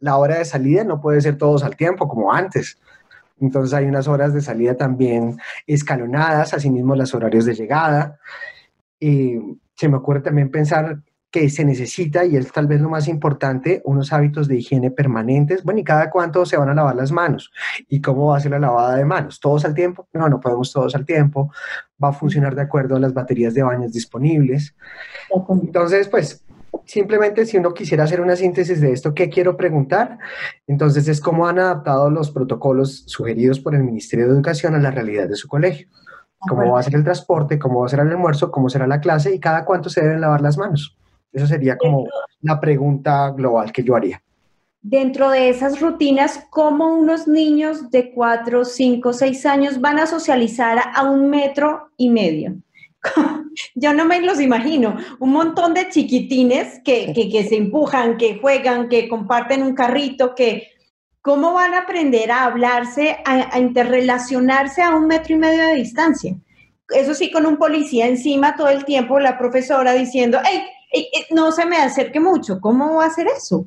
La 0.00 0.16
hora 0.16 0.38
de 0.38 0.44
salida 0.44 0.82
no 0.82 1.00
puede 1.00 1.20
ser 1.20 1.36
todos 1.36 1.62
al 1.62 1.76
tiempo 1.76 2.08
como 2.08 2.32
antes. 2.32 2.78
Entonces 3.40 3.74
hay 3.74 3.86
unas 3.86 4.08
horas 4.08 4.34
de 4.34 4.40
salida 4.40 4.76
también 4.76 5.38
escalonadas, 5.66 6.54
asimismo 6.54 6.94
los 6.94 7.14
horarios 7.14 7.44
de 7.46 7.54
llegada. 7.54 8.18
Y 8.98 9.38
se 9.74 9.88
me 9.88 9.96
ocurre 9.96 10.20
también 10.20 10.50
pensar 10.50 11.00
que 11.30 11.48
se 11.48 11.64
necesita, 11.64 12.24
y 12.24 12.36
es 12.36 12.50
tal 12.50 12.66
vez 12.66 12.80
lo 12.80 12.88
más 12.88 13.06
importante, 13.06 13.80
unos 13.84 14.12
hábitos 14.12 14.48
de 14.48 14.56
higiene 14.56 14.90
permanentes. 14.90 15.62
Bueno, 15.62 15.78
¿y 15.78 15.84
cada 15.84 16.10
cuánto 16.10 16.44
se 16.44 16.56
van 16.56 16.68
a 16.68 16.74
lavar 16.74 16.96
las 16.96 17.12
manos? 17.12 17.52
¿Y 17.88 18.00
cómo 18.00 18.26
va 18.26 18.38
a 18.38 18.40
ser 18.40 18.50
la 18.50 18.58
lavada 18.58 18.96
de 18.96 19.04
manos? 19.04 19.38
¿Todos 19.38 19.64
al 19.64 19.74
tiempo? 19.74 20.08
No, 20.12 20.28
no 20.28 20.40
podemos 20.40 20.72
todos 20.72 20.94
al 20.96 21.06
tiempo. 21.06 21.52
Va 22.02 22.08
a 22.08 22.12
funcionar 22.12 22.56
de 22.56 22.62
acuerdo 22.62 22.96
a 22.96 23.00
las 23.00 23.14
baterías 23.14 23.54
de 23.54 23.62
baños 23.62 23.92
disponibles. 23.92 24.74
Entonces, 25.62 26.08
pues, 26.08 26.44
simplemente 26.90 27.46
si 27.46 27.56
uno 27.56 27.72
quisiera 27.72 28.04
hacer 28.04 28.20
una 28.20 28.34
síntesis 28.34 28.80
de 28.80 28.90
esto, 28.90 29.14
¿qué 29.14 29.28
quiero 29.28 29.56
preguntar? 29.56 30.18
Entonces, 30.66 31.06
es 31.06 31.20
cómo 31.20 31.46
han 31.46 31.60
adaptado 31.60 32.10
los 32.10 32.32
protocolos 32.32 33.04
sugeridos 33.06 33.60
por 33.60 33.76
el 33.76 33.84
Ministerio 33.84 34.26
de 34.26 34.32
Educación 34.32 34.74
a 34.74 34.80
la 34.80 34.90
realidad 34.90 35.28
de 35.28 35.36
su 35.36 35.46
colegio. 35.46 35.88
¿Cómo 36.38 36.72
va 36.72 36.80
a 36.80 36.82
ser 36.82 36.96
el 36.96 37.04
transporte? 37.04 37.58
¿Cómo 37.58 37.80
va 37.80 37.86
a 37.86 37.90
ser 37.90 38.00
el 38.00 38.08
almuerzo? 38.08 38.50
¿Cómo 38.50 38.68
será 38.68 38.86
la 38.86 39.00
clase? 39.00 39.32
¿Y 39.32 39.38
cada 39.38 39.64
cuánto 39.64 39.88
se 39.88 40.00
deben 40.00 40.20
lavar 40.20 40.40
las 40.40 40.58
manos? 40.58 40.96
Esa 41.32 41.46
sería 41.46 41.76
como 41.76 42.06
la 42.40 42.58
pregunta 42.58 43.30
global 43.30 43.70
que 43.72 43.84
yo 43.84 43.94
haría. 43.94 44.20
Dentro 44.82 45.30
de 45.30 45.50
esas 45.50 45.80
rutinas, 45.80 46.46
¿cómo 46.50 46.96
unos 46.96 47.28
niños 47.28 47.90
de 47.90 48.12
4, 48.12 48.64
5, 48.64 49.12
6 49.12 49.46
años 49.46 49.80
van 49.80 49.98
a 49.98 50.06
socializar 50.06 50.78
a 50.94 51.08
un 51.08 51.28
metro 51.28 51.90
y 51.98 52.08
medio? 52.08 52.56
yo 53.74 53.92
no 53.94 54.04
me 54.04 54.20
los 54.20 54.40
imagino. 54.40 54.96
Un 55.18 55.32
montón 55.32 55.74
de 55.74 55.88
chiquitines 55.88 56.80
que, 56.84 57.12
que, 57.12 57.44
se 57.44 57.56
empujan, 57.56 58.16
que 58.16 58.38
juegan, 58.38 58.88
que 58.88 59.08
comparten 59.08 59.62
un 59.62 59.74
carrito, 59.74 60.34
que... 60.34 60.68
¿Cómo 61.22 61.52
van 61.52 61.74
a 61.74 61.80
aprender 61.80 62.30
a 62.30 62.44
hablarse, 62.44 63.18
a, 63.26 63.54
a 63.54 63.58
interrelacionarse 63.58 64.80
a 64.80 64.94
un 64.94 65.06
metro 65.06 65.34
y 65.34 65.38
medio 65.38 65.66
de 65.66 65.74
distancia? 65.74 66.34
Eso 66.88 67.12
sí, 67.12 67.30
con 67.30 67.44
un 67.44 67.58
policía 67.58 68.06
encima 68.06 68.56
todo 68.56 68.68
el 68.68 68.86
tiempo, 68.86 69.20
la 69.20 69.36
profesora 69.36 69.92
diciendo, 69.92 70.38
hey, 70.42 70.62
no 71.30 71.52
se 71.52 71.66
me 71.66 71.76
acerque 71.76 72.20
mucho. 72.20 72.60
¿Cómo 72.60 72.96
va 72.96 73.04
a 73.04 73.08
hacer 73.08 73.26
eso? 73.28 73.66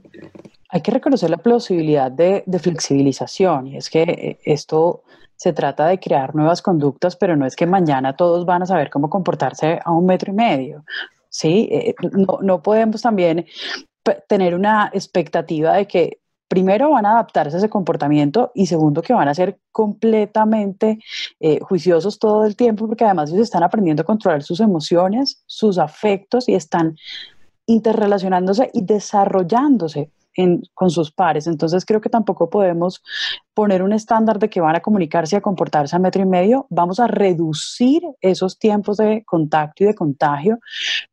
Hay 0.70 0.82
que 0.82 0.92
reconocer 0.92 1.30
la 1.30 1.38
posibilidad 1.38 2.12
de, 2.12 2.44
flexibilización 2.60 3.68
y 3.68 3.78
es 3.78 3.90
que 3.90 4.02
eh, 4.02 4.40
esto 4.44 5.04
se 5.44 5.52
trata 5.52 5.88
de 5.88 6.00
crear 6.00 6.34
nuevas 6.34 6.62
conductas, 6.62 7.18
pero 7.18 7.36
no 7.36 7.46
es 7.46 7.58
que 7.58 7.66
mañana 7.68 8.16
todos 8.16 8.46
van 8.46 8.62
a 8.62 8.66
saber 8.66 8.90
cómo 8.90 9.10
comportarse 9.10 9.78
a 9.84 9.92
un 9.92 10.06
metro 10.06 10.32
y 10.32 10.36
medio. 10.36 10.86
Sí, 11.28 11.68
eh, 11.70 11.96
no, 12.14 12.40
no 12.42 12.62
podemos 12.62 13.02
también 13.02 13.46
tener 14.30 14.56
una 14.56 14.90
expectativa 14.94 15.74
de 15.74 15.86
que 15.86 16.22
primero 16.48 16.92
van 16.92 17.06
a 17.06 17.12
adaptarse 17.12 17.58
a 17.58 17.60
ese 17.60 17.70
comportamiento 17.70 18.54
y 18.56 18.68
segundo 18.68 19.02
que 19.02 19.12
van 19.12 19.28
a 19.28 19.34
ser 19.34 19.60
completamente 19.70 21.00
eh, 21.42 21.60
juiciosos 21.60 22.20
todo 22.20 22.46
el 22.46 22.56
tiempo 22.56 22.88
porque 22.88 23.04
además 23.04 23.30
ellos 23.30 23.44
están 23.44 23.64
aprendiendo 23.64 24.04
a 24.04 24.06
controlar 24.06 24.44
sus 24.44 24.62
emociones, 24.62 25.44
sus 25.46 25.78
afectos 25.78 26.48
y 26.48 26.56
están 26.56 26.96
interrelacionándose 27.66 28.72
y 28.74 28.86
desarrollándose 28.86 30.10
con 30.74 30.90
sus 30.90 31.12
pares. 31.12 31.48
Entonces 31.48 31.86
creo 31.86 32.02
que 32.02 32.10
tampoco 32.10 32.50
podemos 32.50 33.02
poner 33.54 33.84
un 33.84 33.94
estándar 33.94 34.40
de 34.40 34.50
que 34.50 34.62
van 34.62 34.76
a 34.76 34.82
comunicarse 34.82 35.36
y 35.36 35.38
a 35.38 35.42
comportarse 35.42 35.96
a 35.96 36.00
metro 36.00 36.22
y 36.22 36.26
medio. 36.26 36.66
Vamos 36.70 37.00
a 37.00 37.08
reducir 37.08 38.02
esos 38.22 38.58
tiempos 38.58 38.98
de 38.98 39.24
contacto 39.26 39.84
y 39.84 39.88
de 39.88 39.96
contagio, 39.96 40.60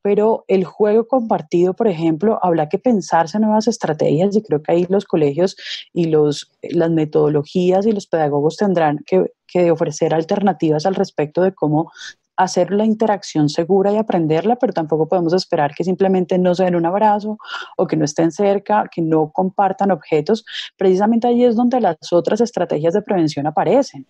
pero 0.03 0.45
el 0.49 0.65
juego 0.65 1.07
compartido, 1.07 1.75
por 1.75 1.89
ejemplo, 1.89 2.39
habrá 2.43 2.69
que 2.69 2.79
pensarse 2.79 3.39
nuevas 3.39 3.69
estrategias 3.69 4.35
y 4.37 4.43
creo 4.43 4.63
que 4.63 4.73
ahí 4.73 4.87
los 4.89 5.05
colegios 5.05 5.57
y 5.93 6.07
los, 6.07 6.51
las 6.63 6.91
metodologías 6.91 7.87
y 7.87 7.93
los 7.93 8.07
pedagogos 8.07 8.57
tendrán 8.57 8.99
que, 9.07 9.33
que 9.47 9.71
ofrecer 9.71 10.15
alternativas 10.15 10.87
al 10.87 10.95
respecto 10.95 11.43
de 11.43 11.53
cómo 11.53 11.91
hacer 12.37 12.71
la 12.71 12.85
interacción 12.85 13.49
segura 13.49 13.93
y 13.93 13.97
aprenderla, 13.97 14.57
pero 14.57 14.73
tampoco 14.73 15.09
podemos 15.09 15.33
esperar 15.33 15.75
que 15.75 15.85
simplemente 15.85 16.39
no 16.39 16.55
se 16.55 16.65
den 16.65 16.75
un 16.75 16.87
abrazo 16.87 17.39
o 17.77 17.87
que 17.87 17.97
no 17.97 18.05
estén 18.05 18.33
cerca, 18.33 18.89
que 18.91 19.03
no 19.03 19.31
compartan 19.31 19.91
objetos. 19.91 20.45
Precisamente 20.77 21.27
ahí 21.27 21.45
es 21.45 21.57
donde 21.57 21.81
las 21.81 21.97
otras 22.13 22.41
estrategias 22.41 22.95
de 22.95 23.03
prevención 23.03 23.47
aparecen. 23.47 24.07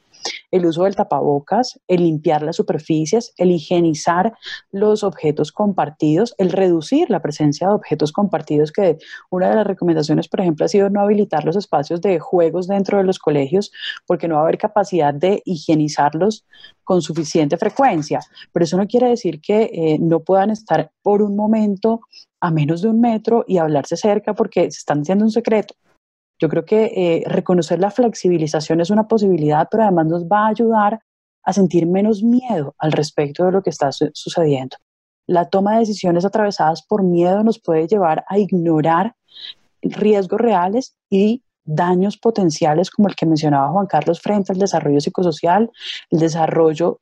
El 0.50 0.66
uso 0.66 0.84
del 0.84 0.96
tapabocas, 0.96 1.80
el 1.88 2.02
limpiar 2.02 2.42
las 2.42 2.56
superficies, 2.56 3.32
el 3.36 3.50
higienizar 3.50 4.34
los 4.70 5.02
objetos 5.02 5.50
compartidos, 5.50 6.34
el 6.38 6.52
reducir 6.52 7.10
la 7.10 7.22
presencia 7.22 7.68
de 7.68 7.74
objetos 7.74 8.12
compartidos, 8.12 8.70
que 8.70 8.98
una 9.30 9.48
de 9.48 9.56
las 9.56 9.66
recomendaciones, 9.66 10.28
por 10.28 10.40
ejemplo, 10.40 10.66
ha 10.66 10.68
sido 10.68 10.90
no 10.90 11.00
habilitar 11.00 11.44
los 11.44 11.56
espacios 11.56 12.00
de 12.00 12.18
juegos 12.18 12.68
dentro 12.68 12.98
de 12.98 13.04
los 13.04 13.18
colegios 13.18 13.72
porque 14.06 14.28
no 14.28 14.34
va 14.36 14.42
a 14.42 14.44
haber 14.44 14.58
capacidad 14.58 15.14
de 15.14 15.42
higienizarlos 15.44 16.44
con 16.90 17.02
suficiente 17.02 17.56
frecuencia 17.56 18.18
pero 18.52 18.64
eso 18.64 18.76
no 18.76 18.88
quiere 18.88 19.10
decir 19.10 19.40
que 19.40 19.70
eh, 19.72 19.98
no 20.00 20.24
puedan 20.24 20.50
estar 20.50 20.90
por 21.02 21.22
un 21.22 21.36
momento 21.36 22.00
a 22.40 22.50
menos 22.50 22.82
de 22.82 22.88
un 22.88 23.00
metro 23.00 23.44
y 23.46 23.58
hablarse 23.58 23.96
cerca 23.96 24.34
porque 24.34 24.62
se 24.62 24.78
están 24.78 25.02
haciendo 25.02 25.24
un 25.24 25.30
secreto. 25.30 25.74
Yo 26.40 26.48
creo 26.48 26.64
que 26.64 26.86
eh, 26.86 27.22
reconocer 27.26 27.78
la 27.78 27.92
flexibilización 27.92 28.80
es 28.80 28.90
una 28.90 29.06
posibilidad, 29.06 29.68
pero 29.70 29.84
además 29.84 30.06
nos 30.06 30.24
va 30.24 30.46
a 30.46 30.48
ayudar 30.48 30.98
a 31.44 31.52
sentir 31.52 31.86
menos 31.86 32.24
miedo 32.24 32.74
al 32.76 32.90
respecto 32.90 33.44
de 33.44 33.52
lo 33.52 33.62
que 33.62 33.70
está 33.70 33.90
sucediendo. 33.92 34.76
La 35.28 35.48
toma 35.48 35.74
de 35.74 35.80
decisiones 35.80 36.24
atravesadas 36.24 36.82
por 36.82 37.04
miedo 37.04 37.44
nos 37.44 37.60
puede 37.60 37.86
llevar 37.86 38.24
a 38.26 38.36
ignorar 38.36 39.14
riesgos 39.80 40.40
reales 40.40 40.96
y 41.08 41.44
daños 41.70 42.16
potenciales 42.16 42.90
como 42.90 43.08
el 43.08 43.14
que 43.14 43.26
mencionaba 43.26 43.70
Juan 43.70 43.86
Carlos 43.86 44.20
frente 44.20 44.52
al 44.52 44.58
desarrollo 44.58 45.00
psicosocial, 45.00 45.70
el 46.10 46.18
desarrollo 46.18 47.00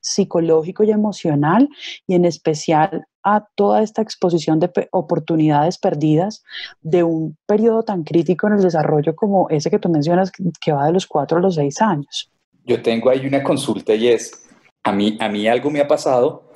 psicológico 0.00 0.82
y 0.82 0.90
emocional 0.90 1.68
y 2.06 2.14
en 2.14 2.24
especial 2.24 3.04
a 3.22 3.46
toda 3.54 3.82
esta 3.82 4.00
exposición 4.02 4.58
de 4.58 4.70
oportunidades 4.92 5.78
perdidas 5.78 6.42
de 6.80 7.02
un 7.02 7.36
periodo 7.46 7.82
tan 7.82 8.02
crítico 8.02 8.46
en 8.46 8.54
el 8.54 8.62
desarrollo 8.62 9.14
como 9.14 9.48
ese 9.50 9.70
que 9.70 9.78
tú 9.78 9.88
mencionas 9.90 10.32
que 10.60 10.72
va 10.72 10.86
de 10.86 10.92
los 10.92 11.06
cuatro 11.06 11.38
a 11.38 11.40
los 11.40 11.54
seis 11.54 11.80
años. 11.82 12.32
Yo 12.64 12.82
tengo 12.82 13.10
ahí 13.10 13.26
una 13.26 13.42
consulta 13.42 13.94
y 13.94 14.08
es, 14.08 14.48
a 14.82 14.92
mí, 14.92 15.18
a 15.20 15.28
mí 15.28 15.46
algo 15.46 15.70
me 15.70 15.80
ha 15.80 15.88
pasado 15.88 16.50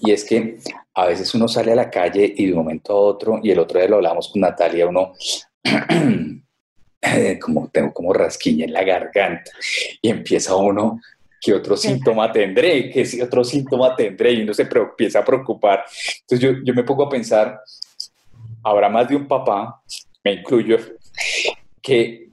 y 0.00 0.10
es 0.10 0.24
que 0.24 0.58
a 0.94 1.06
veces 1.06 1.34
uno 1.34 1.48
sale 1.48 1.72
a 1.72 1.76
la 1.76 1.90
calle 1.90 2.32
y 2.36 2.46
de 2.46 2.52
un 2.52 2.58
momento 2.58 2.92
a 2.92 2.96
otro, 3.00 3.40
y 3.42 3.50
el 3.50 3.58
otro 3.58 3.78
día 3.78 3.88
lo 3.88 3.96
hablamos 3.96 4.28
con 4.28 4.42
Natalia, 4.42 4.86
uno 4.86 5.12
como 7.40 7.68
tengo 7.68 7.92
como 7.92 8.12
rasquiña 8.12 8.64
en 8.64 8.72
la 8.72 8.84
garganta 8.84 9.50
y 10.00 10.08
empieza 10.08 10.56
uno 10.56 11.00
¿qué 11.42 11.52
otro 11.52 11.76
síntoma 11.76 12.30
tendré? 12.30 12.88
¿Qué 12.88 13.04
otro 13.20 13.42
síntoma 13.42 13.96
tendré? 13.96 14.32
Y 14.32 14.42
uno 14.42 14.54
se 14.54 14.62
empieza 14.62 15.18
a 15.18 15.24
preocupar. 15.24 15.84
Entonces 16.20 16.38
yo, 16.38 16.62
yo 16.64 16.72
me 16.72 16.84
pongo 16.84 17.04
a 17.04 17.10
pensar, 17.10 17.60
habrá 18.62 18.88
más 18.88 19.08
de 19.08 19.16
un 19.16 19.26
papá, 19.26 19.82
me 20.22 20.34
incluyo, 20.34 20.78
que 21.82 22.28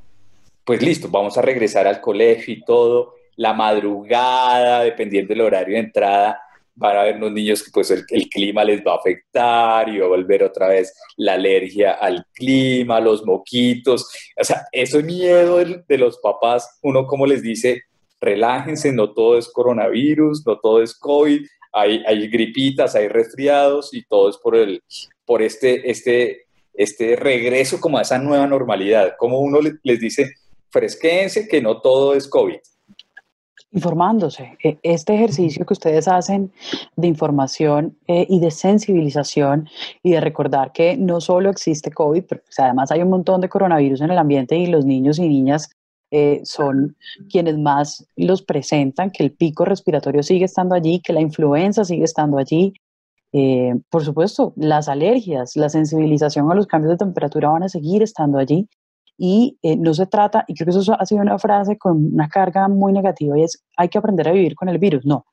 pues 0.63 0.83
listo, 0.83 1.09
vamos 1.09 1.35
a 1.35 1.41
regresar 1.41 1.87
al 1.87 1.99
colegio 1.99 2.53
y 2.53 2.63
todo, 2.63 3.15
la 3.35 3.53
madrugada, 3.53 4.83
dependiendo 4.83 5.33
del 5.33 5.41
horario 5.41 5.73
de 5.73 5.79
entrada, 5.79 6.39
van 6.79 6.95
a 6.95 7.01
haber 7.01 7.17
unos 7.17 7.33
niños 7.33 7.61
que 7.61 7.71
pues 7.71 7.91
el, 7.91 8.05
clima 8.29 8.63
les 8.63 8.81
va 8.81 8.93
a 8.93 8.97
afectar 8.97 9.89
y 9.89 9.99
va 9.99 10.05
a 10.05 10.09
volver 10.09 10.43
otra 10.43 10.69
vez 10.69 10.93
la 11.17 11.33
alergia 11.33 11.91
al 11.91 12.25
clima, 12.33 12.99
los 13.01 13.25
moquitos, 13.25 14.09
o 14.39 14.43
sea, 14.43 14.65
ese 14.71 15.03
miedo 15.03 15.57
de, 15.57 15.97
los 15.97 16.17
papás, 16.19 16.79
uno 16.81 17.05
como 17.05 17.25
les 17.25 17.41
dice, 17.41 17.83
relájense, 18.21 18.93
no 18.93 19.13
todo 19.13 19.37
es 19.37 19.49
coronavirus, 19.49 20.45
no 20.47 20.57
todo 20.57 20.81
es 20.81 20.97
COVID, 20.97 21.45
hay, 21.73 22.01
hay 22.07 22.27
gripitas, 22.29 22.95
hay 22.95 23.09
resfriados 23.09 23.93
y 23.93 24.03
todo 24.05 24.29
es 24.29 24.37
por, 24.37 24.55
el, 24.55 24.81
por 25.25 25.41
este, 25.41 25.91
este, 25.91 26.45
este 26.73 27.17
regreso 27.17 27.81
como 27.81 27.97
a 27.97 28.03
esa 28.03 28.17
nueva 28.17 28.47
normalidad. 28.47 29.15
Como 29.17 29.39
uno 29.39 29.59
les 29.83 29.99
dice, 29.99 30.31
fresquense 30.69 31.47
que 31.47 31.61
no 31.61 31.81
todo 31.81 32.15
es 32.15 32.27
COVID. 32.27 32.59
Informándose. 33.71 34.57
E, 34.63 34.77
este 34.83 35.13
ejercicio 35.15 35.65
que 35.65 35.73
ustedes 35.73 36.07
hacen 36.07 36.51
de 36.95 37.07
información 37.07 37.97
eh, 38.07 38.25
y 38.29 38.39
de 38.39 38.51
sensibilización 38.51 39.67
y 40.03 40.11
de 40.11 40.21
recordar 40.21 40.71
que 40.71 40.97
no 40.97 41.21
solo 41.21 41.49
existe 41.49 41.91
COVID, 41.91 42.23
pero 42.27 42.41
pues, 42.43 42.59
además 42.59 42.91
hay 42.91 43.01
un 43.01 43.09
montón 43.09 43.41
de 43.41 43.49
coronavirus 43.49 44.01
en 44.01 44.11
el 44.11 44.17
ambiente 44.17 44.57
y 44.57 44.67
los 44.67 44.85
niños 44.85 45.19
y 45.19 45.27
niñas 45.27 45.69
eh, 46.11 46.41
son 46.43 46.95
quienes 47.29 47.57
más 47.59 48.07
los 48.15 48.41
presentan, 48.41 49.11
que 49.11 49.23
el 49.23 49.31
pico 49.31 49.65
respiratorio 49.65 50.23
sigue 50.23 50.45
estando 50.45 50.73
allí, 50.73 51.01
que 51.01 51.13
la 51.13 51.21
influenza 51.21 51.85
sigue 51.85 52.03
estando 52.03 52.37
allí. 52.37 52.73
Eh, 53.31 53.75
por 53.91 54.03
supuesto, 54.03 54.53
las 54.55 54.89
alergias, 54.89 55.55
la 55.55 55.69
sensibilización 55.69 56.51
a 56.51 56.55
los 56.55 56.65
cambios 56.65 56.93
de 56.93 56.97
temperatura 56.97 57.49
van 57.49 57.63
a 57.63 57.69
seguir 57.69 58.01
estando 58.01 58.39
allí. 58.39 58.67
Y 59.21 59.57
eh, 59.61 59.75
no 59.75 59.93
se 59.93 60.05
trata, 60.05 60.45
y 60.47 60.53
creo 60.55 60.73
que 60.73 60.79
eso 60.79 60.95
ha 60.97 61.05
sido 61.05 61.21
una 61.21 61.37
frase 61.37 61.77
con 61.77 62.13
una 62.13 62.29
carga 62.29 62.69
muy 62.69 62.93
negativa, 62.93 63.37
y 63.37 63.43
es, 63.43 63.61
hay 63.75 63.89
que 63.89 63.97
aprender 63.97 64.29
a 64.29 64.31
vivir 64.31 64.55
con 64.55 64.69
el 64.69 64.77
virus. 64.77 65.05
No, 65.05 65.25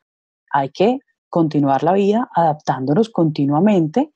hay 0.51 0.71
que 0.71 0.99
continuar 1.29 1.85
la 1.85 1.93
vida 1.93 2.29
adaptándonos 2.35 3.11
continuamente 3.11 4.11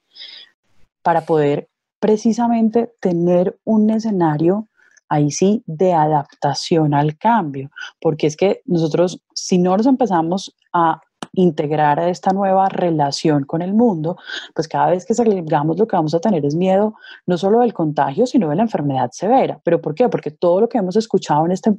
para 1.02 1.20
poder 1.20 1.68
precisamente 2.00 2.92
tener 3.00 3.58
un 3.64 3.90
escenario 3.90 4.68
ahí 5.08 5.30
sí 5.30 5.62
de 5.66 5.92
adaptación 5.92 6.94
al 6.94 7.16
cambio, 7.16 7.70
porque 8.00 8.26
es 8.26 8.36
que 8.36 8.62
nosotros 8.64 9.22
si 9.34 9.58
no 9.58 9.76
nos 9.76 9.86
empezamos 9.86 10.56
a 10.72 11.00
integrar 11.32 11.98
esta 12.00 12.32
nueva 12.32 12.68
relación 12.68 13.44
con 13.44 13.62
el 13.62 13.72
mundo, 13.72 14.16
pues 14.54 14.68
cada 14.68 14.90
vez 14.90 15.06
que 15.06 15.14
salgamos 15.14 15.78
lo 15.78 15.86
que 15.86 15.96
vamos 15.96 16.14
a 16.14 16.20
tener 16.20 16.44
es 16.44 16.54
miedo 16.54 16.94
no 17.26 17.38
solo 17.38 17.60
del 17.60 17.72
contagio, 17.72 18.26
sino 18.26 18.48
de 18.48 18.56
la 18.56 18.62
enfermedad 18.62 19.10
severa. 19.12 19.60
¿Pero 19.62 19.80
por 19.80 19.94
qué? 19.94 20.08
Porque 20.08 20.30
todo 20.30 20.60
lo 20.60 20.68
que 20.68 20.78
hemos 20.78 20.96
escuchado 20.96 21.46
en 21.46 21.52
este, 21.52 21.72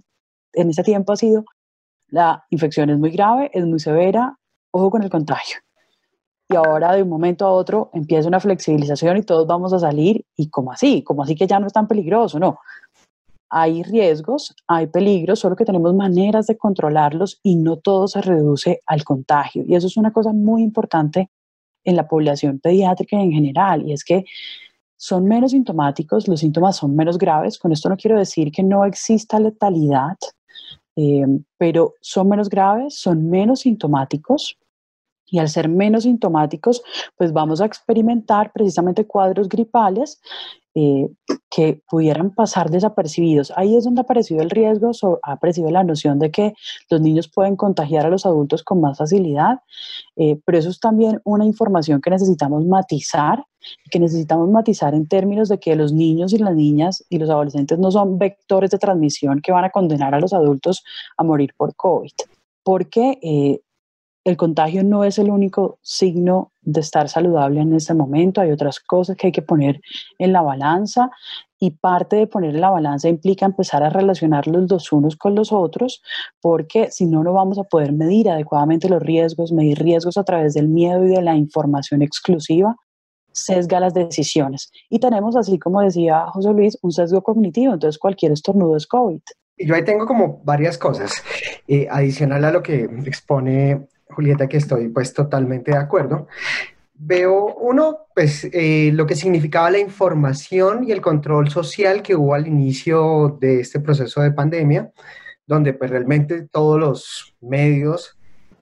en 0.54 0.70
este 0.70 0.84
tiempo 0.84 1.14
ha 1.14 1.18
sido 1.18 1.46
la 2.08 2.46
infección 2.50 2.90
es 2.90 3.00
muy 3.00 3.12
grave, 3.12 3.50
es 3.54 3.66
muy 3.66 3.80
severa, 3.80 4.38
ojo 4.72 4.92
con 4.92 5.04
el 5.04 5.10
contagio. 5.10 5.58
Y 6.50 6.56
ahora 6.56 6.94
de 6.94 7.04
un 7.04 7.10
momento 7.10 7.46
a 7.46 7.52
otro 7.52 7.90
empieza 7.94 8.28
una 8.28 8.42
flexibilización 8.42 9.16
y 9.18 9.24
todos 9.24 9.48
vamos 9.48 9.72
a 9.72 9.80
salir 9.80 10.26
y 10.36 10.50
como 10.50 10.74
así, 10.74 11.02
como 11.04 11.24
así 11.24 11.36
que 11.36 11.48
ya 11.48 11.60
no 11.60 11.68
es 11.68 11.74
tan 11.74 11.88
peligroso, 11.88 12.40
no 12.40 12.60
hay 13.52 13.84
riesgos, 13.84 14.56
hay 14.66 14.88
peligros, 14.88 15.40
solo 15.40 15.58
que 15.58 15.66
tenemos 15.66 15.94
maneras 15.94 16.48
de 16.48 16.58
controlarlos 16.58 17.40
y 17.44 17.58
no 17.58 17.76
todo 17.76 18.08
se 18.08 18.22
reduce 18.22 18.82
al 18.86 19.04
contagio. 19.04 19.64
Y 19.68 19.76
eso 19.76 19.88
es 19.88 19.98
una 19.98 20.14
cosa 20.14 20.32
muy 20.32 20.64
importante 20.64 21.30
en 21.84 21.98
la 21.98 22.08
población 22.08 22.60
pediátrica 22.60 23.18
en 23.18 23.32
general, 23.32 23.88
y 23.88 23.94
es 23.94 24.06
que 24.06 24.24
son 24.96 25.26
menos 25.26 25.52
sintomáticos, 25.52 26.28
los 26.28 26.40
síntomas 26.40 26.78
son 26.78 26.96
menos 26.96 27.18
graves. 27.18 27.58
Con 27.58 27.72
esto 27.72 27.90
no 27.90 27.98
quiero 27.98 28.20
decir 28.20 28.52
que 28.52 28.62
no 28.62 28.86
exista 28.86 29.40
letalidad, 29.40 30.16
eh, 30.96 31.26
pero 31.58 31.96
son 32.02 32.30
menos 32.30 32.50
graves, 32.50 33.00
son 33.00 33.30
menos 33.30 33.62
sintomáticos. 33.62 34.58
Y 35.26 35.40
al 35.40 35.50
ser 35.50 35.70
menos 35.70 36.04
sintomáticos, 36.04 36.84
pues 37.18 37.34
vamos 37.34 37.62
a 37.62 37.66
experimentar 37.66 38.52
precisamente 38.52 39.08
cuadros 39.08 39.50
gripales 39.50 40.22
eh, 40.74 41.10
que 41.50 41.82
pudieran 41.90 42.34
pasar 42.34 42.70
desapercibidos. 42.70 43.52
Ahí 43.58 43.76
es 43.76 43.84
donde 43.84 44.00
ha 44.00 44.04
aparecido 44.04 44.42
el 44.42 44.50
riesgo, 44.50 44.92
ha 45.22 45.34
aparecido 45.34 45.70
la 45.70 45.84
noción 45.84 46.18
de 46.18 46.32
que 46.32 46.54
los 46.90 47.02
niños 47.02 47.28
pueden 47.28 47.58
contagiar 47.58 48.06
a 48.06 48.10
los 48.10 48.26
adultos 48.26 48.64
con 48.64 48.80
más 48.80 48.98
facilidad, 48.98 49.60
eh, 50.16 50.40
pero 50.46 50.58
eso 50.58 50.70
es 50.70 50.80
también 50.80 51.20
una 51.26 51.46
información 51.46 52.00
que 52.00 52.10
necesitamos 52.10 52.66
matizar, 52.66 53.44
que 53.90 54.00
necesitamos 54.00 54.50
matizar 54.50 54.96
en 54.96 55.08
términos 55.08 55.50
de 55.50 55.60
que 55.60 55.76
los 55.76 55.92
niños 55.92 56.32
y 56.32 56.38
las 56.38 56.56
niñas 56.56 57.06
y 57.10 57.18
los 57.18 57.30
adolescentes 57.30 57.78
no 57.78 57.92
son 57.92 58.18
vectores 58.18 58.72
de 58.72 58.78
transmisión 58.78 59.42
que 59.42 59.52
van 59.52 59.66
a 59.66 59.72
condenar 59.72 60.16
a 60.16 60.22
los 60.22 60.32
adultos 60.32 60.86
a 61.18 61.24
morir 61.24 61.54
por 61.58 61.76
COVID. 61.76 62.14
Porque 62.64 63.20
eh, 63.22 63.60
el 64.24 64.38
contagio 64.38 64.84
no 64.84 65.04
es 65.04 65.18
el 65.18 65.30
único 65.30 65.80
signo 65.82 66.52
de 66.62 66.82
estar 66.82 67.10
saludable 67.10 67.62
en 67.62 67.74
este 67.74 67.94
momento, 67.94 68.42
hay 68.42 68.52
otras 68.52 68.80
cosas 68.80 69.18
que 69.18 69.28
hay 69.28 69.32
que 69.32 69.42
poner 69.42 69.82
en 70.20 70.32
la 70.32 70.42
balanza 70.42 71.10
y 71.60 71.72
parte 71.72 72.16
de 72.16 72.28
poner 72.28 72.56
en 72.56 72.62
la 72.62 72.70
balanza 72.70 73.10
implica 73.10 73.46
empezar 73.46 73.84
a 73.84 73.90
relacionarlos 73.90 74.70
los 74.70 74.92
unos 74.92 75.16
con 75.16 75.36
los 75.36 75.52
otros, 75.52 76.02
porque 76.40 76.92
si 76.92 77.06
no, 77.06 77.24
no 77.24 77.34
vamos 77.34 77.58
a 77.58 77.64
poder 77.64 77.94
medir 77.94 78.30
adecuadamente 78.30 78.90
los 78.90 79.02
riesgos, 79.02 79.52
medir 79.52 79.80
riesgos 79.80 80.18
a 80.18 80.24
través 80.24 80.54
del 80.54 80.68
miedo 80.68 81.04
y 81.06 81.10
de 81.10 81.22
la 81.22 81.36
información 81.36 82.02
exclusiva, 82.02 82.76
sesga 83.32 83.80
las 83.80 83.94
decisiones. 83.94 84.72
Y 84.90 85.00
tenemos, 85.00 85.36
así 85.36 85.58
como 85.58 85.82
decía 85.82 86.26
José 86.28 86.52
Luis, 86.52 86.78
un 86.82 86.92
sesgo 86.92 87.22
cognitivo, 87.22 87.74
entonces 87.74 87.98
cualquier 87.98 88.32
estornudo 88.34 88.76
es 88.76 88.86
COVID. 88.88 89.22
Yo 89.58 89.76
ahí 89.76 89.84
tengo 89.84 90.06
como 90.08 90.42
varias 90.44 90.78
cosas, 90.78 91.12
eh, 91.68 91.88
adicional 91.90 92.44
a 92.46 92.52
lo 92.52 92.64
que 92.64 92.90
expone 93.06 93.88
Julieta, 94.12 94.48
que 94.48 94.58
estoy 94.58 94.90
pues 94.90 95.14
totalmente 95.14 95.72
de 95.72 95.78
acuerdo. 95.78 96.28
Veo 96.94 97.56
uno, 97.56 98.06
pues 98.14 98.48
eh, 98.54 98.92
lo 98.94 99.08
que 99.08 99.16
significaba 99.16 99.72
la 99.72 99.80
información 99.80 100.84
y 100.84 100.92
el 100.92 101.02
control 101.02 101.50
social 101.50 102.04
que 102.04 102.16
hubo 102.16 102.36
al 102.36 102.48
inicio 102.48 103.38
de 103.42 103.62
este 103.62 103.80
proceso 103.80 104.22
de 104.22 104.32
pandemia, 104.32 104.92
donde 105.48 105.74
pues 105.74 105.90
realmente 105.90 106.48
todos 106.52 106.80
los 106.80 107.36
medios 107.42 108.18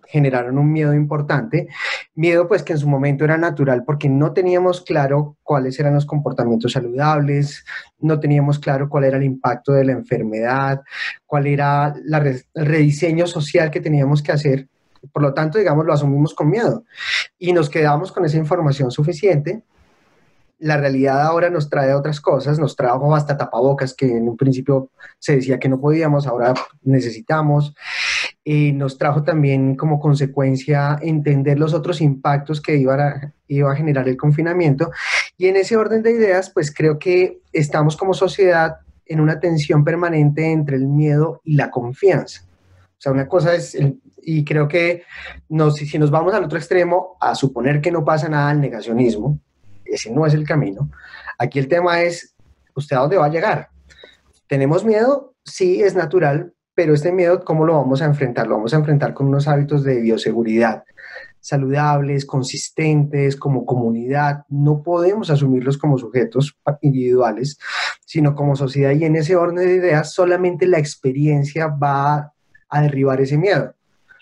generaron 0.09 0.57
un 0.57 0.71
miedo 0.71 0.93
importante, 0.93 1.67
miedo 2.15 2.47
pues 2.47 2.63
que 2.63 2.73
en 2.73 2.79
su 2.79 2.89
momento 2.89 3.23
era 3.23 3.37
natural 3.37 3.83
porque 3.85 4.09
no 4.09 4.33
teníamos 4.33 4.81
claro 4.81 5.37
cuáles 5.43 5.79
eran 5.79 5.93
los 5.93 6.05
comportamientos 6.05 6.71
saludables, 6.71 7.63
no 7.99 8.19
teníamos 8.19 8.57
claro 8.57 8.89
cuál 8.89 9.03
era 9.03 9.17
el 9.17 9.23
impacto 9.23 9.71
de 9.71 9.85
la 9.85 9.91
enfermedad, 9.91 10.81
cuál 11.27 11.45
era 11.45 11.93
el 11.95 12.43
rediseño 12.55 13.27
social 13.27 13.69
que 13.69 13.81
teníamos 13.81 14.23
que 14.23 14.31
hacer 14.31 14.67
por 15.11 15.21
lo 15.21 15.33
tanto, 15.33 15.57
digamos, 15.57 15.85
lo 15.85 15.93
asumimos 15.93 16.33
con 16.33 16.49
miedo 16.49 16.83
y 17.37 17.53
nos 17.53 17.69
quedamos 17.69 18.11
con 18.11 18.25
esa 18.25 18.37
información 18.37 18.91
suficiente. 18.91 19.63
La 20.59 20.75
realidad 20.75 21.21
ahora 21.21 21.49
nos 21.49 21.69
trae 21.69 21.93
otras 21.93 22.19
cosas, 22.19 22.59
nos 22.59 22.75
trajo 22.75 23.15
hasta 23.15 23.37
tapabocas 23.37 23.93
que 23.93 24.17
en 24.17 24.27
un 24.27 24.35
principio 24.35 24.91
se 25.17 25.37
decía 25.37 25.57
que 25.57 25.69
no 25.69 25.79
podíamos, 25.79 26.27
ahora 26.27 26.53
necesitamos. 26.83 27.73
Y 28.43 28.73
nos 28.73 28.97
trajo 28.97 29.23
también 29.23 29.75
como 29.75 29.99
consecuencia 29.99 30.97
entender 31.01 31.59
los 31.59 31.73
otros 31.73 32.01
impactos 32.01 32.61
que 32.61 32.75
iba 32.75 32.95
a, 32.95 33.33
iba 33.47 33.71
a 33.71 33.75
generar 33.75 34.09
el 34.09 34.17
confinamiento. 34.17 34.91
Y 35.37 35.47
en 35.47 35.55
ese 35.55 35.77
orden 35.77 36.03
de 36.03 36.11
ideas, 36.11 36.49
pues 36.49 36.73
creo 36.73 36.99
que 36.99 37.39
estamos 37.53 37.95
como 37.95 38.13
sociedad 38.13 38.79
en 39.05 39.19
una 39.21 39.39
tensión 39.39 39.83
permanente 39.83 40.51
entre 40.51 40.75
el 40.75 40.87
miedo 40.87 41.41
y 41.43 41.55
la 41.55 41.71
confianza. 41.71 42.43
O 42.99 43.01
sea, 43.01 43.11
una 43.13 43.27
cosa 43.29 43.55
es 43.55 43.77
y 44.21 44.43
creo 44.43 44.67
que 44.67 45.03
si 45.75 45.99
nos 45.99 46.11
vamos 46.11 46.33
al 46.33 46.43
otro 46.43 46.57
extremo, 46.57 47.17
a 47.19 47.35
suponer 47.35 47.81
que 47.81 47.91
no 47.91 48.03
pasa 48.03 48.29
nada 48.29 48.49
al 48.49 48.61
negacionismo, 48.61 49.39
ese 49.85 50.11
no 50.11 50.25
es 50.25 50.33
el 50.33 50.45
camino. 50.45 50.89
Aquí 51.37 51.59
el 51.59 51.67
tema 51.67 52.01
es, 52.01 52.35
¿usted 52.75 52.95
a 52.95 52.99
dónde 52.99 53.17
va 53.17 53.25
a 53.25 53.29
llegar? 53.29 53.69
¿Tenemos 54.47 54.83
miedo? 54.83 55.33
Sí, 55.43 55.81
es 55.81 55.95
natural, 55.95 56.53
pero 56.75 56.93
este 56.93 57.11
miedo, 57.11 57.43
¿cómo 57.43 57.65
lo 57.65 57.75
vamos 57.75 58.01
a 58.01 58.05
enfrentar? 58.05 58.47
Lo 58.47 58.55
vamos 58.55 58.73
a 58.73 58.77
enfrentar 58.77 59.13
con 59.13 59.27
unos 59.27 59.47
hábitos 59.47 59.83
de 59.83 60.01
bioseguridad 60.01 60.83
saludables, 61.39 62.25
consistentes, 62.25 63.35
como 63.35 63.65
comunidad. 63.65 64.43
No 64.49 64.83
podemos 64.83 65.29
asumirlos 65.29 65.77
como 65.77 65.97
sujetos 65.97 66.57
individuales, 66.81 67.57
sino 68.05 68.35
como 68.35 68.55
sociedad. 68.55 68.91
Y 68.91 69.05
en 69.05 69.15
ese 69.15 69.35
orden 69.35 69.67
de 69.67 69.75
ideas, 69.75 70.13
solamente 70.13 70.67
la 70.67 70.79
experiencia 70.79 71.67
va 71.67 72.33
a 72.69 72.81
derribar 72.81 73.21
ese 73.21 73.37
miedo. 73.37 73.73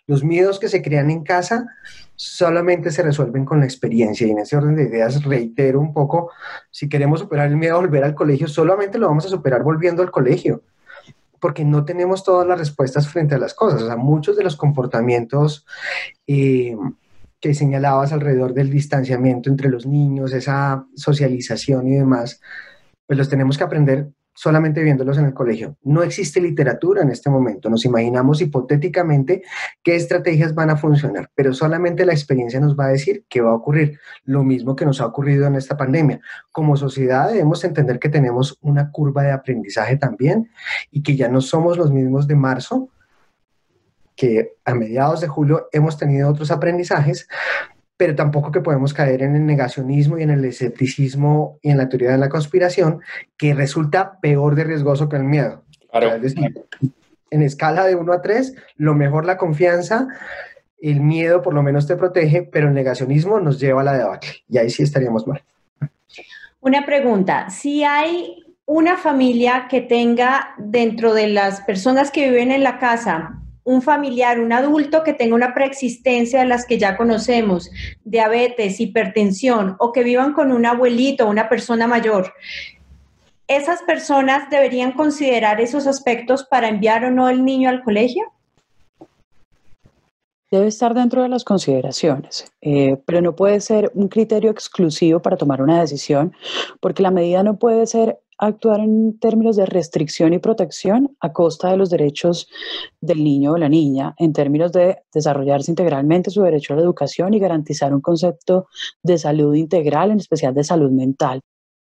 Los 0.07 0.23
miedos 0.23 0.57
que 0.59 0.69
se 0.69 0.81
crean 0.81 1.11
en 1.11 1.23
casa 1.23 1.67
solamente 2.15 2.91
se 2.91 3.03
resuelven 3.03 3.45
con 3.45 3.59
la 3.59 3.65
experiencia 3.65 4.25
y 4.25 4.31
en 4.31 4.39
ese 4.39 4.55
orden 4.57 4.75
de 4.75 4.83
ideas 4.83 5.23
reitero 5.23 5.79
un 5.79 5.93
poco, 5.93 6.31
si 6.71 6.89
queremos 6.89 7.19
superar 7.19 7.49
el 7.49 7.57
miedo 7.57 7.75
a 7.75 7.81
volver 7.81 8.03
al 8.03 8.15
colegio, 8.15 8.47
solamente 8.47 8.97
lo 8.97 9.07
vamos 9.07 9.25
a 9.25 9.29
superar 9.29 9.63
volviendo 9.63 10.01
al 10.01 10.09
colegio, 10.09 10.63
porque 11.39 11.65
no 11.65 11.85
tenemos 11.85 12.23
todas 12.23 12.47
las 12.47 12.57
respuestas 12.57 13.07
frente 13.07 13.35
a 13.35 13.37
las 13.37 13.53
cosas. 13.53 13.83
O 13.83 13.85
sea, 13.85 13.97
muchos 13.97 14.35
de 14.37 14.43
los 14.43 14.55
comportamientos 14.55 15.65
eh, 16.25 16.75
que 17.39 17.53
señalabas 17.53 18.13
alrededor 18.13 18.53
del 18.53 18.69
distanciamiento 18.69 19.49
entre 19.49 19.69
los 19.69 19.85
niños, 19.85 20.33
esa 20.33 20.85
socialización 20.95 21.87
y 21.87 21.95
demás, 21.95 22.41
pues 23.05 23.19
los 23.19 23.29
tenemos 23.29 23.57
que 23.57 23.63
aprender 23.63 24.09
solamente 24.37 24.83
viéndolos 24.83 25.17
en 25.17 25.25
el 25.25 25.33
colegio. 25.33 25.77
No 25.81 26.03
existe 26.03 26.39
literatura 26.39 27.01
en 27.01 27.09
este 27.09 27.27
momento. 27.27 27.71
Nos 27.71 27.85
imaginamos 27.85 28.39
hipotéticamente 28.39 29.41
qué 29.81 29.95
estrategias 29.95 30.53
van 30.53 30.69
a 30.69 30.77
funcionar, 30.77 31.31
pero 31.33 31.55
solamente 31.55 32.05
la 32.05 32.13
experiencia 32.13 32.59
nos 32.59 32.77
va 32.77 32.85
a 32.85 32.89
decir 32.89 33.25
qué 33.29 33.41
va 33.41 33.49
a 33.49 33.55
ocurrir. 33.55 33.99
Lo 34.25 34.43
mismo 34.43 34.75
que 34.75 34.85
nos 34.85 35.01
ha 35.01 35.07
ocurrido 35.07 35.47
en 35.47 35.55
esta 35.55 35.75
pandemia. 35.75 36.21
Como 36.51 36.77
sociedad 36.77 37.29
debemos 37.29 37.63
entender 37.63 37.97
que 37.97 38.09
tenemos 38.09 38.59
una 38.61 38.91
curva 38.91 39.23
de 39.23 39.31
aprendizaje 39.31 39.97
también 39.97 40.51
y 40.91 41.01
que 41.01 41.15
ya 41.15 41.29
no 41.29 41.41
somos 41.41 41.75
los 41.79 41.91
mismos 41.91 42.27
de 42.27 42.35
marzo, 42.35 42.89
que 44.15 44.51
a 44.65 44.75
mediados 44.75 45.19
de 45.21 45.27
julio 45.27 45.67
hemos 45.71 45.97
tenido 45.97 46.29
otros 46.29 46.51
aprendizajes, 46.51 47.27
pero 47.97 48.15
tampoco 48.15 48.51
que 48.51 48.61
podemos 48.61 48.93
caer 48.93 49.23
en 49.23 49.35
el 49.35 49.45
negacionismo 49.45 50.17
y 50.17 50.23
en 50.23 50.29
el 50.29 50.45
escepticismo 50.45 51.57
y 51.63 51.71
en 51.71 51.77
la 51.77 51.89
teoría 51.89 52.11
de 52.11 52.19
la 52.19 52.29
conspiración, 52.29 53.01
que 53.35 53.55
resulta 53.55 54.19
peor 54.21 54.55
de 54.55 54.63
riesgoso 54.63 55.09
que 55.09 55.17
el 55.17 55.23
miedo. 55.23 55.63
es 55.91 56.21
decir, 56.21 56.63
en 57.31 57.41
escala 57.41 57.85
de 57.85 57.95
1 57.95 58.13
a 58.13 58.21
3, 58.21 58.55
lo 58.77 58.93
mejor 58.93 59.25
la 59.25 59.37
confianza, 59.37 60.07
el 60.79 61.01
miedo 61.01 61.41
por 61.41 61.55
lo 61.55 61.63
menos 61.63 61.87
te 61.87 61.95
protege, 61.95 62.43
pero 62.43 62.67
el 62.67 62.73
negacionismo 62.75 63.39
nos 63.39 63.59
lleva 63.59 63.81
a 63.81 63.85
la 63.85 63.97
debacle 63.97 64.29
y 64.47 64.59
ahí 64.59 64.69
sí 64.69 64.83
estaríamos 64.83 65.25
mal. 65.27 65.43
Una 66.61 66.85
pregunta, 66.85 67.49
si 67.49 67.83
hay 67.83 68.43
una 68.65 68.97
familia 68.97 69.67
que 69.69 69.81
tenga 69.81 70.53
dentro 70.57 71.13
de 71.13 71.29
las 71.29 71.61
personas 71.61 72.11
que 72.11 72.29
viven 72.29 72.51
en 72.51 72.63
la 72.63 72.77
casa 72.77 73.41
un 73.67 73.81
familiar, 73.81 74.39
un 74.39 74.53
adulto 74.53 75.03
que 75.03 75.11
tenga 75.11 75.35
una 75.35 75.53
preexistencia 75.53 76.39
de 76.39 76.45
las 76.45 76.65
que 76.65 76.79
ya 76.79 76.95
conocemos, 76.95 77.69
diabetes, 78.05 78.79
hipertensión, 78.79 79.75
o 79.79 79.91
que 79.91 80.03
vivan 80.03 80.31
con 80.31 80.53
un 80.53 80.65
abuelito, 80.65 81.27
una 81.27 81.49
persona 81.49 81.85
mayor, 81.85 82.33
¿esas 83.45 83.81
personas 83.81 84.49
deberían 84.49 84.93
considerar 84.93 85.59
esos 85.59 85.85
aspectos 85.85 86.45
para 86.45 86.69
enviar 86.69 87.03
o 87.03 87.11
no 87.11 87.27
el 87.27 87.43
niño 87.43 87.69
al 87.69 87.83
colegio? 87.83 88.23
Debe 90.49 90.67
estar 90.67 90.93
dentro 90.93 91.23
de 91.23 91.27
las 91.27 91.43
consideraciones, 91.43 92.49
eh, 92.61 92.95
pero 93.05 93.19
no 93.19 93.35
puede 93.35 93.59
ser 93.59 93.91
un 93.95 94.07
criterio 94.07 94.49
exclusivo 94.49 95.21
para 95.21 95.35
tomar 95.35 95.61
una 95.61 95.81
decisión, 95.81 96.33
porque 96.79 97.03
la 97.03 97.11
medida 97.11 97.43
no 97.43 97.59
puede 97.59 97.85
ser 97.85 98.17
actuar 98.37 98.79
en 98.79 99.19
términos 99.19 99.55
de 99.55 99.65
restricción 99.65 100.33
y 100.33 100.39
protección 100.39 101.15
a 101.19 101.33
costa 101.33 101.71
de 101.71 101.77
los 101.77 101.89
derechos 101.89 102.47
del 103.01 103.23
niño 103.23 103.53
o 103.53 103.57
la 103.57 103.69
niña, 103.69 104.13
en 104.17 104.33
términos 104.33 104.71
de 104.71 104.99
desarrollarse 105.13 105.71
integralmente 105.71 106.29
su 106.29 106.41
derecho 106.43 106.73
a 106.73 106.77
la 106.77 106.83
educación 106.83 107.33
y 107.33 107.39
garantizar 107.39 107.93
un 107.93 108.01
concepto 108.01 108.67
de 109.01 109.17
salud 109.17 109.55
integral, 109.55 110.11
en 110.11 110.19
especial 110.19 110.53
de 110.53 110.63
salud 110.63 110.91
mental. 110.91 111.41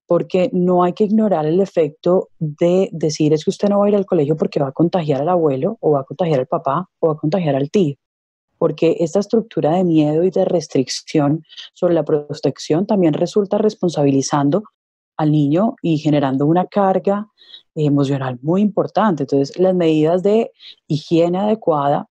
Porque 0.06 0.50
no 0.52 0.82
hay 0.82 0.92
que 0.92 1.04
ignorar 1.04 1.46
el 1.46 1.60
efecto 1.60 2.30
de 2.38 2.90
decir 2.92 3.32
es 3.32 3.44
que 3.44 3.50
usted 3.50 3.68
no 3.68 3.78
va 3.78 3.86
a 3.86 3.88
ir 3.88 3.96
al 3.96 4.06
colegio 4.06 4.36
porque 4.36 4.60
va 4.60 4.68
a 4.68 4.72
contagiar 4.72 5.22
al 5.22 5.28
abuelo 5.28 5.78
o 5.80 5.92
va 5.92 6.00
a 6.00 6.04
contagiar 6.04 6.40
al 6.40 6.46
papá 6.46 6.88
o 6.98 7.08
va 7.08 7.12
a 7.14 7.16
contagiar 7.16 7.54
al 7.54 7.70
tío 7.70 7.94
porque 8.58 8.98
esta 9.00 9.18
estructura 9.18 9.72
de 9.72 9.82
miedo 9.82 10.22
y 10.22 10.30
de 10.30 10.44
restricción 10.44 11.42
sobre 11.72 11.94
la 11.94 12.04
protección 12.04 12.86
también 12.86 13.12
resulta 13.12 13.58
responsabilizando 13.58 14.62
al 15.16 15.32
niño 15.32 15.76
y 15.82 15.98
generando 15.98 16.46
una 16.46 16.66
carga 16.66 17.28
emocional 17.74 18.38
muy 18.42 18.60
importante. 18.60 19.24
Entonces, 19.24 19.58
las 19.58 19.74
medidas 19.74 20.22
de 20.22 20.52
higiene 20.86 21.38
adecuada, 21.38 22.08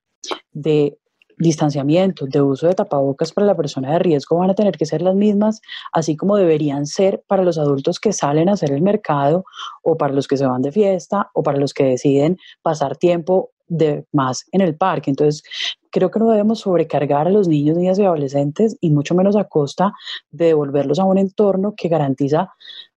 de 0.51 0.97
distanciamiento, 1.37 2.27
de 2.27 2.41
uso 2.41 2.67
de 2.67 2.75
tapabocas 2.75 3.31
para 3.33 3.47
la 3.47 3.55
persona 3.55 3.91
de 3.93 3.99
riesgo 3.99 4.37
van 4.37 4.51
a 4.51 4.55
tener 4.55 4.77
que 4.77 4.85
ser 4.85 5.01
las 5.01 5.15
mismas, 5.15 5.61
así 5.91 6.15
como 6.15 6.37
deberían 6.37 6.85
ser 6.85 7.23
para 7.27 7.43
los 7.43 7.57
adultos 7.57 7.99
que 7.99 8.13
salen 8.13 8.47
a 8.47 8.53
hacer 8.53 8.71
el 8.71 8.81
mercado 8.81 9.43
o 9.81 9.97
para 9.97 10.13
los 10.13 10.27
que 10.27 10.37
se 10.37 10.45
van 10.45 10.61
de 10.61 10.71
fiesta 10.71 11.29
o 11.33 11.41
para 11.41 11.57
los 11.57 11.73
que 11.73 11.83
deciden 11.83 12.37
pasar 12.61 12.95
tiempo 12.95 13.49
de 13.67 14.05
más 14.11 14.45
en 14.51 14.61
el 14.61 14.75
parque. 14.75 15.09
Entonces, 15.09 15.43
creo 15.89 16.11
que 16.11 16.19
no 16.19 16.29
debemos 16.29 16.59
sobrecargar 16.59 17.27
a 17.27 17.31
los 17.31 17.47
niños, 17.47 17.77
niñas 17.77 17.97
y 17.97 18.03
adolescentes 18.03 18.77
y 18.79 18.91
mucho 18.91 19.15
menos 19.15 19.35
a 19.35 19.45
costa 19.45 19.93
de 20.29 20.47
devolverlos 20.47 20.99
a 20.99 21.05
un 21.05 21.17
entorno 21.17 21.73
que 21.75 21.87
garantiza 21.87 22.49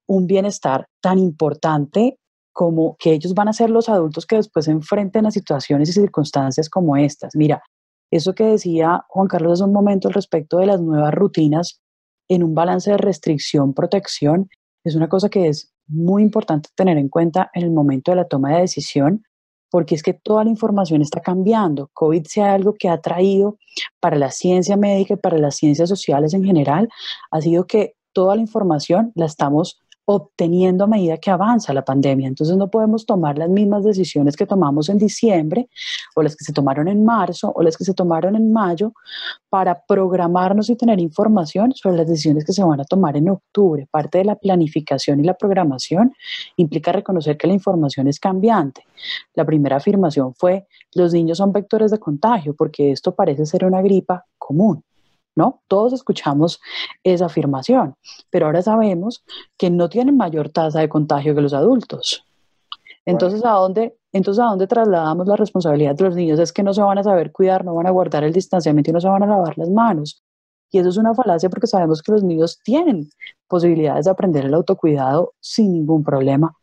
un 0.07 0.27
bienestar 0.27 0.87
tan 1.01 1.19
importante 1.19 2.19
como 2.53 2.97
que 2.99 3.12
ellos 3.12 3.35
van 3.35 3.49
a 3.49 3.53
ser 3.53 3.71
los 3.71 3.88
adultos 3.88 4.27
que 4.27 4.37
después 4.37 4.67
se 4.67 4.71
enfrenten 4.71 5.27
a 5.27 5.31
situaciones 5.31 5.88
y 5.88 5.93
circunstancias 5.93 6.71
como 6.71 6.97
estas. 6.97 7.35
Mira, 7.35 7.62
eso 8.11 8.35
que 8.35 8.45
decía 8.45 9.05
Juan 9.09 9.27
Carlos 9.27 9.55
hace 9.55 9.64
un 9.64 9.73
momento 9.73 10.09
al 10.09 10.14
respecto 10.14 10.59
de 10.59 10.67
las 10.67 10.81
nuevas 10.81 11.12
rutinas 11.12 11.81
en 12.29 12.45
un 12.45 12.55
balance 12.55 12.90
de 12.90 12.97
restricción-protección, 12.97 14.49
es 14.85 14.95
una 14.95 15.09
cosa 15.09 15.29
que 15.29 15.49
es 15.49 15.73
muy 15.87 16.23
importante 16.23 16.69
tener 16.75 16.97
en 16.97 17.09
cuenta 17.09 17.51
en 17.55 17.64
el 17.64 17.71
momento 17.71 18.12
de 18.12 18.17
la 18.17 18.29
toma 18.29 18.55
de 18.55 18.61
decisión, 18.61 19.25
porque 19.71 19.97
es 19.97 20.03
que 20.03 20.14
toda 20.14 20.45
la 20.45 20.51
información 20.51 21.03
está 21.03 21.21
cambiando. 21.21 21.90
COVID 21.93 22.25
sea 22.27 22.55
algo 22.55 22.75
que 22.79 22.88
ha 22.88 23.01
traído 23.01 23.59
para 23.99 24.17
la 24.17 24.31
ciencia 24.31 24.77
médica 24.77 25.14
y 25.14 25.17
para 25.17 25.38
las 25.38 25.57
ciencias 25.57 25.88
sociales 25.88 26.33
en 26.35 26.45
general, 26.45 26.88
ha 27.31 27.40
sido 27.40 27.67
que 27.67 27.95
toda 28.12 28.37
la 28.37 28.43
información 28.43 29.11
la 29.17 29.27
estamos 29.27 29.81
obteniendo 30.07 30.85
a 30.85 30.87
medida 30.87 31.17
que 31.17 31.31
avanza 31.31 31.73
la 31.73 31.85
pandemia. 31.85 32.29
Entonces 32.29 32.57
no 32.57 32.71
podemos 32.71 33.07
tomar 33.07 33.38
las 33.38 33.49
mismas 33.49 33.85
decisiones 33.85 34.37
que 34.37 34.47
tomamos 34.47 34.88
en 34.88 34.99
diciembre 34.99 35.69
o 36.14 36.23
las 36.23 36.37
que 36.37 36.45
se 36.45 36.53
tomaron 36.53 36.88
en 36.88 37.05
marzo 37.05 37.53
o 37.55 37.62
las 37.62 37.77
que 37.77 37.85
se 37.85 37.95
tomaron 37.95 38.37
en 38.37 38.53
mayo 38.53 38.93
para 39.49 39.83
programarnos 39.87 40.69
y 40.69 40.77
tener 40.77 41.01
información 41.01 41.73
sobre 41.73 41.97
las 41.97 42.09
decisiones 42.09 42.45
que 42.45 42.53
se 42.53 42.62
van 42.62 42.81
a 42.81 42.85
tomar 42.85 43.17
en 43.17 43.31
octubre. 43.31 43.87
Parte 43.90 44.19
de 44.19 44.25
la 44.25 44.37
planificación 44.37 45.21
y 45.21 45.25
la 45.25 45.35
programación 45.35 46.12
implica 46.57 46.93
reconocer 46.93 47.37
que 47.37 47.47
la 47.47 47.55
información 47.55 48.09
es 48.09 48.21
cambiante. 48.21 48.83
La 49.35 49.45
primera 49.45 49.77
afirmación 49.77 50.35
fue 50.35 50.67
los 50.95 51.12
niños 51.12 51.38
son 51.38 51.53
vectores 51.53 51.90
de 51.90 51.99
contagio 51.99 52.55
porque 52.55 52.93
esto 52.93 53.14
parece 53.14 53.47
ser 53.47 53.64
una 53.64 53.81
gripa 53.81 54.27
común. 54.38 54.83
¿No? 55.37 55.62
Todos 55.68 55.92
escuchamos 55.92 56.61
esa 57.03 57.27
afirmación, 57.27 57.97
pero 58.31 58.47
ahora 58.47 58.62
sabemos 58.62 59.25
que 59.57 59.70
no 59.70 59.88
tienen 59.88 60.16
mayor 60.16 60.49
tasa 60.49 60.81
de 60.81 60.88
contagio 60.88 61.35
que 61.35 61.40
los 61.40 61.55
adultos. 61.55 62.25
Entonces, 63.07 63.44
¿a 63.44 63.51
dónde, 63.51 63.97
entonces, 64.12 64.42
¿a 64.42 64.47
dónde 64.47 64.66
trasladamos 64.66 65.27
la 65.27 65.37
responsabilidad 65.37 65.94
de 65.94 66.05
los 66.05 66.16
niños? 66.16 66.38
Es 66.38 66.53
que 66.53 66.62
no 66.62 66.73
se 66.73 66.83
van 66.83 66.99
a 66.99 67.03
saber 67.03 67.33
cuidar, 67.33 67.64
no 67.64 67.75
van 67.75 67.87
a 67.87 67.90
guardar 67.90 68.25
el 68.25 68.33
distanciamiento 68.33 68.90
y 68.90 68.94
no 68.94 69.01
se 69.01 69.09
van 69.09 69.23
a 69.23 69.27
lavar 69.27 69.59
las 69.59 69.68
manos. 69.68 70.23
Y 70.70 70.79
eso 70.79 70.88
es 70.88 70.97
una 70.97 71.14
falacia 71.14 71.49
porque 71.51 71.66
sabemos 71.66 72.03
que 72.03 72.12
los 72.12 72.25
niños 72.25 72.59
tienen 72.64 73.09
posibilidades 73.47 74.07
de 74.07 74.11
aprender 74.11 74.47
el 74.47 74.55
autocuidado 74.55 75.35
sin 75.38 75.73
ningún 75.73 76.03
problema. 76.03 76.57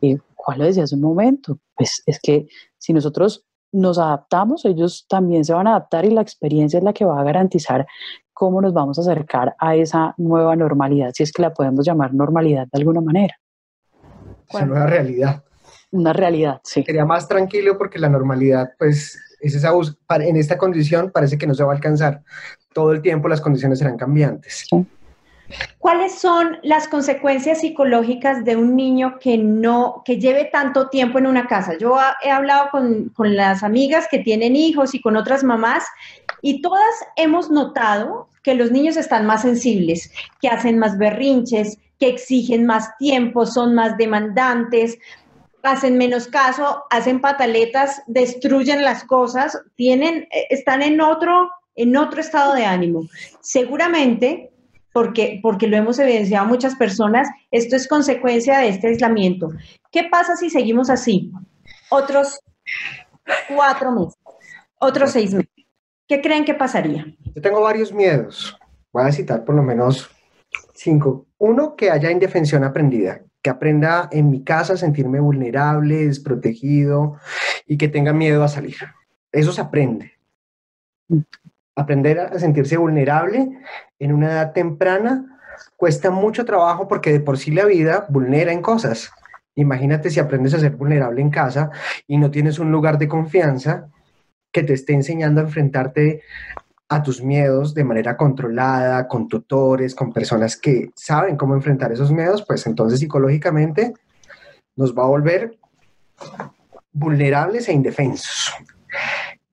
Y 0.00 0.16
Juan 0.36 0.58
lo 0.58 0.64
decía 0.64 0.84
hace 0.84 0.94
un 0.94 1.02
momento, 1.02 1.58
pues 1.76 2.02
es 2.06 2.20
que 2.20 2.48
si 2.78 2.92
nosotros 2.92 3.44
nos 3.72 3.98
adaptamos, 3.98 4.64
ellos 4.64 5.06
también 5.08 5.44
se 5.44 5.52
van 5.52 5.66
a 5.66 5.70
adaptar 5.70 6.04
y 6.04 6.10
la 6.10 6.22
experiencia 6.22 6.78
es 6.78 6.84
la 6.84 6.92
que 6.92 7.04
va 7.04 7.20
a 7.20 7.24
garantizar 7.24 7.86
cómo 8.32 8.60
nos 8.60 8.72
vamos 8.72 8.98
a 8.98 9.02
acercar 9.02 9.54
a 9.58 9.74
esa 9.74 10.14
nueva 10.16 10.56
normalidad, 10.56 11.10
si 11.14 11.22
es 11.22 11.32
que 11.32 11.42
la 11.42 11.52
podemos 11.52 11.84
llamar 11.84 12.14
normalidad 12.14 12.66
de 12.72 12.78
alguna 12.78 13.00
manera. 13.00 13.34
Esa 14.48 14.64
nueva 14.64 14.86
realidad. 14.86 15.42
Una 15.90 16.12
realidad, 16.12 16.60
sí. 16.64 16.82
Sería 16.84 17.04
más 17.04 17.28
tranquilo 17.28 17.76
porque 17.76 17.98
la 17.98 18.08
normalidad, 18.08 18.70
pues, 18.78 19.18
es 19.40 19.54
esa 19.54 19.72
en 20.16 20.36
esta 20.36 20.58
condición 20.58 21.10
parece 21.10 21.38
que 21.38 21.46
no 21.46 21.54
se 21.54 21.64
va 21.64 21.72
a 21.72 21.76
alcanzar. 21.76 22.22
Todo 22.72 22.92
el 22.92 23.02
tiempo 23.02 23.28
las 23.28 23.40
condiciones 23.40 23.78
serán 23.78 23.96
cambiantes. 23.96 24.66
Sí. 24.68 24.86
¿Cuáles 25.78 26.14
son 26.14 26.58
las 26.62 26.88
consecuencias 26.88 27.60
psicológicas 27.60 28.44
de 28.44 28.56
un 28.56 28.76
niño 28.76 29.18
que 29.18 29.38
no, 29.38 30.02
que 30.04 30.18
lleve 30.18 30.46
tanto 30.46 30.88
tiempo 30.88 31.18
en 31.18 31.26
una 31.26 31.46
casa? 31.46 31.76
Yo 31.78 31.96
he 32.22 32.30
hablado 32.30 32.68
con, 32.70 33.10
con 33.10 33.34
las 33.36 33.62
amigas 33.62 34.06
que 34.10 34.18
tienen 34.18 34.56
hijos 34.56 34.94
y 34.94 35.00
con 35.00 35.16
otras 35.16 35.44
mamás 35.44 35.84
y 36.42 36.60
todas 36.60 36.94
hemos 37.16 37.50
notado 37.50 38.28
que 38.42 38.54
los 38.54 38.70
niños 38.70 38.96
están 38.96 39.26
más 39.26 39.42
sensibles, 39.42 40.12
que 40.40 40.48
hacen 40.48 40.78
más 40.78 40.98
berrinches, 40.98 41.78
que 41.98 42.08
exigen 42.08 42.66
más 42.66 42.96
tiempo, 42.98 43.44
son 43.44 43.74
más 43.74 43.96
demandantes, 43.96 44.98
hacen 45.62 45.98
menos 45.98 46.28
caso, 46.28 46.84
hacen 46.90 47.20
pataletas, 47.20 48.02
destruyen 48.06 48.84
las 48.84 49.04
cosas, 49.04 49.58
tienen, 49.76 50.28
están 50.50 50.82
en 50.82 51.00
otro, 51.00 51.50
en 51.74 51.96
otro 51.96 52.20
estado 52.20 52.54
de 52.54 52.64
ánimo. 52.64 53.02
Seguramente 53.40 54.50
porque, 54.92 55.40
porque 55.42 55.66
lo 55.66 55.76
hemos 55.76 55.98
evidenciado 55.98 56.46
muchas 56.46 56.74
personas, 56.74 57.28
esto 57.50 57.76
es 57.76 57.88
consecuencia 57.88 58.58
de 58.58 58.68
este 58.68 58.88
aislamiento. 58.88 59.50
¿Qué 59.90 60.04
pasa 60.10 60.36
si 60.36 60.50
seguimos 60.50 60.90
así? 60.90 61.32
Otros 61.90 62.40
cuatro 63.48 63.92
meses, 63.92 64.18
otros 64.78 65.10
seis 65.12 65.32
meses. 65.32 65.50
¿Qué 66.06 66.22
creen 66.22 66.44
que 66.44 66.54
pasaría? 66.54 67.06
Yo 67.34 67.42
tengo 67.42 67.60
varios 67.60 67.92
miedos. 67.92 68.56
Voy 68.92 69.04
a 69.04 69.12
citar 69.12 69.44
por 69.44 69.54
lo 69.54 69.62
menos 69.62 70.10
cinco. 70.74 71.26
Uno, 71.36 71.76
que 71.76 71.90
haya 71.90 72.10
indefensión 72.10 72.64
aprendida, 72.64 73.20
que 73.42 73.50
aprenda 73.50 74.08
en 74.10 74.30
mi 74.30 74.42
casa 74.42 74.72
a 74.72 74.76
sentirme 74.78 75.20
vulnerable, 75.20 76.06
desprotegido 76.06 77.18
y 77.66 77.76
que 77.76 77.88
tenga 77.88 78.12
miedo 78.12 78.42
a 78.42 78.48
salir. 78.48 78.76
Eso 79.30 79.52
se 79.52 79.60
aprende. 79.60 80.12
Aprender 81.78 82.18
a 82.18 82.38
sentirse 82.40 82.76
vulnerable 82.76 83.48
en 84.00 84.12
una 84.12 84.32
edad 84.32 84.52
temprana 84.52 85.38
cuesta 85.76 86.10
mucho 86.10 86.44
trabajo 86.44 86.88
porque 86.88 87.12
de 87.12 87.20
por 87.20 87.38
sí 87.38 87.52
la 87.52 87.64
vida 87.66 88.04
vulnera 88.08 88.52
en 88.52 88.62
cosas. 88.62 89.12
Imagínate 89.54 90.10
si 90.10 90.18
aprendes 90.18 90.54
a 90.54 90.58
ser 90.58 90.72
vulnerable 90.72 91.20
en 91.20 91.30
casa 91.30 91.70
y 92.08 92.16
no 92.16 92.32
tienes 92.32 92.58
un 92.58 92.72
lugar 92.72 92.98
de 92.98 93.06
confianza 93.06 93.88
que 94.50 94.64
te 94.64 94.72
esté 94.72 94.92
enseñando 94.92 95.40
a 95.40 95.44
enfrentarte 95.44 96.22
a 96.88 97.00
tus 97.02 97.22
miedos 97.22 97.74
de 97.74 97.84
manera 97.84 98.16
controlada, 98.16 99.06
con 99.06 99.28
tutores, 99.28 99.94
con 99.94 100.12
personas 100.12 100.56
que 100.56 100.90
saben 100.96 101.36
cómo 101.36 101.54
enfrentar 101.54 101.92
esos 101.92 102.10
miedos, 102.10 102.44
pues 102.44 102.66
entonces 102.66 102.98
psicológicamente 102.98 103.94
nos 104.74 104.96
va 104.96 105.04
a 105.04 105.08
volver 105.08 105.58
vulnerables 106.92 107.68
e 107.68 107.72
indefensos. 107.72 108.52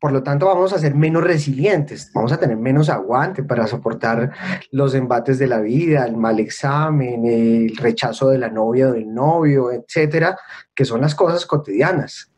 Por 0.05 0.11
lo 0.11 0.21
tanto, 0.21 0.45
vamos 0.45 0.71
a 0.71 0.77
ser 0.77 0.93
menos 0.93 1.23
resilientes, 1.23 2.11
vamos 2.13 2.31
a 2.31 2.37
tener 2.37 2.57
menos 2.57 2.91
aguante 2.91 3.41
para 3.41 3.65
soportar 3.65 4.31
los 4.69 4.93
embates 4.93 5.39
de 5.39 5.47
la 5.47 5.59
vida, 5.61 6.05
el 6.05 6.15
mal 6.15 6.39
examen, 6.39 7.25
el 7.25 7.75
rechazo 7.75 8.29
de 8.29 8.37
la 8.37 8.49
novia 8.49 8.89
o 8.89 8.91
del 8.91 9.11
novio, 9.11 9.71
etcétera, 9.71 10.37
que 10.75 10.85
son 10.85 11.01
las 11.01 11.15
cosas 11.15 11.47
cotidianas. 11.47 12.31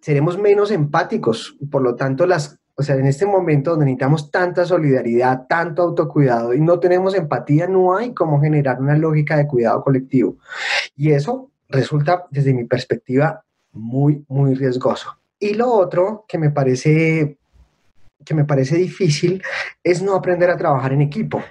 Seremos 0.00 0.36
menos 0.38 0.72
empáticos, 0.72 1.56
por 1.70 1.82
lo 1.82 1.94
tanto, 1.94 2.26
las 2.26 2.58
o 2.74 2.82
sea, 2.82 2.96
en 2.96 3.06
este 3.06 3.24
momento 3.24 3.70
donde 3.70 3.86
necesitamos 3.86 4.32
tanta 4.32 4.64
solidaridad, 4.64 5.46
tanto 5.48 5.82
autocuidado 5.82 6.52
y 6.52 6.60
no 6.60 6.80
tenemos 6.80 7.14
empatía, 7.14 7.68
no 7.68 7.96
hay 7.96 8.12
cómo 8.12 8.40
generar 8.40 8.80
una 8.80 8.96
lógica 8.96 9.36
de 9.36 9.46
cuidado 9.46 9.84
colectivo. 9.84 10.38
Y 10.96 11.12
eso 11.12 11.52
resulta, 11.68 12.26
desde 12.28 12.52
mi 12.52 12.64
perspectiva, 12.64 13.44
muy, 13.70 14.24
muy 14.26 14.56
riesgoso. 14.56 15.21
Y 15.42 15.54
lo 15.54 15.72
otro 15.72 16.24
que 16.28 16.38
me 16.38 16.50
parece, 16.50 17.36
que 18.24 18.34
me 18.34 18.44
parece 18.44 18.76
difícil 18.76 19.42
es 19.82 20.00
no 20.00 20.14
aprender 20.14 20.48
a 20.48 20.56
trabajar 20.56 20.92
en 20.92 21.00
equipo. 21.00 21.42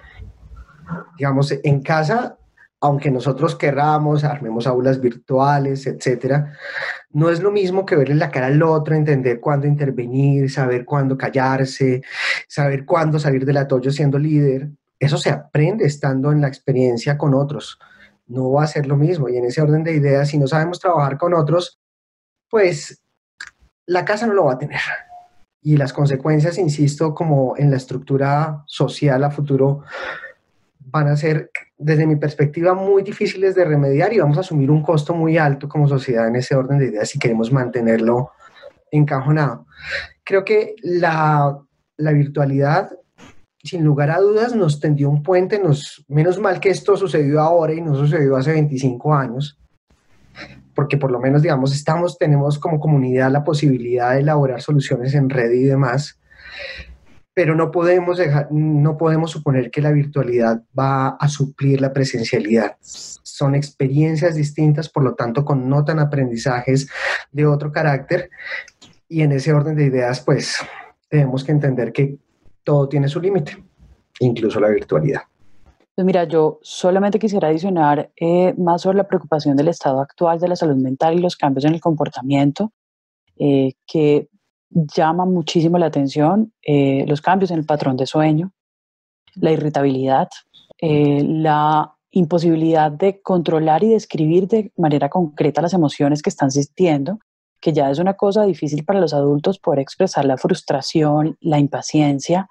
Digamos, 1.17 1.53
en 1.63 1.81
casa 1.81 2.37
aunque 2.83 3.11
nosotros 3.11 3.55
querramos, 3.55 4.23
armemos 4.23 4.65
aulas 4.65 4.99
virtuales, 4.99 5.85
etcétera, 5.85 6.57
no 7.11 7.29
es 7.29 7.39
lo 7.39 7.51
mismo 7.51 7.85
que 7.85 7.95
verle 7.95 8.15
la 8.15 8.31
cara 8.31 8.47
al 8.47 8.63
otro, 8.63 8.95
entender 8.95 9.39
cuándo 9.39 9.67
intervenir, 9.67 10.49
saber 10.49 10.83
cuándo 10.83 11.15
callarse, 11.15 12.01
saber 12.47 12.83
cuándo 12.83 13.19
salir 13.19 13.45
del 13.45 13.57
atollo 13.57 13.91
siendo 13.91 14.17
líder. 14.17 14.71
Eso 14.99 15.19
se 15.19 15.29
aprende 15.29 15.85
estando 15.85 16.31
en 16.31 16.41
la 16.41 16.47
experiencia 16.47 17.19
con 17.19 17.35
otros. 17.35 17.77
No 18.25 18.51
va 18.53 18.63
a 18.63 18.67
ser 18.67 18.87
lo 18.87 18.97
mismo. 18.97 19.29
Y 19.29 19.37
en 19.37 19.45
ese 19.45 19.61
orden 19.61 19.83
de 19.83 19.93
ideas, 19.93 20.29
si 20.29 20.39
no 20.39 20.47
sabemos 20.47 20.79
trabajar 20.79 21.19
con 21.19 21.35
otros, 21.35 21.79
pues 22.49 22.99
la 23.91 24.05
casa 24.05 24.25
no 24.25 24.33
lo 24.33 24.45
va 24.45 24.53
a 24.53 24.57
tener. 24.57 24.79
Y 25.61 25.75
las 25.75 25.91
consecuencias, 25.91 26.57
insisto, 26.57 27.13
como 27.13 27.55
en 27.57 27.69
la 27.69 27.77
estructura 27.77 28.63
social 28.65 29.23
a 29.23 29.29
futuro, 29.29 29.83
van 30.79 31.09
a 31.09 31.17
ser, 31.17 31.51
desde 31.77 32.07
mi 32.07 32.15
perspectiva, 32.15 32.73
muy 32.73 33.03
difíciles 33.03 33.53
de 33.53 33.65
remediar 33.65 34.13
y 34.13 34.19
vamos 34.19 34.37
a 34.37 34.41
asumir 34.41 34.71
un 34.71 34.81
costo 34.81 35.13
muy 35.13 35.37
alto 35.37 35.67
como 35.67 35.89
sociedad 35.89 36.27
en 36.27 36.37
ese 36.37 36.55
orden 36.55 36.79
de 36.79 36.87
ideas 36.87 37.09
si 37.09 37.19
queremos 37.19 37.51
mantenerlo 37.51 38.31
encajonado. 38.91 39.65
Creo 40.23 40.45
que 40.45 40.75
la, 40.83 41.59
virtualidad, 41.97 42.91
sin 43.61 43.83
lugar 43.83 44.09
a 44.09 44.19
dudas, 44.19 44.55
nos 44.55 44.79
tendió 44.79 45.09
un 45.09 45.21
puente, 45.21 45.59
nos, 45.59 46.05
menos 46.07 46.39
mal 46.39 46.61
que 46.61 46.69
esto 46.69 46.95
sucedió 46.95 47.41
ahora 47.41 47.73
y 47.73 47.81
no 47.81 47.93
sucedió 47.93 48.37
hace 48.37 48.53
25 48.53 49.13
años, 49.13 49.60
porque 50.73 50.97
por 50.97 51.11
lo 51.11 51.19
menos, 51.19 51.41
digamos, 51.41 51.73
estamos, 51.73 52.17
tenemos 52.17 52.59
como 52.59 52.79
comunidad 52.79 53.31
la 53.31 53.43
posibilidad 53.43 54.13
de 54.13 54.21
elaborar 54.21 54.61
soluciones 54.61 55.13
en 55.13 55.29
red 55.29 55.51
y 55.51 55.63
demás 55.63 56.19
pero 57.33 57.55
no 57.55 57.71
podemos, 57.71 58.17
dejar, 58.17 58.49
no 58.51 58.97
podemos 58.97 59.31
suponer 59.31 59.71
que 59.71 59.81
la 59.81 59.91
virtualidad 59.91 60.63
va 60.77 61.09
a 61.09 61.27
suplir 61.29 61.79
la 61.79 61.93
presencialidad. 61.93 62.75
Son 62.81 63.55
experiencias 63.55 64.35
distintas, 64.35 64.89
por 64.89 65.03
lo 65.03 65.15
tanto, 65.15 65.45
connotan 65.45 65.99
aprendizajes 65.99 66.89
de 67.31 67.45
otro 67.45 67.71
carácter 67.71 68.29
y 69.07 69.21
en 69.21 69.31
ese 69.31 69.53
orden 69.53 69.75
de 69.75 69.85
ideas, 69.85 70.21
pues 70.21 70.57
tenemos 71.07 71.43
que 71.43 71.51
entender 71.51 71.93
que 71.93 72.17
todo 72.63 72.87
tiene 72.89 73.07
su 73.07 73.21
límite, 73.21 73.63
incluso 74.19 74.59
la 74.59 74.69
virtualidad. 74.69 75.21
Pues 76.01 76.07
mira, 76.07 76.23
yo 76.23 76.57
solamente 76.63 77.19
quisiera 77.19 77.49
adicionar 77.49 78.09
eh, 78.15 78.55
más 78.57 78.81
sobre 78.81 78.97
la 78.97 79.07
preocupación 79.07 79.55
del 79.55 79.67
estado 79.67 79.99
actual 79.99 80.39
de 80.39 80.47
la 80.47 80.55
salud 80.55 80.75
mental 80.75 81.13
y 81.13 81.21
los 81.21 81.35
cambios 81.35 81.63
en 81.65 81.75
el 81.75 81.79
comportamiento, 81.79 82.71
eh, 83.37 83.73
que 83.85 84.27
llama 84.71 85.25
muchísimo 85.25 85.77
la 85.77 85.85
atención 85.85 86.53
eh, 86.63 87.05
los 87.07 87.21
cambios 87.21 87.51
en 87.51 87.59
el 87.59 87.67
patrón 87.67 87.97
de 87.97 88.07
sueño, 88.07 88.51
la 89.35 89.51
irritabilidad, 89.51 90.27
eh, 90.79 91.23
la 91.23 91.93
imposibilidad 92.09 92.91
de 92.91 93.21
controlar 93.21 93.83
y 93.83 93.89
describir 93.89 94.47
de 94.47 94.71
manera 94.77 95.07
concreta 95.07 95.61
las 95.61 95.75
emociones 95.75 96.23
que 96.23 96.31
están 96.31 96.49
sintiendo, 96.49 97.19
que 97.59 97.73
ya 97.73 97.91
es 97.91 97.99
una 97.99 98.15
cosa 98.15 98.43
difícil 98.43 98.85
para 98.85 98.99
los 98.99 99.13
adultos 99.13 99.59
poder 99.59 99.81
expresar 99.81 100.25
la 100.25 100.37
frustración, 100.37 101.37
la 101.41 101.59
impaciencia, 101.59 102.49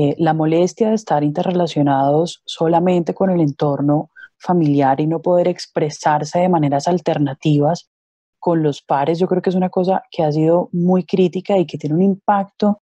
eh, 0.00 0.14
la 0.16 0.32
molestia 0.32 0.90
de 0.90 0.94
estar 0.94 1.24
interrelacionados 1.24 2.40
solamente 2.46 3.14
con 3.14 3.30
el 3.30 3.40
entorno 3.40 4.10
familiar 4.38 5.00
y 5.00 5.08
no 5.08 5.20
poder 5.20 5.48
expresarse 5.48 6.38
de 6.38 6.48
maneras 6.48 6.86
alternativas 6.86 7.90
con 8.38 8.62
los 8.62 8.80
pares, 8.80 9.18
yo 9.18 9.26
creo 9.26 9.42
que 9.42 9.50
es 9.50 9.56
una 9.56 9.70
cosa 9.70 10.04
que 10.12 10.22
ha 10.22 10.30
sido 10.30 10.68
muy 10.70 11.02
crítica 11.02 11.58
y 11.58 11.66
que 11.66 11.78
tiene 11.78 11.96
un 11.96 12.02
impacto 12.02 12.80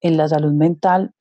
en 0.00 0.16
la 0.16 0.28
salud 0.28 0.52
mental, 0.54 1.12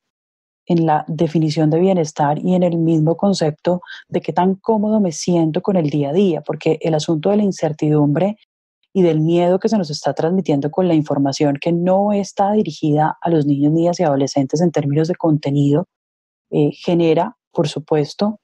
en 0.66 0.88
la 0.88 1.06
definición 1.08 1.70
de 1.70 1.80
bienestar 1.80 2.40
y 2.40 2.56
en 2.56 2.64
el 2.64 2.80
mismo 2.80 3.16
concepto 3.16 3.82
de 4.10 4.22
qué 4.22 4.34
tan 4.34 4.56
cómodo 4.56 5.00
me 5.00 5.12
siento 5.12 5.62
con 5.62 5.76
el 5.76 5.92
día 5.92 6.10
a 6.10 6.14
día, 6.14 6.42
porque 6.42 6.80
el 6.82 6.96
asunto 6.96 7.30
de 7.30 7.38
la 7.38 7.44
incertidumbre 7.44 8.38
y 8.96 9.02
del 9.02 9.20
miedo 9.20 9.60
que 9.60 9.68
se 9.68 9.78
nos 9.78 9.90
está 9.90 10.14
transmitiendo 10.14 10.72
con 10.72 10.88
la 10.88 10.94
información 10.94 11.58
que 11.60 11.74
no 11.74 12.14
está 12.14 12.54
dirigida 12.54 13.18
a 13.20 13.30
los 13.30 13.46
niños, 13.46 13.74
niñas 13.74 14.00
y 14.00 14.04
adolescentes 14.04 14.62
en 14.62 14.72
términos 14.72 15.10
de 15.10 15.16
contenido, 15.16 15.90
eh, 16.50 16.70
genera, 16.72 17.36
por 17.52 17.68
supuesto, 17.68 18.40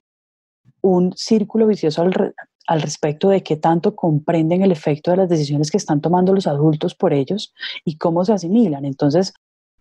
un 0.82 1.14
círculo 1.16 1.66
vicioso 1.66 2.02
al 2.02 2.82
respecto 2.82 3.30
de 3.30 3.42
qué 3.42 3.56
tanto 3.56 3.96
comprenden 3.96 4.60
el 4.60 4.72
efecto 4.72 5.10
de 5.10 5.16
las 5.16 5.30
decisiones 5.30 5.70
que 5.70 5.78
están 5.78 6.02
tomando 6.02 6.34
los 6.34 6.46
adultos 6.46 6.94
por 6.94 7.14
ellos 7.14 7.54
y 7.82 7.96
cómo 7.96 8.22
se 8.26 8.34
asimilan. 8.34 8.84
Entonces, 8.84 9.32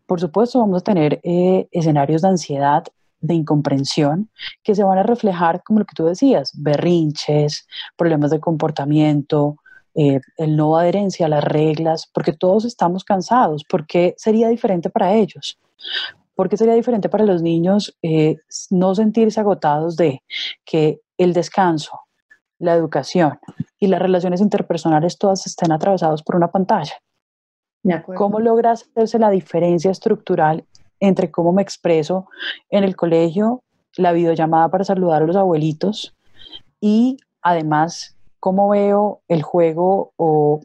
por 0.06 0.22
supuesto, 0.22 0.60
vamos 0.60 0.84
a 0.84 0.86
tener 0.86 1.20
eh, 1.24 1.68
escenarios 1.72 2.22
de 2.22 2.30
ansiedad, 2.30 2.86
de 3.20 3.34
incomprensión, 3.34 4.30
que 4.64 4.74
se 4.74 4.86
van 4.86 5.00
a 5.00 5.04
reflejar, 5.04 5.64
como 5.64 5.80
lo 5.80 5.86
que 5.86 5.96
tú 5.96 6.06
decías, 6.06 6.54
berrinches, 6.56 7.68
problemas 7.98 8.32
de 8.32 8.40
comportamiento, 8.40 9.58
eh, 9.96 10.20
el 10.38 10.56
no 10.56 10.78
adherencia 10.78 11.26
a 11.26 11.30
las 11.30 11.44
reglas, 11.44 12.10
porque 12.14 12.34
todos 12.34 12.66
estamos 12.66 13.04
cansados. 13.04 13.64
¿Por 13.64 13.86
qué 13.86 14.14
sería 14.18 14.48
diferente 14.50 14.90
para 14.90 15.14
ellos? 15.14 15.60
¿Por 16.36 16.50
qué 16.50 16.58
sería 16.58 16.74
diferente 16.74 17.10
para 17.10 17.26
los 17.26 17.42
niños 17.42 17.98
eh, 18.02 18.38
no 18.70 18.96
sentirse 18.96 19.40
agotados 19.40 19.96
de 19.96 20.24
que 20.66 21.02
el 21.18 21.34
descanso, 21.34 22.00
la 22.58 22.74
educación 22.74 23.40
y 23.80 23.88
las 23.88 24.02
relaciones 24.02 24.42
interpersonales 24.42 25.18
todas 25.18 25.46
estén 25.46 25.72
atravesados 25.72 26.24
por 26.24 26.36
una 26.36 26.52
pantalla. 26.52 26.94
¿Cómo 28.16 28.40
logras 28.40 28.84
hacerse 28.84 29.18
la 29.18 29.32
diferencia 29.32 29.90
estructural 29.90 30.64
entre 31.00 31.32
cómo 31.32 31.52
me 31.52 31.64
expreso 31.64 32.28
en 32.70 32.84
el 32.84 32.96
colegio, 32.96 33.64
la 33.98 34.12
videollamada 34.12 34.70
para 34.70 34.84
saludar 34.84 35.24
a 35.24 35.26
los 35.26 35.36
abuelitos 35.36 36.16
y 36.80 37.18
además 37.42 38.16
cómo 38.42 38.68
veo 38.68 39.22
el 39.30 39.44
juego 39.44 40.12
o 40.18 40.60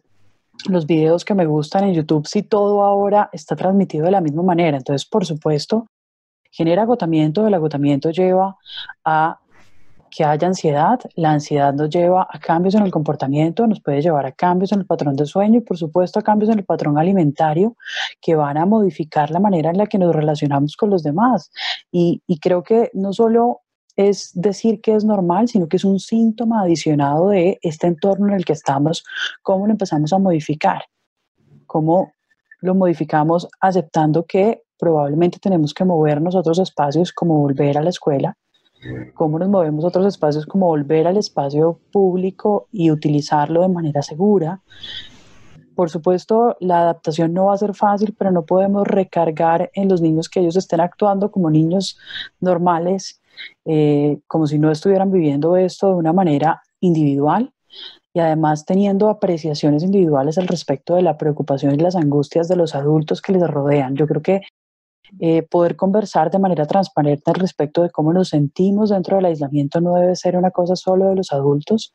los 0.68 0.86
videos 0.86 1.24
que 1.24 1.34
me 1.34 1.46
gustan 1.46 1.84
en 1.84 1.94
YouTube 1.94 2.26
si 2.26 2.42
todo 2.42 2.82
ahora 2.82 3.28
está 3.32 3.54
transmitido 3.54 4.06
de 4.06 4.10
la 4.10 4.20
misma 4.20 4.42
manera? 4.42 4.76
Entonces, 4.76 5.06
por 5.08 5.24
supuesto, 5.24 5.86
genera 6.50 6.82
agotamiento, 6.82 7.46
el 7.46 7.54
agotamiento 7.54 8.10
lleva 8.10 8.56
a 9.04 9.38
que 10.16 10.24
haya 10.24 10.48
ansiedad. 10.48 10.98
La 11.14 11.32
ansiedad 11.32 11.74
nos 11.74 11.90
lleva 11.90 12.26
a 12.30 12.38
cambios 12.38 12.74
en 12.74 12.82
el 12.82 12.90
comportamiento, 12.90 13.66
nos 13.66 13.82
puede 13.82 14.00
llevar 14.00 14.24
a 14.24 14.32
cambios 14.32 14.72
en 14.72 14.80
el 14.80 14.86
patrón 14.86 15.14
de 15.14 15.26
sueño 15.26 15.58
y 15.58 15.60
por 15.60 15.76
supuesto 15.76 16.18
a 16.18 16.22
cambios 16.22 16.50
en 16.50 16.58
el 16.58 16.64
patrón 16.64 16.96
alimentario 16.96 17.76
que 18.22 18.34
van 18.34 18.56
a 18.56 18.64
modificar 18.64 19.30
la 19.30 19.40
manera 19.40 19.70
en 19.70 19.76
la 19.76 19.86
que 19.86 19.98
nos 19.98 20.14
relacionamos 20.14 20.74
con 20.76 20.88
los 20.88 21.02
demás. 21.02 21.50
Y, 21.92 22.22
creo 22.40 22.62
que 22.62 22.90
no 22.94 23.12
solo 23.12 23.60
es 23.96 24.30
decir 24.34 24.80
que 24.80 24.94
es 24.94 25.04
normal, 25.04 25.48
sino 25.48 25.68
que 25.68 25.78
es 25.78 25.84
un 25.84 25.98
síntoma 25.98 26.62
adicionado 26.62 27.30
de 27.30 27.58
este 27.62 27.86
entorno 27.86 28.28
en 28.28 28.34
el 28.34 28.44
que 28.44 28.52
estamos, 28.52 29.04
cómo 29.42 29.66
lo 29.66 29.72
empezamos 29.72 30.12
a 30.12 30.18
modificar, 30.18 30.82
cómo 31.66 32.12
lo 32.60 32.74
modificamos 32.74 33.48
aceptando 33.60 34.24
que 34.24 34.62
probablemente 34.78 35.38
tenemos 35.38 35.72
que 35.72 35.84
movernos 35.84 36.34
a 36.34 36.40
otros 36.40 36.58
espacios 36.58 37.12
como 37.12 37.38
volver 37.38 37.78
a 37.78 37.82
la 37.82 37.90
escuela, 37.90 38.36
cómo 39.14 39.38
nos 39.38 39.48
movemos 39.48 39.84
a 39.84 39.88
otros 39.88 40.06
espacios, 40.06 40.46
como 40.46 40.66
volver 40.66 41.06
al 41.06 41.16
espacio 41.16 41.80
público 41.90 42.68
y 42.70 42.90
utilizarlo 42.90 43.62
de 43.62 43.68
manera 43.68 44.02
segura. 44.02 44.60
Por 45.74 45.90
supuesto, 45.90 46.56
la 46.60 46.80
adaptación 46.80 47.34
no 47.34 47.46
va 47.46 47.54
a 47.54 47.58
ser 47.58 47.74
fácil, 47.74 48.14
pero 48.16 48.30
no 48.30 48.44
podemos 48.44 48.86
recargar 48.86 49.70
en 49.74 49.88
los 49.88 50.00
niños 50.00 50.28
que 50.28 50.40
ellos 50.40 50.56
estén 50.56 50.80
actuando 50.80 51.30
como 51.30 51.50
niños 51.50 51.98
normales, 52.40 53.20
eh, 53.64 54.18
como 54.26 54.46
si 54.46 54.58
no 54.58 54.70
estuvieran 54.70 55.10
viviendo 55.10 55.56
esto 55.56 55.88
de 55.88 55.94
una 55.94 56.12
manera 56.12 56.62
individual 56.80 57.52
y 58.12 58.20
además 58.20 58.64
teniendo 58.64 59.08
apreciaciones 59.08 59.82
individuales 59.82 60.38
al 60.38 60.48
respecto 60.48 60.94
de 60.94 61.02
la 61.02 61.18
preocupación 61.18 61.74
y 61.74 61.78
las 61.78 61.96
angustias 61.96 62.48
de 62.48 62.56
los 62.56 62.74
adultos 62.74 63.20
que 63.20 63.32
les 63.32 63.46
rodean. 63.46 63.94
Yo 63.94 64.06
creo 64.06 64.22
que 64.22 64.40
eh, 65.20 65.42
poder 65.42 65.76
conversar 65.76 66.30
de 66.30 66.38
manera 66.38 66.66
transparente 66.66 67.30
al 67.30 67.36
respecto 67.36 67.82
de 67.82 67.90
cómo 67.90 68.12
nos 68.12 68.30
sentimos 68.30 68.90
dentro 68.90 69.16
del 69.16 69.26
aislamiento 69.26 69.80
no 69.80 69.94
debe 69.94 70.16
ser 70.16 70.36
una 70.36 70.50
cosa 70.50 70.76
solo 70.76 71.08
de 71.08 71.16
los 71.16 71.32
adultos. 71.32 71.94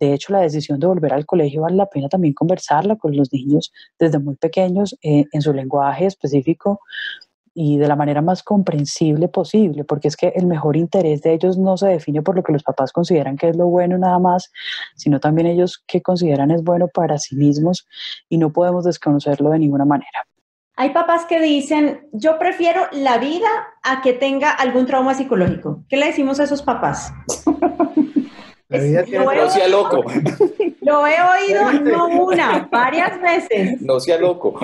De 0.00 0.14
hecho, 0.14 0.32
la 0.32 0.40
decisión 0.40 0.78
de 0.80 0.86
volver 0.86 1.12
al 1.12 1.26
colegio 1.26 1.62
vale 1.62 1.76
la 1.76 1.86
pena 1.86 2.08
también 2.08 2.32
conversarla 2.32 2.96
con 2.96 3.16
los 3.16 3.32
niños 3.32 3.72
desde 3.98 4.18
muy 4.18 4.36
pequeños 4.36 4.96
eh, 5.02 5.24
en 5.32 5.42
su 5.42 5.52
lenguaje 5.52 6.06
específico 6.06 6.80
y 7.60 7.76
de 7.76 7.88
la 7.88 7.96
manera 7.96 8.22
más 8.22 8.44
comprensible 8.44 9.26
posible, 9.26 9.82
porque 9.82 10.06
es 10.06 10.16
que 10.16 10.28
el 10.36 10.46
mejor 10.46 10.76
interés 10.76 11.22
de 11.22 11.34
ellos 11.34 11.58
no 11.58 11.76
se 11.76 11.88
define 11.88 12.22
por 12.22 12.36
lo 12.36 12.44
que 12.44 12.52
los 12.52 12.62
papás 12.62 12.92
consideran 12.92 13.36
que 13.36 13.48
es 13.48 13.56
lo 13.56 13.66
bueno 13.66 13.98
nada 13.98 14.20
más, 14.20 14.52
sino 14.94 15.18
también 15.18 15.48
ellos 15.48 15.82
que 15.84 16.00
consideran 16.00 16.52
es 16.52 16.62
bueno 16.62 16.86
para 16.86 17.18
sí 17.18 17.34
mismos 17.34 17.88
y 18.28 18.38
no 18.38 18.52
podemos 18.52 18.84
desconocerlo 18.84 19.50
de 19.50 19.58
ninguna 19.58 19.84
manera. 19.84 20.24
Hay 20.76 20.90
papás 20.90 21.24
que 21.24 21.40
dicen, 21.40 22.06
yo 22.12 22.38
prefiero 22.38 22.82
la 22.92 23.18
vida 23.18 23.48
a 23.82 24.02
que 24.02 24.12
tenga 24.12 24.52
algún 24.52 24.86
trauma 24.86 25.14
psicológico. 25.14 25.82
¿Qué 25.88 25.96
le 25.96 26.06
decimos 26.06 26.38
a 26.38 26.44
esos 26.44 26.62
papás? 26.62 27.12
La 28.68 28.78
vida 28.78 29.04
no 29.10 29.50
sea 29.50 29.66
loco. 29.66 30.04
Lo 30.82 31.06
he 31.08 31.16
oído 31.20 31.72
no 31.72 32.06
una, 32.06 32.68
varias 32.70 33.20
veces. 33.20 33.82
No 33.82 33.98
sea 33.98 34.16
loco. 34.16 34.60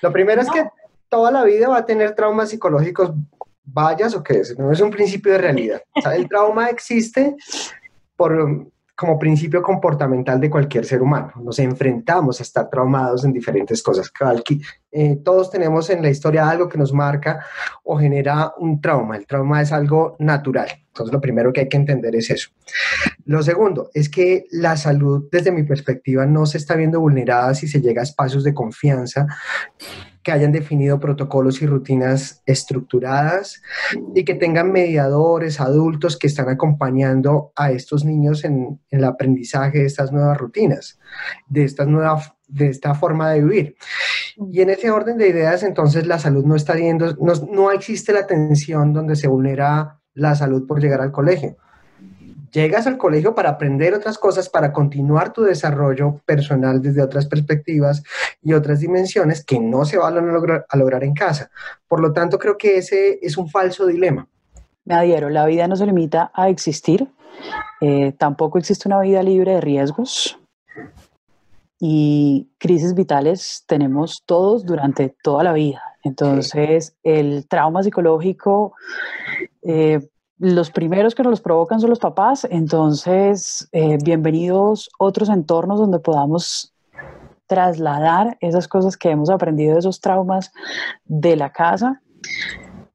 Lo 0.00 0.10
primero 0.10 0.40
es 0.40 0.50
que 0.50 0.64
toda 1.12 1.30
la 1.30 1.44
vida 1.44 1.68
va 1.68 1.76
a 1.76 1.84
tener 1.84 2.14
traumas 2.14 2.48
psicológicos, 2.48 3.12
vayas 3.64 4.14
o 4.14 4.22
qué 4.22 4.40
es, 4.40 4.58
no 4.58 4.72
es 4.72 4.80
un 4.80 4.90
principio 4.90 5.32
de 5.32 5.38
realidad. 5.38 5.82
El 6.16 6.26
trauma 6.26 6.70
existe 6.70 7.36
por, 8.16 8.70
como 8.96 9.18
principio 9.18 9.60
comportamental 9.60 10.40
de 10.40 10.48
cualquier 10.48 10.86
ser 10.86 11.02
humano. 11.02 11.30
Nos 11.42 11.58
enfrentamos 11.58 12.40
a 12.40 12.44
estar 12.44 12.70
traumados 12.70 13.26
en 13.26 13.32
diferentes 13.34 13.82
cosas. 13.82 14.10
Eh, 14.90 15.16
todos 15.22 15.50
tenemos 15.50 15.90
en 15.90 16.00
la 16.00 16.08
historia 16.08 16.48
algo 16.48 16.66
que 16.66 16.78
nos 16.78 16.94
marca 16.94 17.44
o 17.84 17.98
genera 17.98 18.54
un 18.56 18.80
trauma. 18.80 19.18
El 19.18 19.26
trauma 19.26 19.60
es 19.60 19.70
algo 19.70 20.16
natural. 20.18 20.68
Entonces, 20.86 21.12
lo 21.12 21.20
primero 21.20 21.52
que 21.52 21.60
hay 21.60 21.68
que 21.68 21.76
entender 21.76 22.16
es 22.16 22.30
eso. 22.30 22.48
Lo 23.26 23.42
segundo 23.42 23.90
es 23.92 24.08
que 24.08 24.46
la 24.50 24.78
salud, 24.78 25.28
desde 25.30 25.52
mi 25.52 25.64
perspectiva, 25.64 26.24
no 26.24 26.46
se 26.46 26.56
está 26.56 26.74
viendo 26.74 27.00
vulnerada 27.00 27.54
si 27.54 27.68
se 27.68 27.82
llega 27.82 28.00
a 28.00 28.04
espacios 28.04 28.44
de 28.44 28.54
confianza 28.54 29.26
que 30.22 30.32
hayan 30.32 30.52
definido 30.52 31.00
protocolos 31.00 31.62
y 31.62 31.66
rutinas 31.66 32.42
estructuradas 32.46 33.62
y 34.14 34.24
que 34.24 34.34
tengan 34.34 34.70
mediadores, 34.70 35.60
adultos 35.60 36.16
que 36.16 36.28
están 36.28 36.48
acompañando 36.48 37.52
a 37.56 37.72
estos 37.72 38.04
niños 38.04 38.44
en, 38.44 38.80
el 38.90 39.04
aprendizaje 39.04 39.80
de 39.80 39.86
estas 39.86 40.12
nuevas 40.12 40.38
rutinas, 40.38 40.98
de, 41.48 41.64
estas 41.64 41.88
nuevas, 41.88 42.32
de 42.46 42.68
esta 42.68 42.94
forma 42.94 43.30
de 43.30 43.40
vivir. 43.40 43.76
Y 44.50 44.60
en 44.60 44.70
ese 44.70 44.90
orden 44.90 45.18
de 45.18 45.28
ideas, 45.28 45.62
entonces 45.62 46.06
la 46.06 46.18
salud 46.18 46.44
no 46.44 46.54
está 46.54 46.74
viendo, 46.74 47.14
no, 47.16 47.32
no 47.50 47.72
existe 47.72 48.12
la 48.12 48.26
tensión 48.26 48.92
donde 48.92 49.16
se 49.16 49.28
vulnera 49.28 49.98
la 50.14 50.34
salud 50.34 50.66
por 50.66 50.80
llegar 50.80 51.00
al 51.00 51.12
colegio 51.12 51.56
llegas 52.52 52.86
al 52.86 52.98
colegio 52.98 53.34
para 53.34 53.50
aprender 53.50 53.94
otras 53.94 54.18
cosas, 54.18 54.48
para 54.48 54.72
continuar 54.72 55.32
tu 55.32 55.42
desarrollo 55.42 56.20
personal 56.26 56.80
desde 56.80 57.02
otras 57.02 57.26
perspectivas 57.26 58.02
y 58.42 58.52
otras 58.52 58.80
dimensiones 58.80 59.44
que 59.44 59.58
no 59.58 59.84
se 59.84 59.98
van 59.98 60.18
a 60.18 60.20
lograr, 60.20 60.66
a 60.68 60.76
lograr 60.76 61.02
en 61.04 61.14
casa. 61.14 61.50
Por 61.88 62.00
lo 62.00 62.12
tanto, 62.12 62.38
creo 62.38 62.56
que 62.58 62.76
ese 62.76 63.18
es 63.22 63.36
un 63.36 63.48
falso 63.48 63.86
dilema. 63.86 64.28
Me 64.84 64.94
adhiero, 64.94 65.30
la 65.30 65.46
vida 65.46 65.66
no 65.68 65.76
se 65.76 65.86
limita 65.86 66.30
a 66.34 66.48
existir, 66.48 67.08
eh, 67.80 68.12
tampoco 68.12 68.58
existe 68.58 68.88
una 68.88 69.00
vida 69.00 69.22
libre 69.22 69.52
de 69.54 69.60
riesgos 69.60 70.38
y 71.78 72.48
crisis 72.58 72.94
vitales 72.94 73.64
tenemos 73.66 74.22
todos 74.24 74.64
durante 74.64 75.16
toda 75.22 75.42
la 75.44 75.52
vida. 75.52 75.82
Entonces, 76.04 76.96
el 77.02 77.46
trauma 77.48 77.82
psicológico 77.82 78.74
eh, 79.62 80.00
los 80.38 80.70
primeros 80.70 81.14
que 81.14 81.22
nos 81.22 81.30
los 81.30 81.40
provocan 81.40 81.80
son 81.80 81.90
los 81.90 81.98
papás, 81.98 82.46
entonces 82.50 83.68
eh, 83.72 83.98
bienvenidos 84.02 84.90
otros 84.98 85.28
entornos 85.28 85.78
donde 85.78 86.00
podamos 86.00 86.74
trasladar 87.46 88.38
esas 88.40 88.66
cosas 88.66 88.96
que 88.96 89.10
hemos 89.10 89.30
aprendido 89.30 89.74
de 89.74 89.80
esos 89.80 90.00
traumas 90.00 90.52
de 91.04 91.36
la 91.36 91.50
casa 91.50 92.00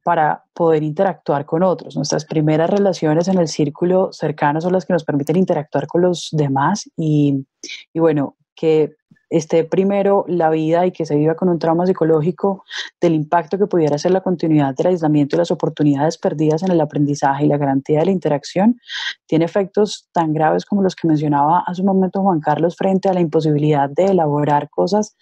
para 0.03 0.43
poder 0.53 0.83
interactuar 0.83 1.45
con 1.45 1.63
otros. 1.63 1.95
Nuestras 1.95 2.25
primeras 2.25 2.69
relaciones 2.69 3.27
en 3.27 3.37
el 3.37 3.47
círculo 3.47 4.11
cercano 4.13 4.61
son 4.61 4.73
las 4.73 4.85
que 4.85 4.93
nos 4.93 5.03
permiten 5.03 5.35
interactuar 5.35 5.85
con 5.85 6.01
los 6.01 6.29
demás 6.31 6.89
y, 6.97 7.45
y 7.93 7.99
bueno, 7.99 8.35
que 8.55 8.95
esté 9.29 9.63
primero 9.63 10.25
la 10.27 10.49
vida 10.49 10.85
y 10.85 10.91
que 10.91 11.05
se 11.05 11.15
viva 11.15 11.35
con 11.35 11.49
un 11.49 11.59
trauma 11.59 11.85
psicológico 11.85 12.63
del 13.01 13.13
impacto 13.13 13.57
que 13.57 13.67
pudiera 13.67 13.97
ser 13.97 14.11
la 14.11 14.21
continuidad 14.21 14.75
del 14.75 14.87
aislamiento 14.87 15.35
y 15.35 15.39
las 15.39 15.51
oportunidades 15.51 16.17
perdidas 16.17 16.63
en 16.63 16.71
el 16.71 16.81
aprendizaje 16.81 17.45
y 17.45 17.47
la 17.47 17.57
garantía 17.57 17.99
de 17.99 18.05
la 18.05 18.11
interacción, 18.11 18.79
tiene 19.25 19.45
efectos 19.45 20.07
tan 20.13 20.33
graves 20.33 20.65
como 20.65 20.81
los 20.81 20.95
que 20.95 21.07
mencionaba 21.07 21.63
hace 21.65 21.81
un 21.81 21.87
momento 21.87 22.21
Juan 22.21 22.39
Carlos 22.39 22.75
frente 22.75 23.09
a 23.09 23.13
la 23.13 23.19
imposibilidad 23.19 23.89
de 23.89 24.05
elaborar 24.05 24.69
cosas 24.69 25.17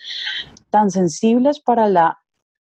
tan 0.70 0.92
sensibles 0.92 1.60
para 1.60 1.88
la 1.88 2.20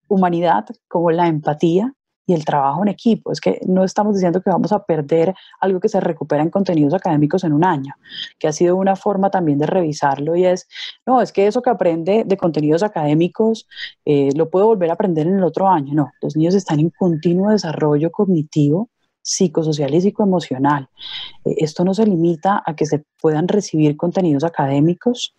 humanidad 0.08 0.64
como 0.88 1.10
la 1.10 1.26
empatía 1.26 1.94
y 2.26 2.34
el 2.34 2.44
trabajo 2.44 2.82
en 2.82 2.88
equipo. 2.88 3.32
Es 3.32 3.40
que 3.40 3.60
no 3.66 3.84
estamos 3.84 4.14
diciendo 4.14 4.40
que 4.40 4.50
vamos 4.50 4.72
a 4.72 4.84
perder 4.84 5.34
algo 5.60 5.80
que 5.80 5.88
se 5.88 6.00
recupera 6.00 6.42
en 6.42 6.50
contenidos 6.50 6.94
académicos 6.94 7.44
en 7.44 7.52
un 7.52 7.64
año, 7.64 7.94
que 8.38 8.48
ha 8.48 8.52
sido 8.52 8.76
una 8.76 8.96
forma 8.96 9.30
también 9.30 9.58
de 9.58 9.66
revisarlo 9.66 10.36
y 10.36 10.44
es, 10.46 10.68
no, 11.06 11.20
es 11.20 11.32
que 11.32 11.46
eso 11.46 11.62
que 11.62 11.70
aprende 11.70 12.24
de 12.24 12.36
contenidos 12.36 12.82
académicos 12.82 13.66
eh, 14.04 14.30
lo 14.34 14.50
puedo 14.50 14.66
volver 14.66 14.90
a 14.90 14.94
aprender 14.94 15.26
en 15.26 15.36
el 15.36 15.44
otro 15.44 15.68
año. 15.68 15.94
No, 15.94 16.12
los 16.20 16.36
niños 16.36 16.54
están 16.54 16.80
en 16.80 16.90
continuo 16.90 17.50
desarrollo 17.50 18.10
cognitivo 18.10 18.88
psicosocial 19.24 19.94
y 19.94 20.00
psicoemocional. 20.02 20.88
Eh, 21.44 21.56
esto 21.58 21.84
no 21.84 21.94
se 21.94 22.06
limita 22.06 22.62
a 22.64 22.76
que 22.76 22.86
se 22.86 23.04
puedan 23.20 23.48
recibir 23.48 23.96
contenidos 23.96 24.44
académicos, 24.44 25.34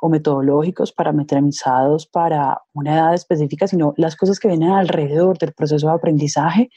o 0.00 0.08
metodológicos 0.08 0.92
parametrizados 0.92 2.06
para 2.06 2.62
una 2.72 2.94
edad 2.94 3.14
específica, 3.14 3.66
sino 3.66 3.94
las 3.96 4.16
cosas 4.16 4.38
que 4.38 4.48
vienen 4.48 4.70
alrededor 4.70 5.38
del 5.38 5.52
proceso 5.52 5.88
de 5.88 5.94
aprendizaje 5.94 6.70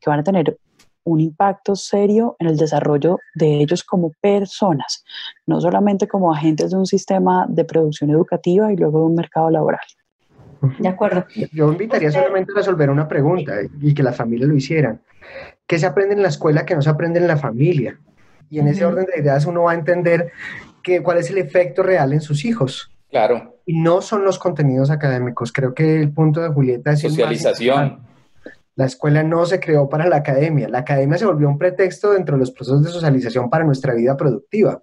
que 0.00 0.10
van 0.10 0.20
a 0.20 0.24
tener 0.24 0.58
un 1.04 1.20
impacto 1.20 1.76
serio 1.76 2.36
en 2.38 2.48
el 2.48 2.56
desarrollo 2.56 3.18
de 3.34 3.60
ellos 3.60 3.84
como 3.84 4.12
personas, 4.20 5.04
no 5.46 5.60
solamente 5.60 6.08
como 6.08 6.32
agentes 6.32 6.70
de 6.70 6.78
un 6.78 6.86
sistema 6.86 7.46
de 7.48 7.64
producción 7.64 8.10
educativa 8.10 8.72
y 8.72 8.76
luego 8.76 9.00
de 9.00 9.04
un 9.06 9.14
mercado 9.14 9.50
laboral. 9.50 9.80
De 10.78 10.88
acuerdo. 10.88 11.26
Yo 11.52 11.70
invitaría 11.70 12.10
solamente 12.10 12.52
a 12.52 12.56
resolver 12.56 12.88
una 12.88 13.06
pregunta 13.06 13.52
y 13.80 13.92
que 13.92 14.02
las 14.02 14.16
familias 14.16 14.48
lo 14.48 14.56
hicieran. 14.56 15.02
¿Qué 15.66 15.78
se 15.78 15.86
aprende 15.86 16.14
en 16.14 16.22
la 16.22 16.28
escuela 16.28 16.64
que 16.64 16.74
no 16.74 16.80
se 16.80 16.88
aprende 16.88 17.20
en 17.20 17.26
la 17.26 17.36
familia? 17.36 17.98
Y 18.50 18.60
en 18.60 18.68
ese 18.68 18.84
orden 18.84 19.06
de 19.06 19.20
ideas 19.20 19.46
uno 19.46 19.64
va 19.64 19.72
a 19.72 19.74
entender 19.74 20.32
cuál 21.02 21.18
es 21.18 21.30
el 21.30 21.38
efecto 21.38 21.82
real 21.82 22.12
en 22.12 22.20
sus 22.20 22.44
hijos. 22.44 22.90
Claro. 23.10 23.56
Y 23.66 23.80
no 23.80 24.02
son 24.02 24.24
los 24.24 24.38
contenidos 24.38 24.90
académicos. 24.90 25.52
Creo 25.52 25.74
que 25.74 26.00
el 26.00 26.12
punto 26.12 26.40
de 26.42 26.48
Julieta 26.48 26.92
es... 26.92 27.00
Socialización. 27.00 28.00
La 28.76 28.86
escuela 28.86 29.22
no 29.22 29.46
se 29.46 29.60
creó 29.60 29.88
para 29.88 30.08
la 30.08 30.16
academia. 30.16 30.68
La 30.68 30.80
academia 30.80 31.16
se 31.16 31.26
volvió 31.26 31.48
un 31.48 31.58
pretexto 31.58 32.12
dentro 32.12 32.34
de 32.34 32.40
los 32.40 32.50
procesos 32.50 32.82
de 32.82 32.90
socialización 32.90 33.48
para 33.48 33.64
nuestra 33.64 33.94
vida 33.94 34.16
productiva. 34.16 34.82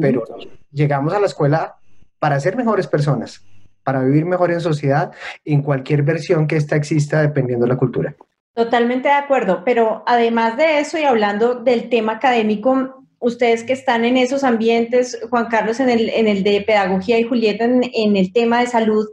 Pero 0.00 0.22
llegamos 0.70 1.12
a 1.12 1.20
la 1.20 1.26
escuela 1.26 1.76
para 2.18 2.38
ser 2.40 2.56
mejores 2.56 2.86
personas, 2.86 3.44
para 3.82 4.00
vivir 4.02 4.24
mejor 4.24 4.52
en 4.52 4.60
sociedad, 4.60 5.12
en 5.44 5.62
cualquier 5.62 6.02
versión 6.02 6.46
que 6.46 6.56
ésta 6.56 6.76
exista 6.76 7.20
dependiendo 7.20 7.66
de 7.66 7.72
la 7.72 7.76
cultura. 7.76 8.14
Totalmente 8.54 9.08
de 9.08 9.14
acuerdo, 9.14 9.62
pero 9.64 10.02
además 10.06 10.56
de 10.56 10.78
eso 10.78 10.98
y 10.98 11.04
hablando 11.04 11.56
del 11.56 11.88
tema 11.88 12.12
académico, 12.12 13.04
ustedes 13.26 13.64
que 13.64 13.72
están 13.72 14.04
en 14.04 14.16
esos 14.16 14.44
ambientes, 14.44 15.18
Juan 15.30 15.46
Carlos 15.46 15.80
en 15.80 15.90
el, 15.90 16.08
en 16.10 16.28
el 16.28 16.44
de 16.44 16.62
pedagogía 16.62 17.18
y 17.18 17.24
Julieta 17.24 17.64
en, 17.64 18.16
el 18.16 18.32
tema 18.32 18.60
de 18.60 18.68
salud, 18.68 19.08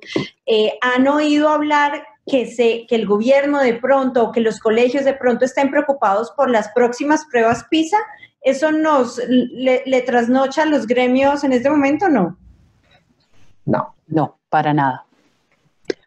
eh, 0.45 0.73
¿han 0.81 1.07
oído 1.07 1.49
hablar 1.49 2.03
que, 2.27 2.45
se, 2.45 2.85
que 2.87 2.95
el 2.95 3.07
gobierno 3.07 3.59
de 3.59 3.73
pronto 3.73 4.23
o 4.23 4.31
que 4.31 4.39
los 4.39 4.59
colegios 4.59 5.03
de 5.03 5.15
pronto 5.15 5.45
estén 5.45 5.71
preocupados 5.71 6.31
por 6.37 6.49
las 6.49 6.69
próximas 6.75 7.25
pruebas 7.31 7.65
PISA? 7.71 7.97
¿Eso 8.41 8.71
nos 8.71 9.19
le, 9.27 9.81
le 9.85 10.01
trasnocha 10.01 10.63
a 10.63 10.67
los 10.67 10.85
gremios 10.85 11.43
en 11.43 11.53
este 11.53 11.69
momento 11.69 12.07
no? 12.07 12.37
No, 13.65 13.95
no, 14.07 14.37
para 14.49 14.73
nada. 14.73 15.05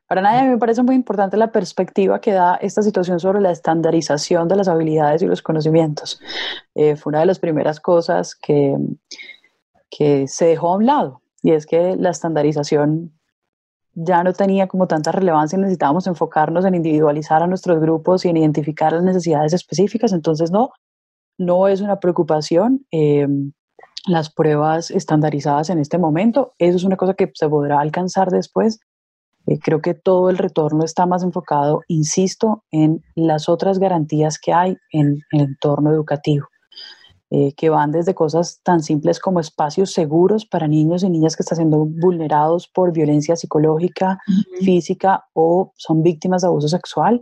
Para 0.06 0.22
nadie 0.22 0.48
me 0.48 0.58
parece 0.58 0.82
muy 0.82 0.94
importante 0.94 1.36
la 1.36 1.50
perspectiva 1.50 2.20
que 2.20 2.32
da 2.32 2.56
esta 2.56 2.82
situación 2.82 3.18
sobre 3.18 3.40
la 3.40 3.50
estandarización 3.50 4.46
de 4.46 4.56
las 4.56 4.68
habilidades 4.68 5.22
y 5.22 5.26
los 5.26 5.42
conocimientos. 5.42 6.20
Eh, 6.74 6.96
fue 6.96 7.10
una 7.10 7.20
de 7.20 7.26
las 7.26 7.40
primeras 7.40 7.80
cosas 7.80 8.34
que, 8.34 8.76
que 9.90 10.28
se 10.28 10.46
dejó 10.46 10.68
a 10.68 10.76
un 10.76 10.86
lado 10.86 11.22
y 11.42 11.52
es 11.52 11.66
que 11.66 11.96
la 11.96 12.10
estandarización 12.10 13.12
ya 13.94 14.22
no 14.22 14.32
tenía 14.32 14.68
como 14.68 14.86
tanta 14.86 15.10
relevancia 15.10 15.56
y 15.56 15.60
necesitábamos 15.60 16.06
enfocarnos 16.06 16.64
en 16.66 16.74
individualizar 16.74 17.42
a 17.42 17.46
nuestros 17.46 17.80
grupos 17.80 18.24
y 18.24 18.28
en 18.28 18.36
identificar 18.36 18.92
las 18.92 19.02
necesidades 19.02 19.54
específicas. 19.54 20.12
Entonces, 20.12 20.50
no, 20.50 20.70
no 21.38 21.66
es 21.66 21.80
una 21.80 21.98
preocupación. 21.98 22.86
Eh, 22.90 23.26
las 24.06 24.30
pruebas 24.30 24.90
estandarizadas 24.90 25.70
en 25.70 25.78
este 25.78 25.98
momento, 25.98 26.52
eso 26.58 26.76
es 26.76 26.84
una 26.84 26.96
cosa 26.96 27.14
que 27.14 27.30
se 27.34 27.48
podrá 27.48 27.80
alcanzar 27.80 28.30
después, 28.30 28.80
eh, 29.46 29.58
creo 29.58 29.80
que 29.80 29.94
todo 29.94 30.30
el 30.30 30.38
retorno 30.38 30.84
está 30.84 31.06
más 31.06 31.22
enfocado, 31.22 31.82
insisto, 31.88 32.64
en 32.70 33.02
las 33.14 33.48
otras 33.48 33.78
garantías 33.78 34.38
que 34.38 34.52
hay 34.52 34.76
en 34.92 35.18
el 35.32 35.40
entorno 35.40 35.90
educativo. 35.92 36.46
Eh, 37.28 37.54
que 37.56 37.70
van 37.70 37.90
desde 37.90 38.14
cosas 38.14 38.60
tan 38.62 38.84
simples 38.84 39.18
como 39.18 39.40
espacios 39.40 39.92
seguros 39.92 40.46
para 40.46 40.68
niños 40.68 41.02
y 41.02 41.10
niñas 41.10 41.34
que 41.34 41.42
están 41.42 41.56
siendo 41.56 41.84
vulnerados 41.84 42.68
por 42.68 42.92
violencia 42.92 43.34
psicológica, 43.34 44.20
física 44.60 45.24
o 45.32 45.72
son 45.74 46.04
víctimas 46.04 46.42
de 46.42 46.46
abuso 46.46 46.68
sexual, 46.68 47.20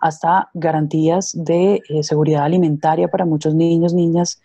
hasta 0.00 0.48
garantías 0.54 1.32
de 1.34 1.82
eh, 1.90 2.02
seguridad 2.02 2.44
alimentaria 2.44 3.08
para 3.08 3.26
muchos 3.26 3.54
niños, 3.54 3.92
niñas 3.92 4.40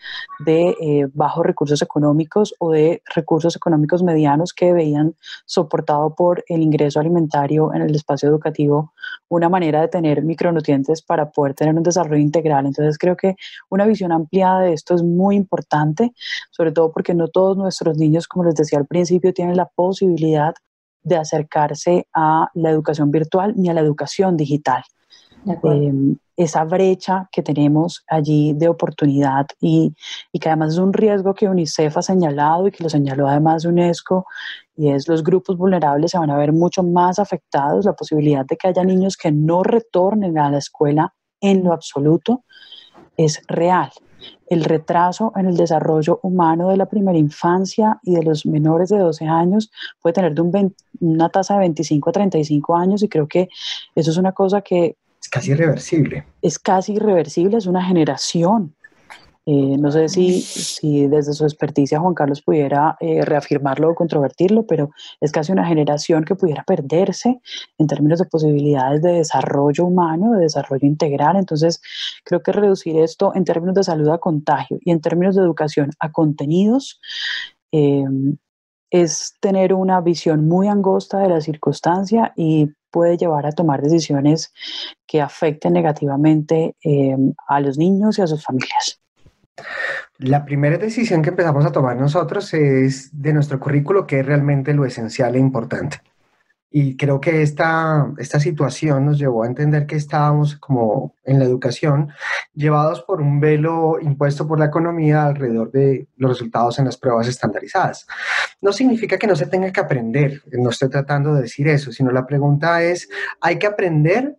de 0.46 0.76
eh, 0.82 1.08
bajos 1.14 1.46
recursos 1.46 1.82
económicos 1.82 2.54
o 2.60 2.72
de 2.72 3.02
recursos 3.16 3.56
económicos 3.56 4.04
medianos 4.04 4.52
que 4.52 4.74
veían 4.74 5.16
soportado 5.46 6.16
por 6.16 6.44
el 6.50 6.62
ingreso 6.62 7.00
alimentario 7.00 7.74
en 7.74 7.82
el 7.82 7.96
espacio 7.96 8.28
educativo 8.28 8.92
una 9.30 9.50
manera 9.50 9.82
de 9.82 9.88
tener 9.88 10.24
micronutrientes 10.24 11.02
para 11.02 11.32
poder 11.32 11.54
tener 11.54 11.76
un 11.76 11.84
desarrollo 11.84 12.22
integral. 12.22 12.66
Entonces 12.66 12.98
creo 12.98 13.16
que 13.16 13.36
una 13.70 13.86
visión 13.86 14.12
ampliada 14.12 14.62
de 14.62 14.74
esto 14.74 14.97
es 14.98 15.04
muy 15.04 15.36
importante, 15.36 16.14
sobre 16.52 16.72
todo 16.72 16.92
porque 16.92 17.14
no 17.14 17.28
todos 17.28 17.58
nuestros 17.58 17.98
niños, 17.98 18.28
como 18.28 18.46
les 18.46 18.56
decía 18.56 18.80
al 18.80 18.88
principio, 18.88 19.34
tienen 19.34 19.56
la 19.56 19.66
posibilidad 19.66 20.54
de 21.04 21.18
acercarse 21.18 22.08
a 22.14 22.50
la 22.54 22.70
educación 22.70 23.12
virtual 23.12 23.54
ni 23.56 23.70
a 23.70 23.74
la 23.74 23.82
educación 23.82 24.36
digital. 24.36 24.84
Eh, 25.46 25.94
esa 26.36 26.66
brecha 26.66 27.30
que 27.32 27.42
tenemos 27.42 28.04
allí 28.08 28.54
de 28.54 28.68
oportunidad 28.68 29.46
y, 29.62 29.94
y, 30.32 30.40
que 30.40 30.50
además 30.50 30.74
es 30.74 30.80
un 30.80 30.92
riesgo 30.92 31.34
que 31.34 31.48
UNICEF 31.48 31.96
ha 31.98 32.02
señalado 32.02 32.68
y 32.68 32.72
que 32.72 32.84
lo 32.84 32.90
señaló 32.90 33.28
además 33.28 33.64
UNESCO 33.64 34.26
y 34.76 34.90
es 34.90 35.08
los 35.08 35.24
grupos 35.24 35.58
vulnerables 35.58 36.12
se 36.12 36.20
van 36.20 36.30
a 36.30 36.38
ver 36.38 36.54
mucho 36.54 36.84
más 36.84 37.18
afectados, 37.18 37.86
la 37.86 37.94
posibilidad 37.94 38.46
de 38.46 38.58
que 38.58 38.68
haya 38.68 38.84
niños 38.84 39.18
que 39.18 39.32
no 39.32 39.64
retornen 39.64 40.38
a 40.38 40.52
la 40.52 40.60
escuela 40.60 41.14
en 41.42 41.64
lo 41.64 41.74
absoluto 41.74 42.44
es 43.16 43.42
real. 43.48 43.90
El 44.48 44.64
retraso 44.64 45.32
en 45.36 45.48
el 45.48 45.58
desarrollo 45.58 46.20
humano 46.24 46.70
de 46.70 46.78
la 46.78 46.86
primera 46.86 47.18
infancia 47.18 48.00
y 48.04 48.16
de 48.16 48.24
los 48.24 48.46
menores 48.46 48.90
de 48.90 48.98
12 48.98 49.26
años 49.26 49.72
puede 50.02 50.14
tener 50.14 50.34
de 50.34 50.72
una 51.00 51.30
tasa 51.30 51.56
de 51.56 51.62
25 51.62 52.10
a 52.10 52.14
35 52.14 52.76
años 52.76 53.04
y 53.04 53.10
creo 53.10 53.28
que 53.28 53.50
eso 53.96 54.12
es 54.12 54.18
una 54.18 54.32
cosa 54.32 54.62
que... 54.62 54.96
Es 55.22 55.30
casi 55.30 55.52
irreversible. 55.52 56.26
Es 56.42 56.60
casi 56.60 56.94
irreversible, 56.94 57.58
es 57.58 57.66
una 57.66 57.84
generación 57.84 58.76
eh, 59.50 59.78
no 59.78 59.90
sé 59.94 60.10
si, 60.10 60.42
si, 60.42 61.08
desde 61.08 61.32
su 61.32 61.46
experticia 61.46 62.02
Juan 62.02 62.14
Carlos 62.14 62.42
pudiera 62.42 62.98
eh, 63.00 63.24
reafirmarlo 63.24 63.90
o 63.90 63.96
controvertirlo, 63.96 64.68
pero 64.68 64.92
es 65.22 65.32
casi 65.32 65.54
una 65.54 65.66
generación 65.66 66.26
que 66.26 66.36
pudiera 66.36 66.66
perderse 66.66 67.40
en 67.78 67.88
términos 67.88 68.20
de 68.20 68.26
posibilidades 68.26 69.02
de 69.02 69.14
desarrollo 69.14 69.86
humano, 69.86 70.34
de 70.34 70.42
desarrollo 70.42 70.86
integral. 70.86 71.38
Entonces, 71.38 71.82
creo 72.26 72.44
que 72.44 72.52
reducir 72.52 72.98
esto 72.98 73.32
en 73.36 73.46
términos 73.46 73.76
de 73.76 73.86
salud 73.86 74.10
a 74.10 74.18
contagio 74.18 74.80
y 74.82 74.92
en 74.92 75.00
términos 75.00 75.38
de 75.38 75.44
educación 75.44 75.92
a 76.02 76.12
contenidos 76.12 77.00
eh, 77.72 78.04
es 78.92 79.36
tener 79.40 79.74
una 79.74 80.02
visión 80.02 80.46
muy 80.46 80.68
angosta 80.68 81.20
de 81.20 81.30
la 81.30 81.40
circunstancia 81.40 82.34
y 82.36 82.74
puede 82.92 83.16
llevar 83.18 83.46
a 83.46 83.54
tomar 83.54 83.82
decisiones 83.82 84.54
que 85.08 85.22
afecten 85.22 85.72
negativamente 85.72 86.76
a 87.48 87.60
los 87.62 87.78
niños 87.78 88.20
y 88.20 88.22
a 88.24 88.28
sus 88.28 88.44
familias. 88.44 89.00
La 90.20 90.46
primera 90.46 90.78
decisión 90.78 91.22
que 91.22 91.30
empezamos 91.30 91.66
a 91.66 91.72
tomar 91.72 91.98
nosotros 91.98 92.54
es 92.54 93.10
de 93.12 93.34
nuestro 93.34 93.60
currículo, 93.60 94.08
que 94.08 94.20
es 94.20 94.26
realmente 94.26 94.74
lo 94.74 94.86
esencial 94.86 95.36
e 95.36 95.40
importante. 95.40 96.02
Y 96.70 96.98
creo 96.98 97.22
que 97.22 97.42
esta, 97.42 98.12
esta 98.18 98.40
situación 98.40 99.06
nos 99.06 99.18
llevó 99.18 99.44
a 99.44 99.48
entender 99.48 99.86
que 99.86 99.96
estábamos, 99.96 100.58
como 100.58 101.16
en 101.24 101.40
la 101.40 101.46
educación, 101.46 102.10
llevados 102.54 103.02
por 103.04 103.22
un 103.22 103.40
velo 103.40 103.98
impuesto 104.02 104.46
por 104.48 104.60
la 104.60 104.66
economía 104.66 105.26
alrededor 105.26 105.72
de 105.72 106.08
los 106.18 106.32
resultados 106.32 106.78
en 106.78 106.86
las 106.86 106.98
pruebas 106.98 107.28
estandarizadas. 107.28 108.06
No 108.60 108.74
significa 108.74 109.18
que 109.18 109.28
no 109.28 109.36
se 109.36 109.48
tenga 109.48 109.72
que 109.72 109.80
aprender, 109.80 110.42
no 110.52 110.70
estoy 110.70 110.90
tratando 110.90 111.34
de 111.36 111.44
decir 111.44 111.70
eso, 111.70 111.92
sino 111.92 112.12
la 112.12 112.28
pregunta 112.28 112.84
es, 112.84 113.08
¿hay 113.40 113.58
que 113.60 113.68
aprender 113.68 114.38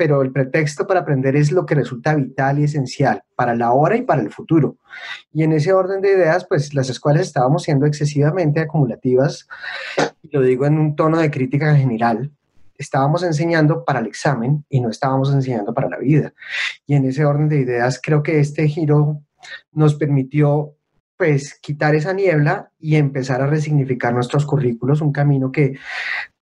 pero 0.00 0.22
el 0.22 0.32
pretexto 0.32 0.86
para 0.86 1.00
aprender 1.00 1.36
es 1.36 1.52
lo 1.52 1.66
que 1.66 1.74
resulta 1.74 2.14
vital 2.14 2.58
y 2.58 2.64
esencial 2.64 3.22
para 3.34 3.54
la 3.54 3.72
hora 3.72 3.98
y 3.98 4.00
para 4.00 4.22
el 4.22 4.30
futuro. 4.30 4.78
Y 5.30 5.42
en 5.42 5.52
ese 5.52 5.74
orden 5.74 6.00
de 6.00 6.12
ideas, 6.12 6.46
pues 6.46 6.72
las 6.72 6.88
escuelas 6.88 7.20
estábamos 7.20 7.64
siendo 7.64 7.84
excesivamente 7.84 8.60
acumulativas, 8.60 9.46
y 10.22 10.34
lo 10.34 10.40
digo 10.40 10.64
en 10.64 10.78
un 10.78 10.96
tono 10.96 11.18
de 11.18 11.30
crítica 11.30 11.76
general, 11.76 12.32
estábamos 12.78 13.22
enseñando 13.24 13.84
para 13.84 14.00
el 14.00 14.06
examen 14.06 14.64
y 14.70 14.80
no 14.80 14.88
estábamos 14.88 15.34
enseñando 15.34 15.74
para 15.74 15.90
la 15.90 15.98
vida. 15.98 16.32
Y 16.86 16.94
en 16.94 17.04
ese 17.04 17.26
orden 17.26 17.50
de 17.50 17.60
ideas, 17.60 18.00
creo 18.02 18.22
que 18.22 18.40
este 18.40 18.68
giro 18.68 19.20
nos 19.70 19.96
permitió 19.96 20.76
pues 21.18 21.60
quitar 21.60 21.94
esa 21.94 22.14
niebla 22.14 22.72
y 22.78 22.96
empezar 22.96 23.42
a 23.42 23.46
resignificar 23.46 24.14
nuestros 24.14 24.46
currículos, 24.46 25.02
un 25.02 25.12
camino 25.12 25.52
que 25.52 25.76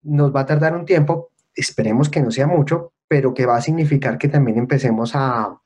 nos 0.03 0.37
va 0.37 0.41
a 0.41 0.47
tardar 0.47 0.77
un 0.77 0.85
tiempo, 0.85 1.31
esperemos 1.55 2.11
que 2.11 2.21
no 2.21 2.31
sea 2.31 2.47
mucho, 2.47 2.93
pero 3.09 3.35
que 3.35 3.47
va 3.47 3.57
a 3.57 3.63
significar 3.63 4.19
que 4.19 4.29
también 4.29 4.59
empecemos 4.59 5.13
a, 5.15 5.59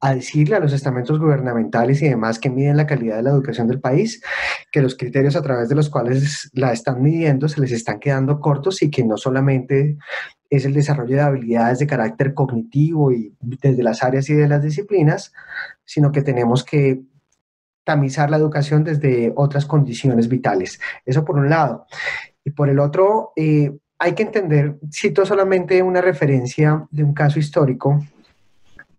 a 0.00 0.14
decirle 0.14 0.56
a 0.56 0.60
los 0.60 0.72
estamentos 0.72 1.18
gubernamentales 1.18 2.02
y 2.02 2.08
demás 2.08 2.38
que 2.38 2.50
miden 2.50 2.76
la 2.76 2.86
calidad 2.86 3.16
de 3.16 3.22
la 3.22 3.30
educación 3.30 3.68
del 3.68 3.80
país, 3.80 4.22
que 4.70 4.82
los 4.82 4.96
criterios 4.96 5.34
a 5.34 5.42
través 5.42 5.68
de 5.70 5.74
los 5.74 5.88
cuales 5.88 6.50
la 6.52 6.72
están 6.72 7.02
midiendo 7.02 7.48
se 7.48 7.60
les 7.60 7.72
están 7.72 8.00
quedando 8.00 8.38
cortos 8.38 8.82
y 8.82 8.90
que 8.90 9.02
no 9.02 9.16
solamente 9.16 9.96
es 10.50 10.64
el 10.66 10.74
desarrollo 10.74 11.16
de 11.16 11.22
habilidades 11.22 11.78
de 11.78 11.86
carácter 11.86 12.34
cognitivo 12.34 13.12
y 13.12 13.34
desde 13.40 13.82
las 13.82 14.02
áreas 14.02 14.28
y 14.28 14.34
de 14.34 14.46
las 14.46 14.62
disciplinas, 14.62 15.32
sino 15.84 16.12
que 16.12 16.20
tenemos 16.20 16.64
que 16.64 17.02
tamizar 17.82 18.30
la 18.30 18.36
educación 18.36 18.84
desde 18.84 19.32
otras 19.36 19.66
condiciones 19.66 20.28
vitales. 20.28 20.80
Eso 21.04 21.24
por 21.24 21.36
un 21.36 21.48
lado. 21.48 21.86
Y 22.44 22.50
por 22.50 22.68
el 22.68 22.78
otro, 22.78 23.32
eh, 23.36 23.72
hay 23.98 24.14
que 24.14 24.22
entender, 24.22 24.76
cito 24.90 25.24
solamente 25.24 25.82
una 25.82 26.00
referencia 26.00 26.86
de 26.90 27.04
un 27.04 27.14
caso 27.14 27.38
histórico 27.38 28.00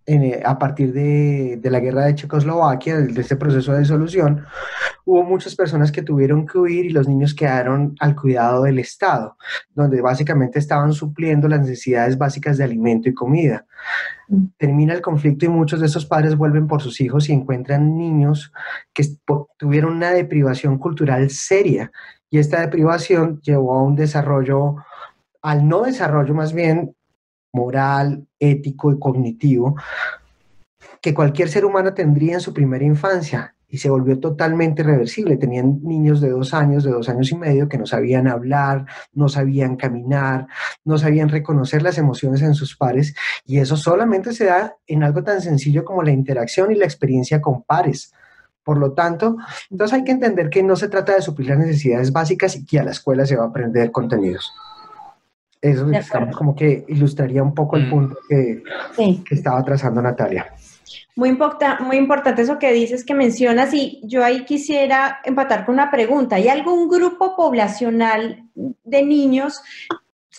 eh, 0.08 0.42
a 0.46 0.60
partir 0.60 0.94
de, 0.94 1.60
la 1.64 1.80
guerra 1.80 2.06
de 2.06 2.16
Checoslovaquia, 2.16 2.98
de, 2.98 3.22
este 3.22 3.36
proceso 3.36 3.74
de 3.74 3.80
disolución, 3.80 4.46
hubo 5.04 5.24
muchas 5.24 5.56
personas 5.56 5.92
que 5.92 6.04
tuvieron 6.04 6.46
que 6.46 6.58
huir 6.58 6.86
y 6.86 6.90
los 6.90 7.08
niños 7.08 7.34
quedaron 7.34 7.96
al 8.00 8.16
cuidado 8.16 8.64
del 8.64 8.80
Estado, 8.80 9.38
donde 9.74 10.02
básicamente 10.02 10.60
estaban 10.60 10.94
supliendo 10.94 11.48
las 11.48 11.62
necesidades 11.62 12.18
básicas 12.18 12.58
de 12.58 12.64
alimento 12.64 13.10
y 13.10 13.14
comida. 13.14 13.66
Termina 14.58 14.94
el 14.94 15.02
conflicto 15.02 15.46
y 15.46 15.50
muchos 15.50 15.80
de 15.80 15.88
esos 15.88 16.06
padres 16.06 16.36
vuelven 16.36 16.68
por 16.68 16.82
sus 16.82 17.02
hijos 17.02 17.30
y 17.30 17.34
encuentran 17.34 17.98
niños 17.98 18.52
que 18.94 19.04
tuvieron 19.58 19.94
una 19.94 20.12
deprivación 20.12 20.78
cultural 20.78 21.30
seria 21.30 21.92
y 22.30 22.40
esta 22.40 22.62
deprivación 22.62 23.40
llevó 23.42 23.76
a 23.76 23.84
un 23.84 23.96
desarrollo, 23.96 24.76
al 25.42 25.68
no 25.68 25.84
desarrollo 25.84 26.34
más 26.34 26.54
bien 26.54 26.95
moral, 27.56 28.28
ético 28.40 28.92
y 28.92 29.00
cognitivo, 29.00 29.76
que 31.02 31.14
cualquier 31.14 31.50
ser 31.50 31.66
humano 31.66 31.94
tendría 31.94 32.34
en 32.34 32.42
su 32.42 32.54
primera 32.54 32.84
infancia 32.84 33.56
y 33.68 33.78
se 33.78 33.90
volvió 33.90 34.20
totalmente 34.20 34.82
irreversible. 34.82 35.38
Tenían 35.38 35.80
niños 35.84 36.22
de 36.22 36.30
dos 36.30 36.54
años, 36.54 36.84
de 36.84 36.92
dos 36.92 37.10
años 37.10 37.32
y 37.32 37.36
medio, 37.36 37.68
que 37.68 37.78
no 37.78 37.86
sabían 37.86 38.28
hablar, 38.28 38.86
no 39.14 39.28
sabían 39.28 39.76
caminar, 39.76 40.48
no 40.84 40.98
sabían 40.98 41.30
reconocer 41.30 41.82
las 41.82 41.98
emociones 41.98 42.42
en 42.42 42.54
sus 42.54 42.76
pares 42.76 43.16
y 43.46 43.60
eso 43.60 43.78
solamente 43.78 44.34
se 44.34 44.46
da 44.46 44.76
en 44.88 45.04
algo 45.04 45.24
tan 45.24 45.42
sencillo 45.42 45.84
como 45.84 46.04
la 46.04 46.12
interacción 46.12 46.72
y 46.72 46.76
la 46.76 46.86
experiencia 46.86 47.42
con 47.42 47.64
pares. 47.64 48.14
Por 48.64 48.78
lo 48.78 48.94
tanto, 48.94 49.38
entonces 49.70 49.94
hay 49.94 50.04
que 50.04 50.12
entender 50.12 50.50
que 50.50 50.64
no 50.64 50.76
se 50.76 50.88
trata 50.88 51.14
de 51.14 51.22
suplir 51.22 51.50
las 51.50 51.60
necesidades 51.60 52.12
básicas 52.12 52.56
y 52.56 52.66
que 52.66 52.80
a 52.80 52.84
la 52.84 52.92
escuela 52.92 53.26
se 53.26 53.36
va 53.36 53.44
a 53.44 53.48
aprender 53.48 53.92
contenidos. 53.92 54.52
Eso 55.66 55.88
como 56.38 56.56
que 56.56 56.86
ilustraría 56.90 57.42
un 57.42 57.54
poco 57.54 57.76
el 57.76 57.88
mm. 57.88 57.90
punto 57.90 58.18
que, 58.30 58.62
que 58.96 59.36
estaba 59.36 59.64
trazando 59.64 60.00
Natalia. 60.00 60.54
Muy, 61.16 61.30
importa, 61.30 61.80
muy 61.80 61.98
importante 61.98 62.44
eso 62.44 62.60
que 62.60 62.72
dices, 62.72 63.04
que 63.04 63.16
mencionas, 63.16 63.74
y 63.74 64.00
yo 64.04 64.24
ahí 64.24 64.46
quisiera 64.46 65.22
empatar 65.24 65.66
con 65.66 65.74
una 65.74 65.90
pregunta. 65.90 66.36
¿Hay 66.36 66.50
algún 66.50 66.88
grupo 66.88 67.36
poblacional 67.36 68.44
de 68.54 69.04
niños 69.04 69.62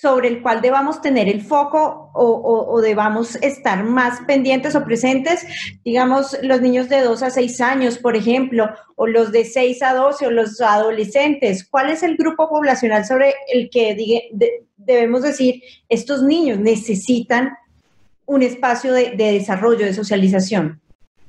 sobre 0.01 0.29
el 0.29 0.43
cual 0.43 0.61
debamos 0.61 1.01
tener 1.01 1.29
el 1.29 1.41
foco 1.41 2.11
o, 2.13 2.81
debamos 2.83 3.37
estar 3.37 3.83
más 3.83 4.21
pendientes 4.27 4.75
o 4.75 4.85
presentes, 4.85 5.47
digamos, 5.85 6.37
los 6.43 6.61
niños 6.61 6.89
de 6.89 7.01
2 7.01 7.23
a 7.23 7.31
6 7.31 7.61
años, 7.63 7.99
por 7.99 8.15
ejemplo, 8.15 8.69
o 8.97 9.07
los 9.07 9.33
de 9.33 9.45
6 9.45 9.83
a 9.83 9.95
12 9.95 10.27
o 10.27 10.31
los 10.31 10.61
adolescentes. 10.61 11.67
¿Cuál 11.69 11.91
es 11.91 12.03
el 12.03 12.17
grupo 12.17 12.49
poblacional 12.49 13.07
sobre 13.07 13.35
el 13.53 13.71
que 13.71 14.31
debemos 14.77 15.23
decir, 15.23 15.63
estos 15.89 16.23
niños 16.23 16.59
necesitan 16.59 17.57
un 18.27 18.43
espacio 18.43 18.93
de, 18.93 19.17
desarrollo, 19.17 19.87
de 19.87 19.95
socialización? 19.95 20.81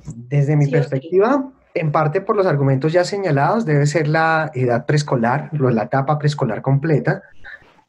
Desde 0.06 0.58
mi 0.58 0.68
perspectiva, 0.68 1.52
en 1.74 1.92
parte 1.92 2.22
por 2.22 2.36
los 2.36 2.46
argumentos 2.46 2.92
ya 2.92 3.06
señalados, 3.06 3.66
debe 3.66 3.86
ser 3.86 4.08
la 4.08 4.52
edad 4.54 4.86
preescolar, 4.86 5.50
la 5.54 5.84
etapa 5.84 6.18
preescolar 6.20 6.62
completa, 6.62 7.24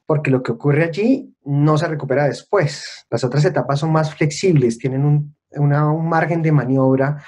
porque 0.08 0.30
lo 0.30 0.42
que 0.42 0.52
ocurre 0.52 0.84
allí 0.84 1.36
no 1.44 1.76
se 1.76 1.86
recupera 1.86 2.24
después. 2.24 3.04
Las 3.10 3.24
otras 3.24 3.44
etapas 3.44 3.80
son 3.80 3.92
más 3.92 4.14
flexibles, 4.14 4.78
tienen 4.78 5.04
un, 5.04 5.36
margen 6.08 6.40
de 6.40 6.50
maniobra 6.50 7.22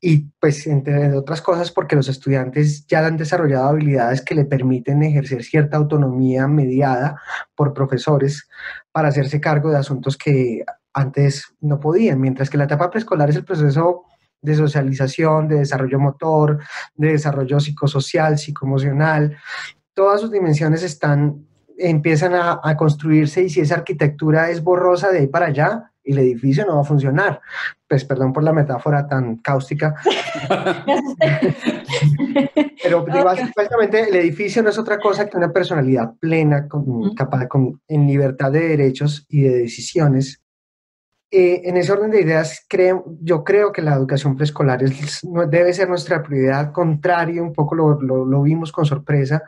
y 0.00 0.28
pues 0.40 0.66
entre 0.66 1.12
otras 1.12 1.40
cosas 1.40 1.70
porque 1.70 1.94
los 1.94 2.08
estudiantes 2.08 2.84
ya 2.86 3.06
han 3.06 3.16
desarrollado 3.16 3.68
habilidades 3.68 4.22
que 4.22 4.34
le 4.34 4.44
permiten 4.44 5.04
ejercer 5.04 5.44
cierta 5.44 5.76
autonomía 5.76 6.48
mediada 6.48 7.20
por 7.54 7.74
profesores 7.74 8.48
para 8.90 9.08
hacerse 9.08 9.40
cargo 9.40 9.70
de 9.70 9.78
asuntos 9.78 10.16
que 10.16 10.64
antes 10.92 11.54
no 11.60 11.78
podían, 11.78 12.20
mientras 12.20 12.50
que 12.50 12.58
la 12.58 12.64
etapa 12.64 12.90
preescolar 12.90 13.30
es 13.30 13.36
el 13.36 13.44
proceso 13.44 14.04
de 14.42 14.54
socialización, 14.54 15.46
de 15.46 15.58
desarrollo 15.58 16.00
motor, 16.00 16.58
de 16.94 17.12
desarrollo 17.12 17.60
psicosocial, 17.60 18.38
psicoemocional, 18.38 19.36
todas 19.94 20.20
sus 20.20 20.30
dimensiones 20.30 20.82
están 20.82 21.46
empiezan 21.78 22.34
a, 22.34 22.76
construirse 22.76 23.42
y 23.42 23.50
si 23.50 23.60
esa 23.60 23.76
arquitectura 23.76 24.50
es 24.50 24.62
borrosa 24.62 25.10
de 25.10 25.20
ahí 25.20 25.26
para 25.26 25.46
allá, 25.46 25.90
el 26.04 26.18
edificio 26.18 26.64
no 26.64 26.76
va 26.76 26.82
a 26.82 26.84
funcionar. 26.84 27.40
Pues 27.88 28.04
perdón 28.04 28.32
por 28.32 28.42
la 28.42 28.52
metáfora 28.52 29.06
tan 29.06 29.36
cáustica. 29.36 29.96
Pero 32.82 33.04
básicamente 33.04 34.08
el 34.08 34.16
edificio 34.16 34.62
no 34.62 34.70
es 34.70 34.78
otra 34.78 34.98
cosa 34.98 35.28
que 35.28 35.36
una 35.36 35.52
personalidad 35.52 36.14
plena, 36.20 36.68
capaz, 37.16 37.48
con, 37.48 37.80
en 37.88 38.06
libertad 38.06 38.52
de 38.52 38.68
derechos 38.68 39.26
y 39.28 39.42
de 39.42 39.58
decisiones 39.58 40.40
eh, 41.32 41.62
en 41.64 41.76
ese 41.76 41.92
orden 41.92 42.12
de 42.12 42.20
ideas, 42.20 42.64
creo, 42.68 43.04
yo 43.20 43.42
creo 43.42 43.72
que 43.72 43.82
la 43.82 43.94
educación 43.94 44.36
preescolar 44.36 44.84
es, 44.84 45.26
debe 45.50 45.72
ser 45.72 45.88
nuestra 45.88 46.22
prioridad, 46.22 46.70
contrario, 46.70 47.42
un 47.42 47.52
poco 47.52 47.74
lo, 47.74 48.00
lo, 48.00 48.42
vimos 48.42 48.70
con 48.70 48.86
sorpresa, 48.86 49.42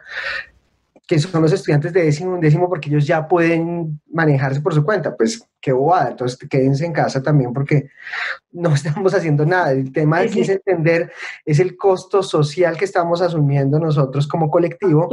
que 1.08 1.18
son 1.18 1.40
los 1.40 1.52
estudiantes 1.52 1.90
de 1.94 2.04
décimo 2.04 2.34
en 2.34 2.42
décimo 2.42 2.68
porque 2.68 2.90
ellos 2.90 3.06
ya 3.06 3.26
pueden 3.26 3.98
manejarse 4.12 4.60
por 4.60 4.74
su 4.74 4.84
cuenta. 4.84 5.16
Pues 5.16 5.42
qué 5.58 5.72
bobada, 5.72 6.10
entonces 6.10 6.38
quédense 6.50 6.84
en 6.84 6.92
casa 6.92 7.22
también 7.22 7.54
porque 7.54 7.88
no 8.52 8.74
estamos 8.74 9.14
haciendo 9.14 9.46
nada. 9.46 9.72
El 9.72 9.90
tema 9.90 10.18
aquí 10.18 10.42
es 10.42 10.50
entender, 10.50 11.10
es 11.46 11.60
el 11.60 11.78
costo 11.78 12.22
social 12.22 12.76
que 12.76 12.84
estamos 12.84 13.22
asumiendo 13.22 13.80
nosotros 13.80 14.28
como 14.28 14.50
colectivo 14.50 15.08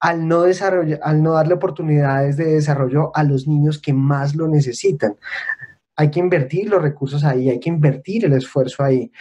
al 0.00 0.26
no, 0.26 0.42
desarrollar, 0.42 0.98
al 1.02 1.22
no 1.22 1.34
darle 1.34 1.54
oportunidades 1.54 2.38
de 2.38 2.46
desarrollo 2.46 3.14
a 3.14 3.22
los 3.22 3.46
niños 3.46 3.78
que 3.78 3.92
más 3.92 4.34
lo 4.34 4.48
necesitan 4.48 5.16
hay 5.96 6.10
que 6.10 6.20
invertir 6.20 6.68
los 6.68 6.82
recursos 6.82 7.22
ahí, 7.24 7.48
hay 7.48 7.60
que 7.60 7.68
invertir 7.68 8.24
el 8.24 8.32
esfuerzo 8.32 8.82
ahí. 8.82 9.12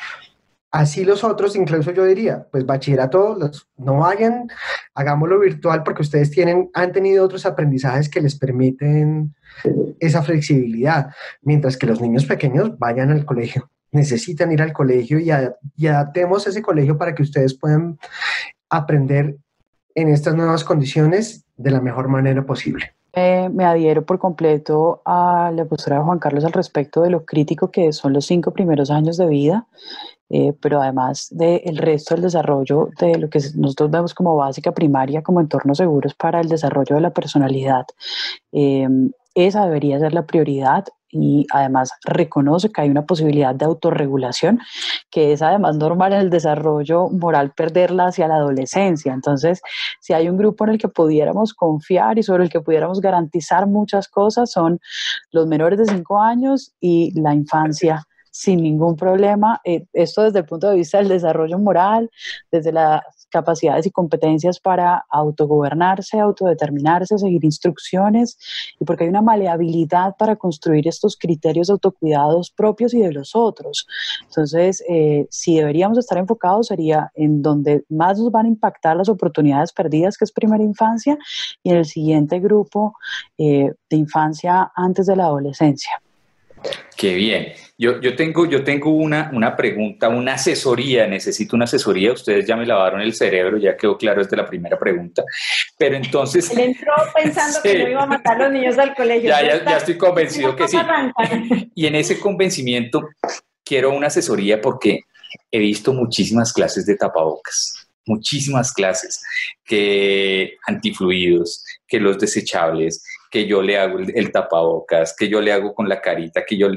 Así 0.74 1.05
los 1.05 1.24
otros, 1.24 1.55
incluso 1.55 1.91
yo 1.91 2.03
diría, 2.03 2.47
pues 2.51 2.65
bachillerato, 2.65 3.36
los, 3.36 3.69
no 3.78 3.99
vayan, 3.99 4.47
hagámoslo 4.95 5.39
virtual 5.39 5.84
porque 5.84 6.01
ustedes 6.01 6.32
tienen, 6.32 6.71
han 6.74 6.91
tenido 6.91 7.24
otros 7.24 7.45
aprendizajes 7.45 8.09
que 8.09 8.19
les 8.19 8.36
permiten 8.39 9.36
esa 9.99 10.24
flexibilidad, 10.24 11.11
mientras 11.43 11.78
que 11.78 11.86
los 11.86 12.01
niños 12.01 12.26
pequeños 12.26 12.80
vayan 12.80 13.11
al 13.11 13.24
colegio, 13.24 13.69
necesitan 13.91 14.51
ir 14.51 14.63
al 14.63 14.74
colegio 14.74 15.19
y, 15.19 15.30
y 15.78 15.86
adaptemos 15.86 16.47
ese 16.47 16.63
colegio 16.63 16.97
para 16.97 17.13
que 17.13 17.21
ustedes 17.21 17.53
puedan 17.53 17.99
aprender 18.67 19.38
en 19.93 20.07
estas 20.07 20.34
nuevas 20.34 20.63
condiciones 20.63 21.45
de 21.55 21.69
la 21.69 21.82
mejor 21.82 22.07
manera 22.07 22.47
posible. 22.47 22.95
Me 23.15 23.63
adhiero 23.63 24.03
por 24.03 24.17
completo 24.17 25.03
a 25.05 25.51
la 25.53 25.65
postura 25.65 25.97
de 25.97 26.03
Juan 26.03 26.17
Carlos 26.17 26.45
al 26.45 26.51
respecto 26.51 27.03
de 27.03 27.11
lo 27.11 27.26
crítico 27.26 27.69
que 27.69 27.93
son 27.93 28.11
los 28.11 28.26
cinco 28.26 28.51
primeros 28.53 28.89
años 28.89 29.17
de 29.17 29.28
vida, 29.28 29.67
eh, 30.36 30.51
pero 30.59 30.81
además 30.81 31.27
del 31.29 31.77
resto 31.77 32.15
del 32.15 32.23
desarrollo 32.23 32.89
de 32.99 33.19
lo 33.19 33.29
que 33.29 33.38
nosotros 33.55 33.91
vemos 33.91 34.15
como 34.15 34.36
básica 34.36 34.71
primaria, 34.71 35.21
como 35.21 35.39
entornos 35.39 35.77
seguros 35.77 36.15
para 36.15 36.41
el 36.41 36.49
desarrollo 36.49 36.95
de 36.95 37.01
la 37.01 37.11
personalidad. 37.11 37.86
Eh, 38.51 38.88
esa 39.36 39.65
debería 39.65 39.99
ser 39.99 40.15
la 40.15 40.25
prioridad 40.25 40.86
y 41.11 41.45
además 41.51 41.91
reconoce 42.03 42.71
que 42.71 42.81
hay 42.81 42.89
una 42.89 43.05
posibilidad 43.05 43.53
de 43.53 43.65
autorregulación 43.65 44.59
que 45.11 45.34
es 45.34 45.43
además 45.43 45.75
normal 45.77 46.13
en 46.13 46.21
el 46.21 46.29
desarrollo 46.31 47.09
moral 47.09 47.51
perderla 47.55 48.07
hacia 48.07 48.27
la 48.27 48.38
adolescencia. 48.38 49.13
Entonces, 49.13 49.61
si 50.01 50.13
hay 50.13 50.29
un 50.29 50.38
grupo 50.38 50.63
en 50.63 50.71
el 50.71 50.77
que 50.79 50.88
pudiéramos 50.88 51.53
confiar 51.53 52.17
y 52.17 52.23
sobre 52.23 52.45
el 52.45 52.49
que 52.49 52.61
pudiéramos 52.61 53.01
garantizar 53.01 53.67
muchas 53.67 54.07
cosas 54.07 54.49
son 54.49 54.79
los 55.31 55.45
menores 55.45 55.77
de 55.77 55.86
5 55.86 56.19
años 56.19 56.73
y 56.79 57.11
la 57.21 57.36
infancia 57.36 58.07
sin 58.34 58.63
ningún 58.63 58.95
problema. 58.95 59.61
Eh, 59.63 59.86
esto 59.93 60.23
desde 60.23 60.39
el 60.39 60.45
punto 60.45 60.67
de 60.67 60.75
vista 60.75 60.97
del 60.97 61.07
desarrollo 61.07 61.59
moral, 61.59 62.09
desde 62.51 62.71
la 62.71 63.03
capacidades 63.34 63.88
y 63.88 63.91
competencias 63.91 64.59
para 64.59 65.05
autogobernarse, 65.09 66.19
autodeterminarse, 66.19 67.17
seguir 67.17 67.43
instrucciones 67.43 68.38
y 68.79 68.86
porque 68.86 69.03
hay 69.05 69.09
una 69.09 69.23
maleabilidad 69.23 70.15
para 70.17 70.36
construir 70.36 70.88
estos 70.88 71.17
criterios 71.17 71.67
de 71.67 71.73
autocuidados 71.73 72.51
propios 72.51 72.93
y 72.93 73.01
de 73.01 73.11
los 73.11 73.36
otros. 73.36 73.88
Entonces, 74.25 74.84
eh, 74.88 75.27
si 75.31 75.57
deberíamos 75.57 75.97
estar 75.97 76.17
enfocados 76.19 76.67
sería 76.67 77.11
en 77.15 77.41
donde 77.41 77.84
más 77.89 78.19
nos 78.19 78.31
van 78.31 78.45
a 78.45 78.49
impactar 78.49 78.95
las 78.95 79.09
oportunidades 79.09 79.73
perdidas, 79.73 80.17
que 80.17 80.25
es 80.25 80.31
primera 80.31 80.63
infancia, 80.63 81.17
y 81.63 81.71
en 81.71 81.77
el 81.77 81.86
siguiente 81.86 82.39
grupo 82.39 82.93
eh, 83.38 83.71
de 83.89 83.97
infancia 83.97 84.71
antes 84.75 85.07
de 85.07 85.15
la 85.15 85.25
adolescencia. 85.25 86.02
Qué 86.97 87.16
bien. 87.16 87.53
Yo, 87.78 87.99
yo 87.99 88.16
tengo, 88.16 88.45
yo 88.45 88.64
tengo 88.64 88.91
una, 88.91 89.32
una 89.34 89.55
pregunta, 89.55 90.07
una 90.07 90.36
asesoría, 90.36 91.07
necesito 91.07 91.55
una 91.55 91.66
asesoría. 91.66 92.14
Ustedes 92.14 92.45
ya 92.45 92.55
me 92.55 92.66
lavaron 92.66 93.01
el 93.01 93.14
cerebro, 93.14 93.57
ya 93.57 93.76
quedó 93.76 93.97
claro 93.97 94.24
desde 94.24 94.38
la 94.38 94.45
primera 94.45 94.78
pregunta. 94.78 95.24
Pero 95.78 95.95
entonces. 95.95 96.51
Él 96.51 96.59
entró 96.59 96.93
pensando 97.14 97.59
que 97.61 97.78
no 97.84 97.89
iba 97.89 98.03
a 98.03 98.07
matar 98.07 98.41
a 98.41 98.45
los 98.45 98.53
niños 98.53 98.78
del 98.78 98.93
colegio. 98.93 99.30
Ya, 99.30 99.41
ya, 99.41 99.66
ya 99.66 99.78
estoy 99.78 99.97
convencido 99.97 100.55
que 100.55 100.68
sí. 100.68 100.78
Y 101.76 101.88
en 101.88 101.95
ese 101.95 102.20
convencimiento 102.20 103.09
quiero 103.64 103.91
una 103.91 104.07
asesoría 104.07 104.61
porque 104.61 105.01
he 105.51 105.59
visto 105.59 105.93
muchísimas 105.93 106.53
clases 106.53 106.86
de 106.86 106.95
tapabocas 106.95 107.84
muchísimas 108.05 108.72
clases, 108.74 109.22
que 109.66 110.57
antifluidos, 110.68 111.64
que 111.88 111.99
los 111.99 112.20
desechables, 112.20 113.03
que 113.34 113.47
yo 113.47 113.63
le 113.63 113.79
hago 113.79 113.97
el, 113.97 114.31
tapabocas, 114.31 115.15
que 115.17 115.27
yo 115.27 115.41
le 115.41 115.51
hago 115.51 115.73
con 115.73 115.89
la 115.89 115.99
carita, 115.99 116.45
que 116.45 116.55
yo 116.55 116.67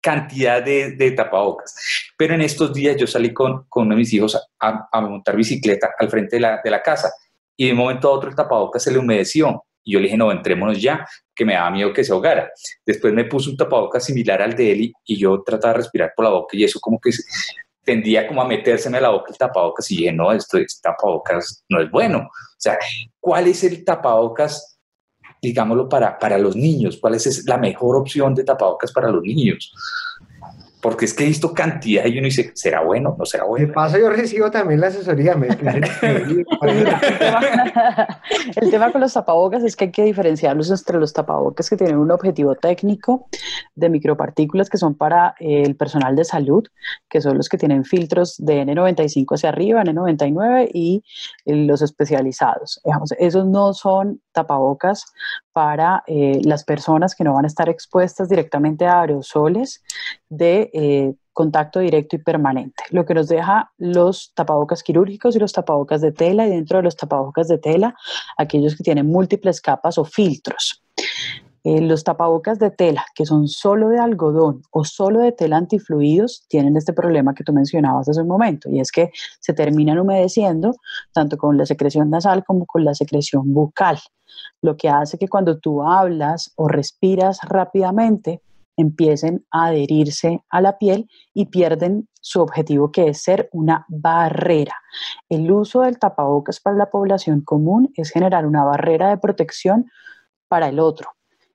cantidad 0.00 0.60
de, 0.60 1.12
tapabocas. 1.16 1.72
Pero 2.18 2.34
en 2.34 2.40
estos 2.40 2.74
días 2.74 2.96
yo 2.96 3.06
salí 3.06 3.32
con, 3.32 3.66
con 3.68 3.84
uno 3.86 3.94
de 3.94 4.00
mis 4.00 4.12
hijos 4.12 4.36
a, 4.58 5.00
montar 5.00 5.36
bicicleta 5.36 5.90
al 5.96 6.10
frente 6.10 6.34
de 6.34 6.40
la, 6.40 6.60
de 6.64 6.68
la, 6.68 6.82
casa 6.82 7.12
y 7.56 7.66
de 7.66 7.72
un 7.74 7.78
momento 7.78 8.08
a 8.08 8.10
otro 8.10 8.28
el 8.28 8.34
tapabocas 8.34 8.82
se 8.82 8.90
le 8.90 8.98
humedeció. 8.98 9.66
Y 9.84 9.92
yo 9.92 10.00
le 10.00 10.06
dije, 10.06 10.16
no, 10.16 10.32
entrémonos 10.32 10.82
ya, 10.82 11.06
que 11.32 11.44
me 11.44 11.54
daba 11.54 11.70
miedo 11.70 11.92
que 11.92 12.02
se 12.02 12.12
ahogara. 12.12 12.50
Después 12.84 13.14
me 13.14 13.26
puso 13.26 13.50
un 13.50 13.56
tapabocas 13.56 14.04
similar 14.04 14.42
al 14.42 14.56
de 14.56 14.72
él 14.72 14.92
y, 15.04 15.16
yo 15.16 15.44
trataba 15.44 15.74
de 15.74 15.78
respirar 15.78 16.12
por 16.16 16.24
la 16.24 16.32
boca 16.32 16.56
y 16.56 16.64
eso 16.64 16.80
como 16.80 16.98
que 16.98 17.10
tendía 17.84 18.26
como 18.26 18.42
a 18.42 18.48
metérseme 18.48 18.98
a 18.98 19.02
la 19.02 19.10
boca 19.10 19.30
el 19.30 19.38
tapabocas 19.38 19.88
y 19.92 19.98
dije, 19.98 20.12
no, 20.12 20.32
esto, 20.32 20.58
este 20.58 20.80
tapabocas 20.82 21.64
no 21.68 21.80
es 21.80 21.88
bueno. 21.88 22.18
O 22.18 22.58
sea, 22.58 22.76
¿cuál 23.20 23.46
es 23.46 23.62
el 23.62 23.84
tapabocas 23.84 24.73
digámoslo, 25.48 25.88
para, 25.88 26.18
para 26.18 26.38
los 26.38 26.56
niños? 26.56 26.98
¿Cuál 27.00 27.14
es 27.14 27.44
la 27.46 27.58
mejor 27.58 27.96
opción 27.96 28.34
de 28.34 28.44
tapabocas 28.44 28.92
para 28.92 29.10
los 29.10 29.22
niños? 29.22 29.72
Porque 30.84 31.06
es 31.06 31.14
que 31.14 31.24
he 31.24 31.28
visto 31.28 31.54
cantidad 31.54 32.04
y 32.04 32.18
uno 32.18 32.26
dice, 32.26 32.52
¿será 32.54 32.82
bueno? 32.82 33.16
¿No 33.18 33.24
será 33.24 33.44
bueno? 33.44 33.66
De 33.66 33.72
paso, 33.72 33.96
yo 33.96 34.10
recibo 34.10 34.50
también 34.50 34.82
la 34.82 34.88
asesoría. 34.88 35.34
Me 35.34 35.48
el 38.56 38.70
tema 38.70 38.92
con 38.92 39.00
los 39.00 39.14
tapabocas 39.14 39.64
es 39.64 39.76
que 39.76 39.84
hay 39.84 39.92
que 39.92 40.04
diferenciarlos 40.04 40.70
entre 40.70 40.98
los 40.98 41.14
tapabocas 41.14 41.70
que 41.70 41.78
tienen 41.78 41.96
un 41.96 42.10
objetivo 42.10 42.54
técnico 42.54 43.28
de 43.74 43.88
micropartículas 43.88 44.68
que 44.68 44.76
son 44.76 44.94
para 44.94 45.34
eh, 45.40 45.62
el 45.62 45.74
personal 45.74 46.16
de 46.16 46.24
salud, 46.26 46.64
que 47.08 47.22
son 47.22 47.38
los 47.38 47.48
que 47.48 47.56
tienen 47.56 47.86
filtros 47.86 48.36
de 48.36 48.66
N95 48.66 49.36
hacia 49.36 49.48
arriba, 49.48 49.82
N99 49.84 50.68
y 50.70 51.02
eh, 51.46 51.56
los 51.56 51.80
especializados. 51.80 52.82
esos 53.18 53.46
no 53.46 53.72
son 53.72 54.20
tapabocas 54.34 55.06
para 55.52 56.02
eh, 56.06 56.40
las 56.44 56.64
personas 56.64 57.14
que 57.14 57.24
no 57.24 57.32
van 57.32 57.46
a 57.46 57.48
estar 57.48 57.70
expuestas 57.70 58.28
directamente 58.28 58.84
a 58.84 59.00
aerosoles 59.00 59.82
de 60.28 60.70
eh, 60.74 61.14
contacto 61.32 61.80
directo 61.80 62.16
y 62.16 62.18
permanente, 62.18 62.84
lo 62.90 63.06
que 63.06 63.14
nos 63.14 63.28
deja 63.28 63.72
los 63.78 64.32
tapabocas 64.34 64.82
quirúrgicos 64.82 65.34
y 65.34 65.38
los 65.38 65.52
tapabocas 65.52 66.00
de 66.00 66.12
tela 66.12 66.46
y 66.46 66.50
dentro 66.50 66.78
de 66.78 66.84
los 66.84 66.96
tapabocas 66.96 67.48
de 67.48 67.58
tela 67.58 67.94
aquellos 68.36 68.76
que 68.76 68.84
tienen 68.84 69.06
múltiples 69.06 69.60
capas 69.60 69.96
o 69.96 70.04
filtros. 70.04 70.82
Eh, 71.66 71.80
los 71.80 72.04
tapabocas 72.04 72.58
de 72.58 72.70
tela, 72.70 73.06
que 73.14 73.24
son 73.24 73.48
solo 73.48 73.88
de 73.88 73.98
algodón 73.98 74.60
o 74.70 74.84
solo 74.84 75.20
de 75.20 75.32
tela 75.32 75.56
antifluidos, 75.56 76.44
tienen 76.46 76.76
este 76.76 76.92
problema 76.92 77.34
que 77.34 77.42
tú 77.42 77.54
mencionabas 77.54 78.06
hace 78.06 78.20
un 78.20 78.28
momento, 78.28 78.68
y 78.70 78.80
es 78.80 78.92
que 78.92 79.10
se 79.40 79.54
terminan 79.54 79.98
humedeciendo 79.98 80.74
tanto 81.14 81.38
con 81.38 81.56
la 81.56 81.64
secreción 81.64 82.10
nasal 82.10 82.44
como 82.44 82.66
con 82.66 82.84
la 82.84 82.94
secreción 82.94 83.54
bucal, 83.54 83.98
lo 84.60 84.76
que 84.76 84.90
hace 84.90 85.16
que 85.16 85.26
cuando 85.26 85.58
tú 85.58 85.82
hablas 85.82 86.52
o 86.56 86.68
respiras 86.68 87.38
rápidamente, 87.42 88.42
empiecen 88.76 89.46
a 89.50 89.66
adherirse 89.66 90.42
a 90.50 90.60
la 90.60 90.76
piel 90.76 91.08
y 91.32 91.46
pierden 91.46 92.08
su 92.20 92.42
objetivo 92.42 92.90
que 92.90 93.08
es 93.08 93.22
ser 93.22 93.48
una 93.52 93.86
barrera. 93.88 94.74
El 95.28 95.50
uso 95.50 95.82
del 95.82 95.98
tapabocas 95.98 96.60
para 96.60 96.76
la 96.76 96.90
población 96.90 97.40
común 97.40 97.92
es 97.96 98.10
generar 98.10 98.46
una 98.46 98.64
barrera 98.64 99.08
de 99.08 99.18
protección 99.18 99.90
para 100.48 100.68
el 100.68 100.80
otro. 100.80 101.10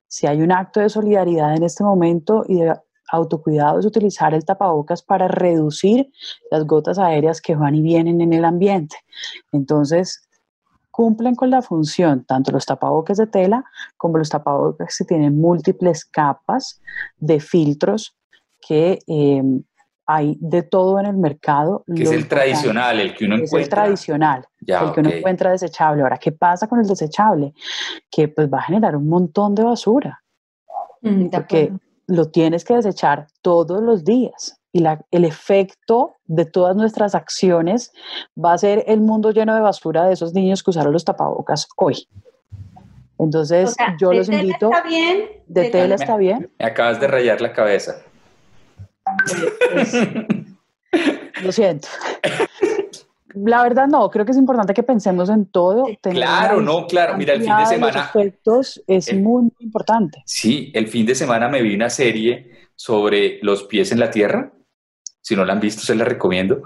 Si 0.10 0.28
hay 0.28 0.42
un 0.42 0.52
acto 0.52 0.82
de 0.82 0.90
solidaridad 0.90 1.56
en 1.56 1.64
este 1.64 1.84
momento 1.84 2.44
y 2.48 2.56
de 2.62 2.76
autocuidado 3.12 3.80
es 3.80 3.86
utilizar 3.86 4.34
el 4.34 4.44
tapabocas 4.44 5.02
para 5.02 5.28
reducir 5.28 6.12
las 6.52 6.66
gotas 6.66 7.00
aéreas 7.00 7.42
que 7.42 7.56
van 7.56 7.76
y 7.76 7.82
vienen 7.82 8.20
en 8.20 8.34
el 8.34 8.44
ambiente. 8.44 8.98
Entonces, 9.52 10.28
cumplen 10.92 11.36
con 11.36 11.50
la 11.50 11.62
función 11.62 12.26
tanto 12.26 12.52
los 12.52 12.66
tapabocas 12.66 13.18
de 13.18 13.28
tela 13.28 13.64
como 13.98 14.18
los 14.18 14.30
tapabocas 14.30 14.98
que 14.98 15.06
tienen 15.06 15.40
múltiples 15.40 16.04
capas 16.04 16.82
de 17.18 17.40
filtros 17.40 18.18
que 18.60 19.00
eh, 19.08 19.44
hay 20.12 20.36
de 20.40 20.64
todo 20.64 21.00
en 21.00 21.06
el 21.06 21.18
mercado. 21.18 21.84
Que 21.96 22.02
es 22.02 22.12
el 22.12 22.28
tradicional, 22.28 23.00
el 23.00 23.14
que 23.14 23.26
uno 23.26 23.36
encuentra. 23.36 23.60
Es 23.60 23.66
el 23.66 23.70
tradicional, 23.70 24.48
el 24.66 24.92
que 24.92 25.00
uno 25.02 25.10
encuentra 25.12 25.52
desechable. 25.52 26.02
Ahora, 26.02 26.18
¿qué 26.18 26.32
pasa 26.32 26.66
con 26.68 26.80
el 26.80 26.88
desechable? 26.88 27.54
Que 28.10 28.28
pues 28.28 28.52
va 28.52 28.58
a 28.58 28.64
generar 28.64 28.96
un 28.96 29.08
montón 29.08 29.54
de 29.54 29.64
basura. 29.64 30.24
Mm, 31.04 31.28
porque 31.28 31.72
lo 32.08 32.30
tienes 32.32 32.66
que 32.66 32.74
desechar 32.74 33.28
todos 33.44 33.84
los 33.84 34.04
días 34.04 34.60
y 34.72 34.80
la, 34.80 35.00
el 35.12 35.26
efecto 35.26 36.16
de 36.26 36.46
todas 36.46 36.76
nuestras 36.76 37.14
acciones 37.14 37.92
va 38.36 38.54
a 38.54 38.58
ser 38.58 38.84
el 38.88 39.02
mundo 39.02 39.30
lleno 39.30 39.54
de 39.54 39.62
basura 39.62 40.08
de 40.08 40.14
esos 40.14 40.34
niños 40.34 40.64
que 40.64 40.72
usaron 40.72 40.92
los 40.92 41.06
tapabocas 41.06 41.68
hoy. 41.78 42.08
Entonces, 43.20 43.76
yo 44.00 44.12
los 44.12 44.28
invito. 44.28 44.72
Está 44.72 44.88
bien, 44.88 45.30
de, 45.46 45.70
tela 45.70 45.96
está 45.96 46.18
bien. 46.18 46.50
Me 46.58 46.66
acabas 46.66 47.00
de 47.00 47.06
rayar 47.06 47.42
la 47.42 47.54
cabeza. 47.54 48.02
Lo 51.44 51.52
siento. 51.52 51.88
La 53.36 53.64
verdad 53.64 53.88
no, 53.88 54.10
creo 54.10 54.26
que 54.26 54.32
es 54.32 54.38
importante 54.38 54.74
que 54.74 54.84
pensemos 54.84 55.30
en 55.30 55.46
todo. 55.46 55.86
Claro, 56.02 56.62
no, 56.62 56.88
claro. 56.88 57.18
Mira, 57.18 57.34
el 57.34 57.44
fin 57.44 57.56
de 57.58 57.66
semana. 57.66 58.12
Es 58.88 59.14
muy, 59.14 59.44
muy 59.44 59.52
importante. 59.60 60.22
Sí, 60.26 60.72
el 60.74 60.88
fin 60.88 61.06
de 61.06 61.16
semana 61.16 61.48
me 61.48 61.62
vi 61.62 61.76
una 61.76 61.90
serie 61.90 62.70
sobre 62.76 63.40
los 63.42 63.64
pies 63.64 63.92
en 63.92 64.00
la 64.00 64.10
tierra. 64.10 64.52
Si 65.22 65.36
no 65.36 65.46
la 65.46 65.54
han 65.54 65.60
visto, 65.60 65.84
se 65.84 65.96
la 65.96 66.06
recomiendo 66.06 66.64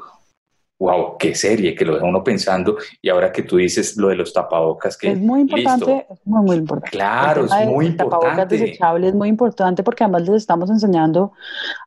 wow, 0.84 1.18
qué 1.18 1.34
serie, 1.34 1.74
que 1.76 1.86
lo 1.86 1.96
deja 1.96 2.06
uno 2.06 2.24
pensando. 2.24 2.76
Y 3.02 3.08
ahora 3.08 3.32
que 3.32 3.44
tú 3.44 3.56
dices 3.56 3.96
lo 3.96 4.10
de 4.10 4.16
los 4.16 4.34
tapabocas, 4.34 4.98
que 4.98 5.12
es 5.12 5.20
muy 5.20 5.42
importante, 5.42 6.08
es 6.10 6.20
muy, 6.26 6.44
muy 6.44 6.56
importante. 6.58 6.98
Claro, 6.98 7.46
es 7.46 7.68
muy 7.68 7.86
importante. 7.86 8.26
Tapabocas 8.26 8.50
desechables 8.50 9.10
es 9.10 9.16
muy 9.16 9.30
importante 9.30 9.82
porque 9.82 10.04
además 10.04 10.24
les 10.24 10.36
estamos 10.36 10.70
enseñando 10.70 11.32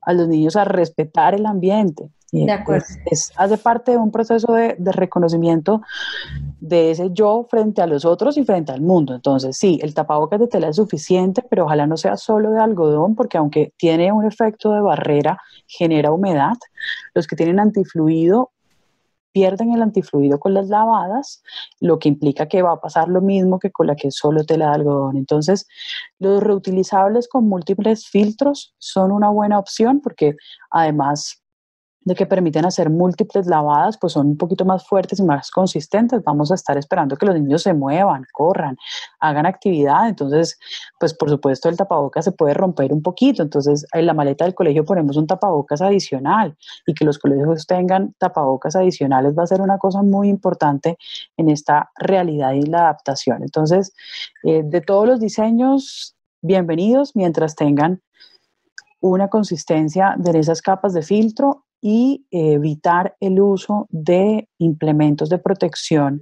a 0.01 0.15
los 0.15 0.29
niños 0.29 0.57
a 0.57 0.65
respetar 0.65 1.35
el 1.35 1.45
ambiente. 1.45 2.11
De 2.33 2.53
acuerdo. 2.53 2.85
Es, 3.07 3.33
hace 3.37 3.57
parte 3.57 3.93
de 3.93 3.99
un 3.99 4.11
proceso 4.11 4.53
de, 4.53 4.75
de, 4.79 4.93
reconocimiento 4.93 5.81
de 6.61 6.91
ese 6.91 7.11
yo 7.13 7.47
frente 7.49 7.81
a 7.83 7.87
los 7.87 8.05
otros 8.05 8.37
y 8.37 8.45
frente 8.45 8.73
al 8.73 8.81
mundo. 8.81 9.15
Entonces, 9.15 9.57
sí, 9.57 9.79
el 9.81 9.95
tapabocas 9.95 10.41
de 10.41 10.49
tela 10.49 10.69
es 10.69 10.77
suficiente, 10.77 11.43
pero 11.49 11.65
ojalá 11.65 11.87
no 11.87 11.97
sea 11.97 12.17
solo 12.17 12.51
de 12.51 12.61
algodón, 12.61 13.15
porque 13.15 13.39
aunque 13.39 13.73
tiene 13.77 14.11
un 14.11 14.27
efecto 14.27 14.73
de 14.73 14.81
barrera, 14.81 15.39
genera 15.67 16.11
humedad. 16.11 16.57
Los 17.15 17.27
que 17.27 17.37
tienen 17.37 17.61
antifluido 17.61 18.51
pierden 19.37 19.75
el 19.75 19.83
antifluido 19.83 20.41
con 20.41 20.55
las 20.55 20.69
lavadas, 20.69 21.43
lo 21.79 21.99
que 21.99 22.09
implica 22.09 22.49
que 22.49 22.63
va 22.63 22.73
a 22.73 22.81
pasar 22.81 23.09
lo 23.09 23.21
mismo 23.21 23.59
que 23.59 23.71
con 23.71 23.87
la 23.87 23.95
que 23.95 24.11
solo 24.11 24.47
tela 24.47 24.69
de 24.69 24.77
algodón. 24.77 25.19
Entonces, 25.19 25.69
los 26.19 26.43
reutilizables 26.43 27.29
con 27.29 27.47
múltiples 27.47 28.09
filtros 28.09 28.75
son 28.79 29.13
una 29.13 29.29
buena 29.29 29.59
opción 29.59 30.01
porque 30.01 30.37
además 30.71 31.43
de 32.07 32.15
que 32.15 32.25
permiten 32.25 32.65
hacer 32.65 32.89
múltiples 32.89 33.49
lavadas, 33.49 33.99
pues 33.99 34.13
son 34.13 34.29
un 34.29 34.37
poquito 34.37 34.65
más 34.65 34.87
fuertes 34.87 35.19
y 35.19 35.25
más 35.25 35.51
consistentes. 35.51 36.23
Vamos 36.23 36.53
a 36.53 36.55
estar 36.55 36.79
esperando 36.79 37.17
que 37.17 37.27
los 37.27 37.35
niños 37.35 37.65
se 37.65 37.75
muevan, 37.75 38.25
corran, 38.33 38.77
hagan 39.19 39.45
actividad. 39.45 40.09
Entonces, 40.09 40.57
pues 41.01 41.15
por 41.15 41.29
supuesto 41.29 41.69
el 41.69 41.77
tapabocas 41.77 42.25
se 42.25 42.31
puede 42.31 42.55
romper 42.55 42.93
un 42.93 43.03
poquito. 43.03 43.43
Entonces, 43.43 43.85
en 43.93 44.07
la 44.07 44.15
maleta 44.15 44.45
del 44.45 44.55
colegio 44.55 44.85
ponemos 44.85 45.17
un 45.17 45.27
tapabocas 45.27 45.83
adicional 45.83 46.57
y 46.87 46.95
que 46.95 47.05
los 47.05 47.19
colegios 47.19 47.67
tengan 47.67 48.15
tapabocas 48.19 48.77
adicionales 48.77 49.37
va 49.37 49.43
a 49.43 49.49
ser 49.49 49.61
una 49.61 49.79
cosa 49.79 50.03
muy 50.03 50.29
importante 50.29 50.99
en 51.37 51.51
esta 51.51 51.91
realidad 51.97 52.53
y 52.53 52.63
la 52.63 52.83
adaptación. 52.83 53.43
Entonces, 53.43 53.93
eh, 54.45 54.63
de 54.65 54.81
todos 54.81 55.09
los 55.09 55.19
diseños, 55.19 56.15
bienvenidos 56.41 57.17
mientras 57.17 57.57
tengan 57.57 58.01
una 59.01 59.27
consistencia 59.29 60.15
de 60.17 60.39
esas 60.39 60.63
capas 60.63 60.95
de 60.95 61.03
filtro 61.03 61.66
y 61.89 62.27
evitar 62.33 63.15
el 63.21 63.39
uso 63.41 63.87
de 63.91 64.49
implementos 64.59 65.29
de 65.29 65.39
protección 65.39 66.21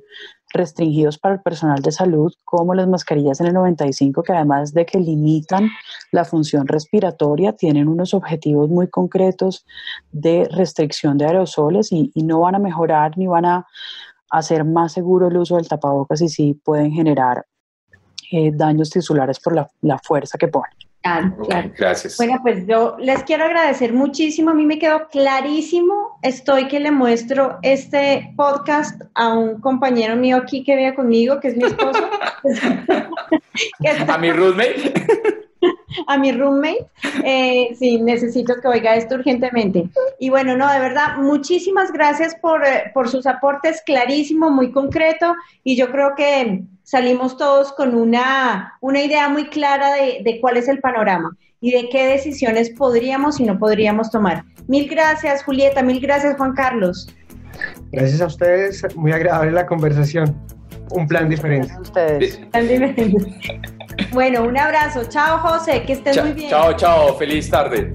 restringidos 0.53 1.17
para 1.17 1.37
el 1.37 1.41
personal 1.41 1.81
de 1.81 1.91
salud, 1.91 2.35
como 2.45 2.75
las 2.75 2.87
mascarillas 2.87 3.41
en 3.41 3.47
el 3.47 3.55
95, 3.55 4.23
que 4.23 4.35
además 4.35 4.75
de 4.75 4.85
que 4.85 5.01
limitan 5.01 5.71
la 6.13 6.27
función 6.27 6.67
respiratoria, 6.67 7.55
tienen 7.55 7.89
unos 7.89 8.13
objetivos 8.13 8.69
muy 8.69 8.89
concretos 8.89 9.65
de 10.13 10.47
restricción 10.51 11.17
de 11.17 11.25
aerosoles 11.29 11.93
y, 11.93 12.13
no 12.15 12.41
van 12.41 12.57
a 12.57 12.59
mejorar 12.59 13.17
ni 13.17 13.27
van 13.27 13.47
a 13.47 13.67
hacer 14.29 14.67
más 14.67 14.93
seguro 14.93 15.29
el 15.29 15.37
uso 15.39 15.57
del 15.57 15.67
tapabocas 15.67 16.21
y 16.21 16.29
sí 16.29 16.61
pueden 16.63 16.93
generar 16.93 17.47
eh, 18.31 18.53
daños 18.53 18.91
tisulares 18.91 19.41
por 19.41 19.55
la, 19.55 19.67
la 19.81 19.99
fuerza 19.99 20.37
que 20.37 20.49
ponen. 20.49 20.84
Claro, 21.05 21.37
claro. 21.37 21.71
Gracias. 21.77 22.17
Bueno, 22.17 22.39
pues 22.43 22.67
yo 22.67 22.97
les 22.99 23.23
quiero 23.25 23.45
agradecer 23.45 23.93
muchísimo. 23.93 24.51
A 24.51 24.55
mí 24.55 24.65
me 24.65 24.79
quedó 24.79 25.07
clarísimo. 25.09 26.19
Estoy 26.23 26.67
que 26.67 26.81
le 26.81 26.91
muestro 26.91 27.59
este 27.61 28.33
podcast 28.39 29.03
a 29.13 29.35
un 29.35 29.61
compañero 29.61 30.17
mío 30.17 30.39
aquí 30.39 30.65
que 30.65 30.75
vive 30.75 30.95
conmigo, 30.95 31.41
que 31.41 31.49
es 31.49 31.57
mi 31.59 31.65
esposo. 31.65 32.09
a 34.09 34.17
mi 34.17 34.33
roommate. 34.33 34.95
a 36.07 36.17
mi 36.17 36.33
roommate. 36.33 36.87
Eh, 37.23 37.77
sí, 37.79 38.01
necesito 38.01 38.55
que 38.63 38.69
oiga 38.69 38.97
esto 38.97 39.17
urgentemente. 39.17 39.91
Y 40.19 40.31
bueno, 40.31 40.57
no, 40.57 40.73
de 40.73 40.79
verdad, 40.79 41.19
muchísimas 41.19 41.93
gracias 41.93 42.35
por, 42.37 42.65
eh, 42.65 42.91
por 42.95 43.11
sus 43.11 43.27
aportes, 43.27 43.83
clarísimo, 43.85 44.49
muy 44.49 44.73
concreto. 44.73 45.35
Y 45.65 45.77
yo 45.77 45.91
creo 45.91 46.15
que 46.17 46.65
salimos 46.85 47.37
todos 47.37 47.73
con 47.73 47.95
una, 47.95 48.75
una 48.81 49.03
idea 49.03 49.29
muy 49.29 49.47
clara 49.47 49.95
de, 49.95 50.21
de, 50.23 50.41
cuál 50.41 50.57
es 50.57 50.69
el 50.69 50.79
panorama 50.79 51.37
y 51.61 51.73
de 51.73 51.89
qué 51.89 52.07
decisiones 52.07 52.71
podríamos 52.71 53.41
y 53.41 53.45
no 53.45 53.59
podríamos 53.59 54.11
tomar. 54.11 54.45
Mil 54.69 54.89
gracias, 54.89 55.43
Julieta, 55.43 55.83
mil 55.83 56.01
gracias, 56.01 56.37
Juan 56.37 56.53
Carlos. 56.53 57.09
Gracias 57.91 58.21
a 58.21 58.27
ustedes, 58.27 58.97
muy 58.97 59.13
agradable 59.13 59.53
la 59.53 59.67
conversación. 59.67 60.37
Un 60.91 61.09
plan 61.09 61.29
diferente. 61.29 61.73
A 61.73 61.81
ustedes. 61.81 62.37
Plan 62.53 62.69
diferente. 62.69 63.17
Bueno, 64.13 64.45
un 64.45 64.57
abrazo. 64.57 65.05
Chao, 65.09 65.39
José, 65.39 65.83
que 65.85 65.95
estés 65.95 66.23
muy 66.23 66.33
bien. 66.33 66.51
Chao, 66.51 66.77
chao, 66.77 67.17
feliz 67.17 67.49
tarde. 67.51 67.95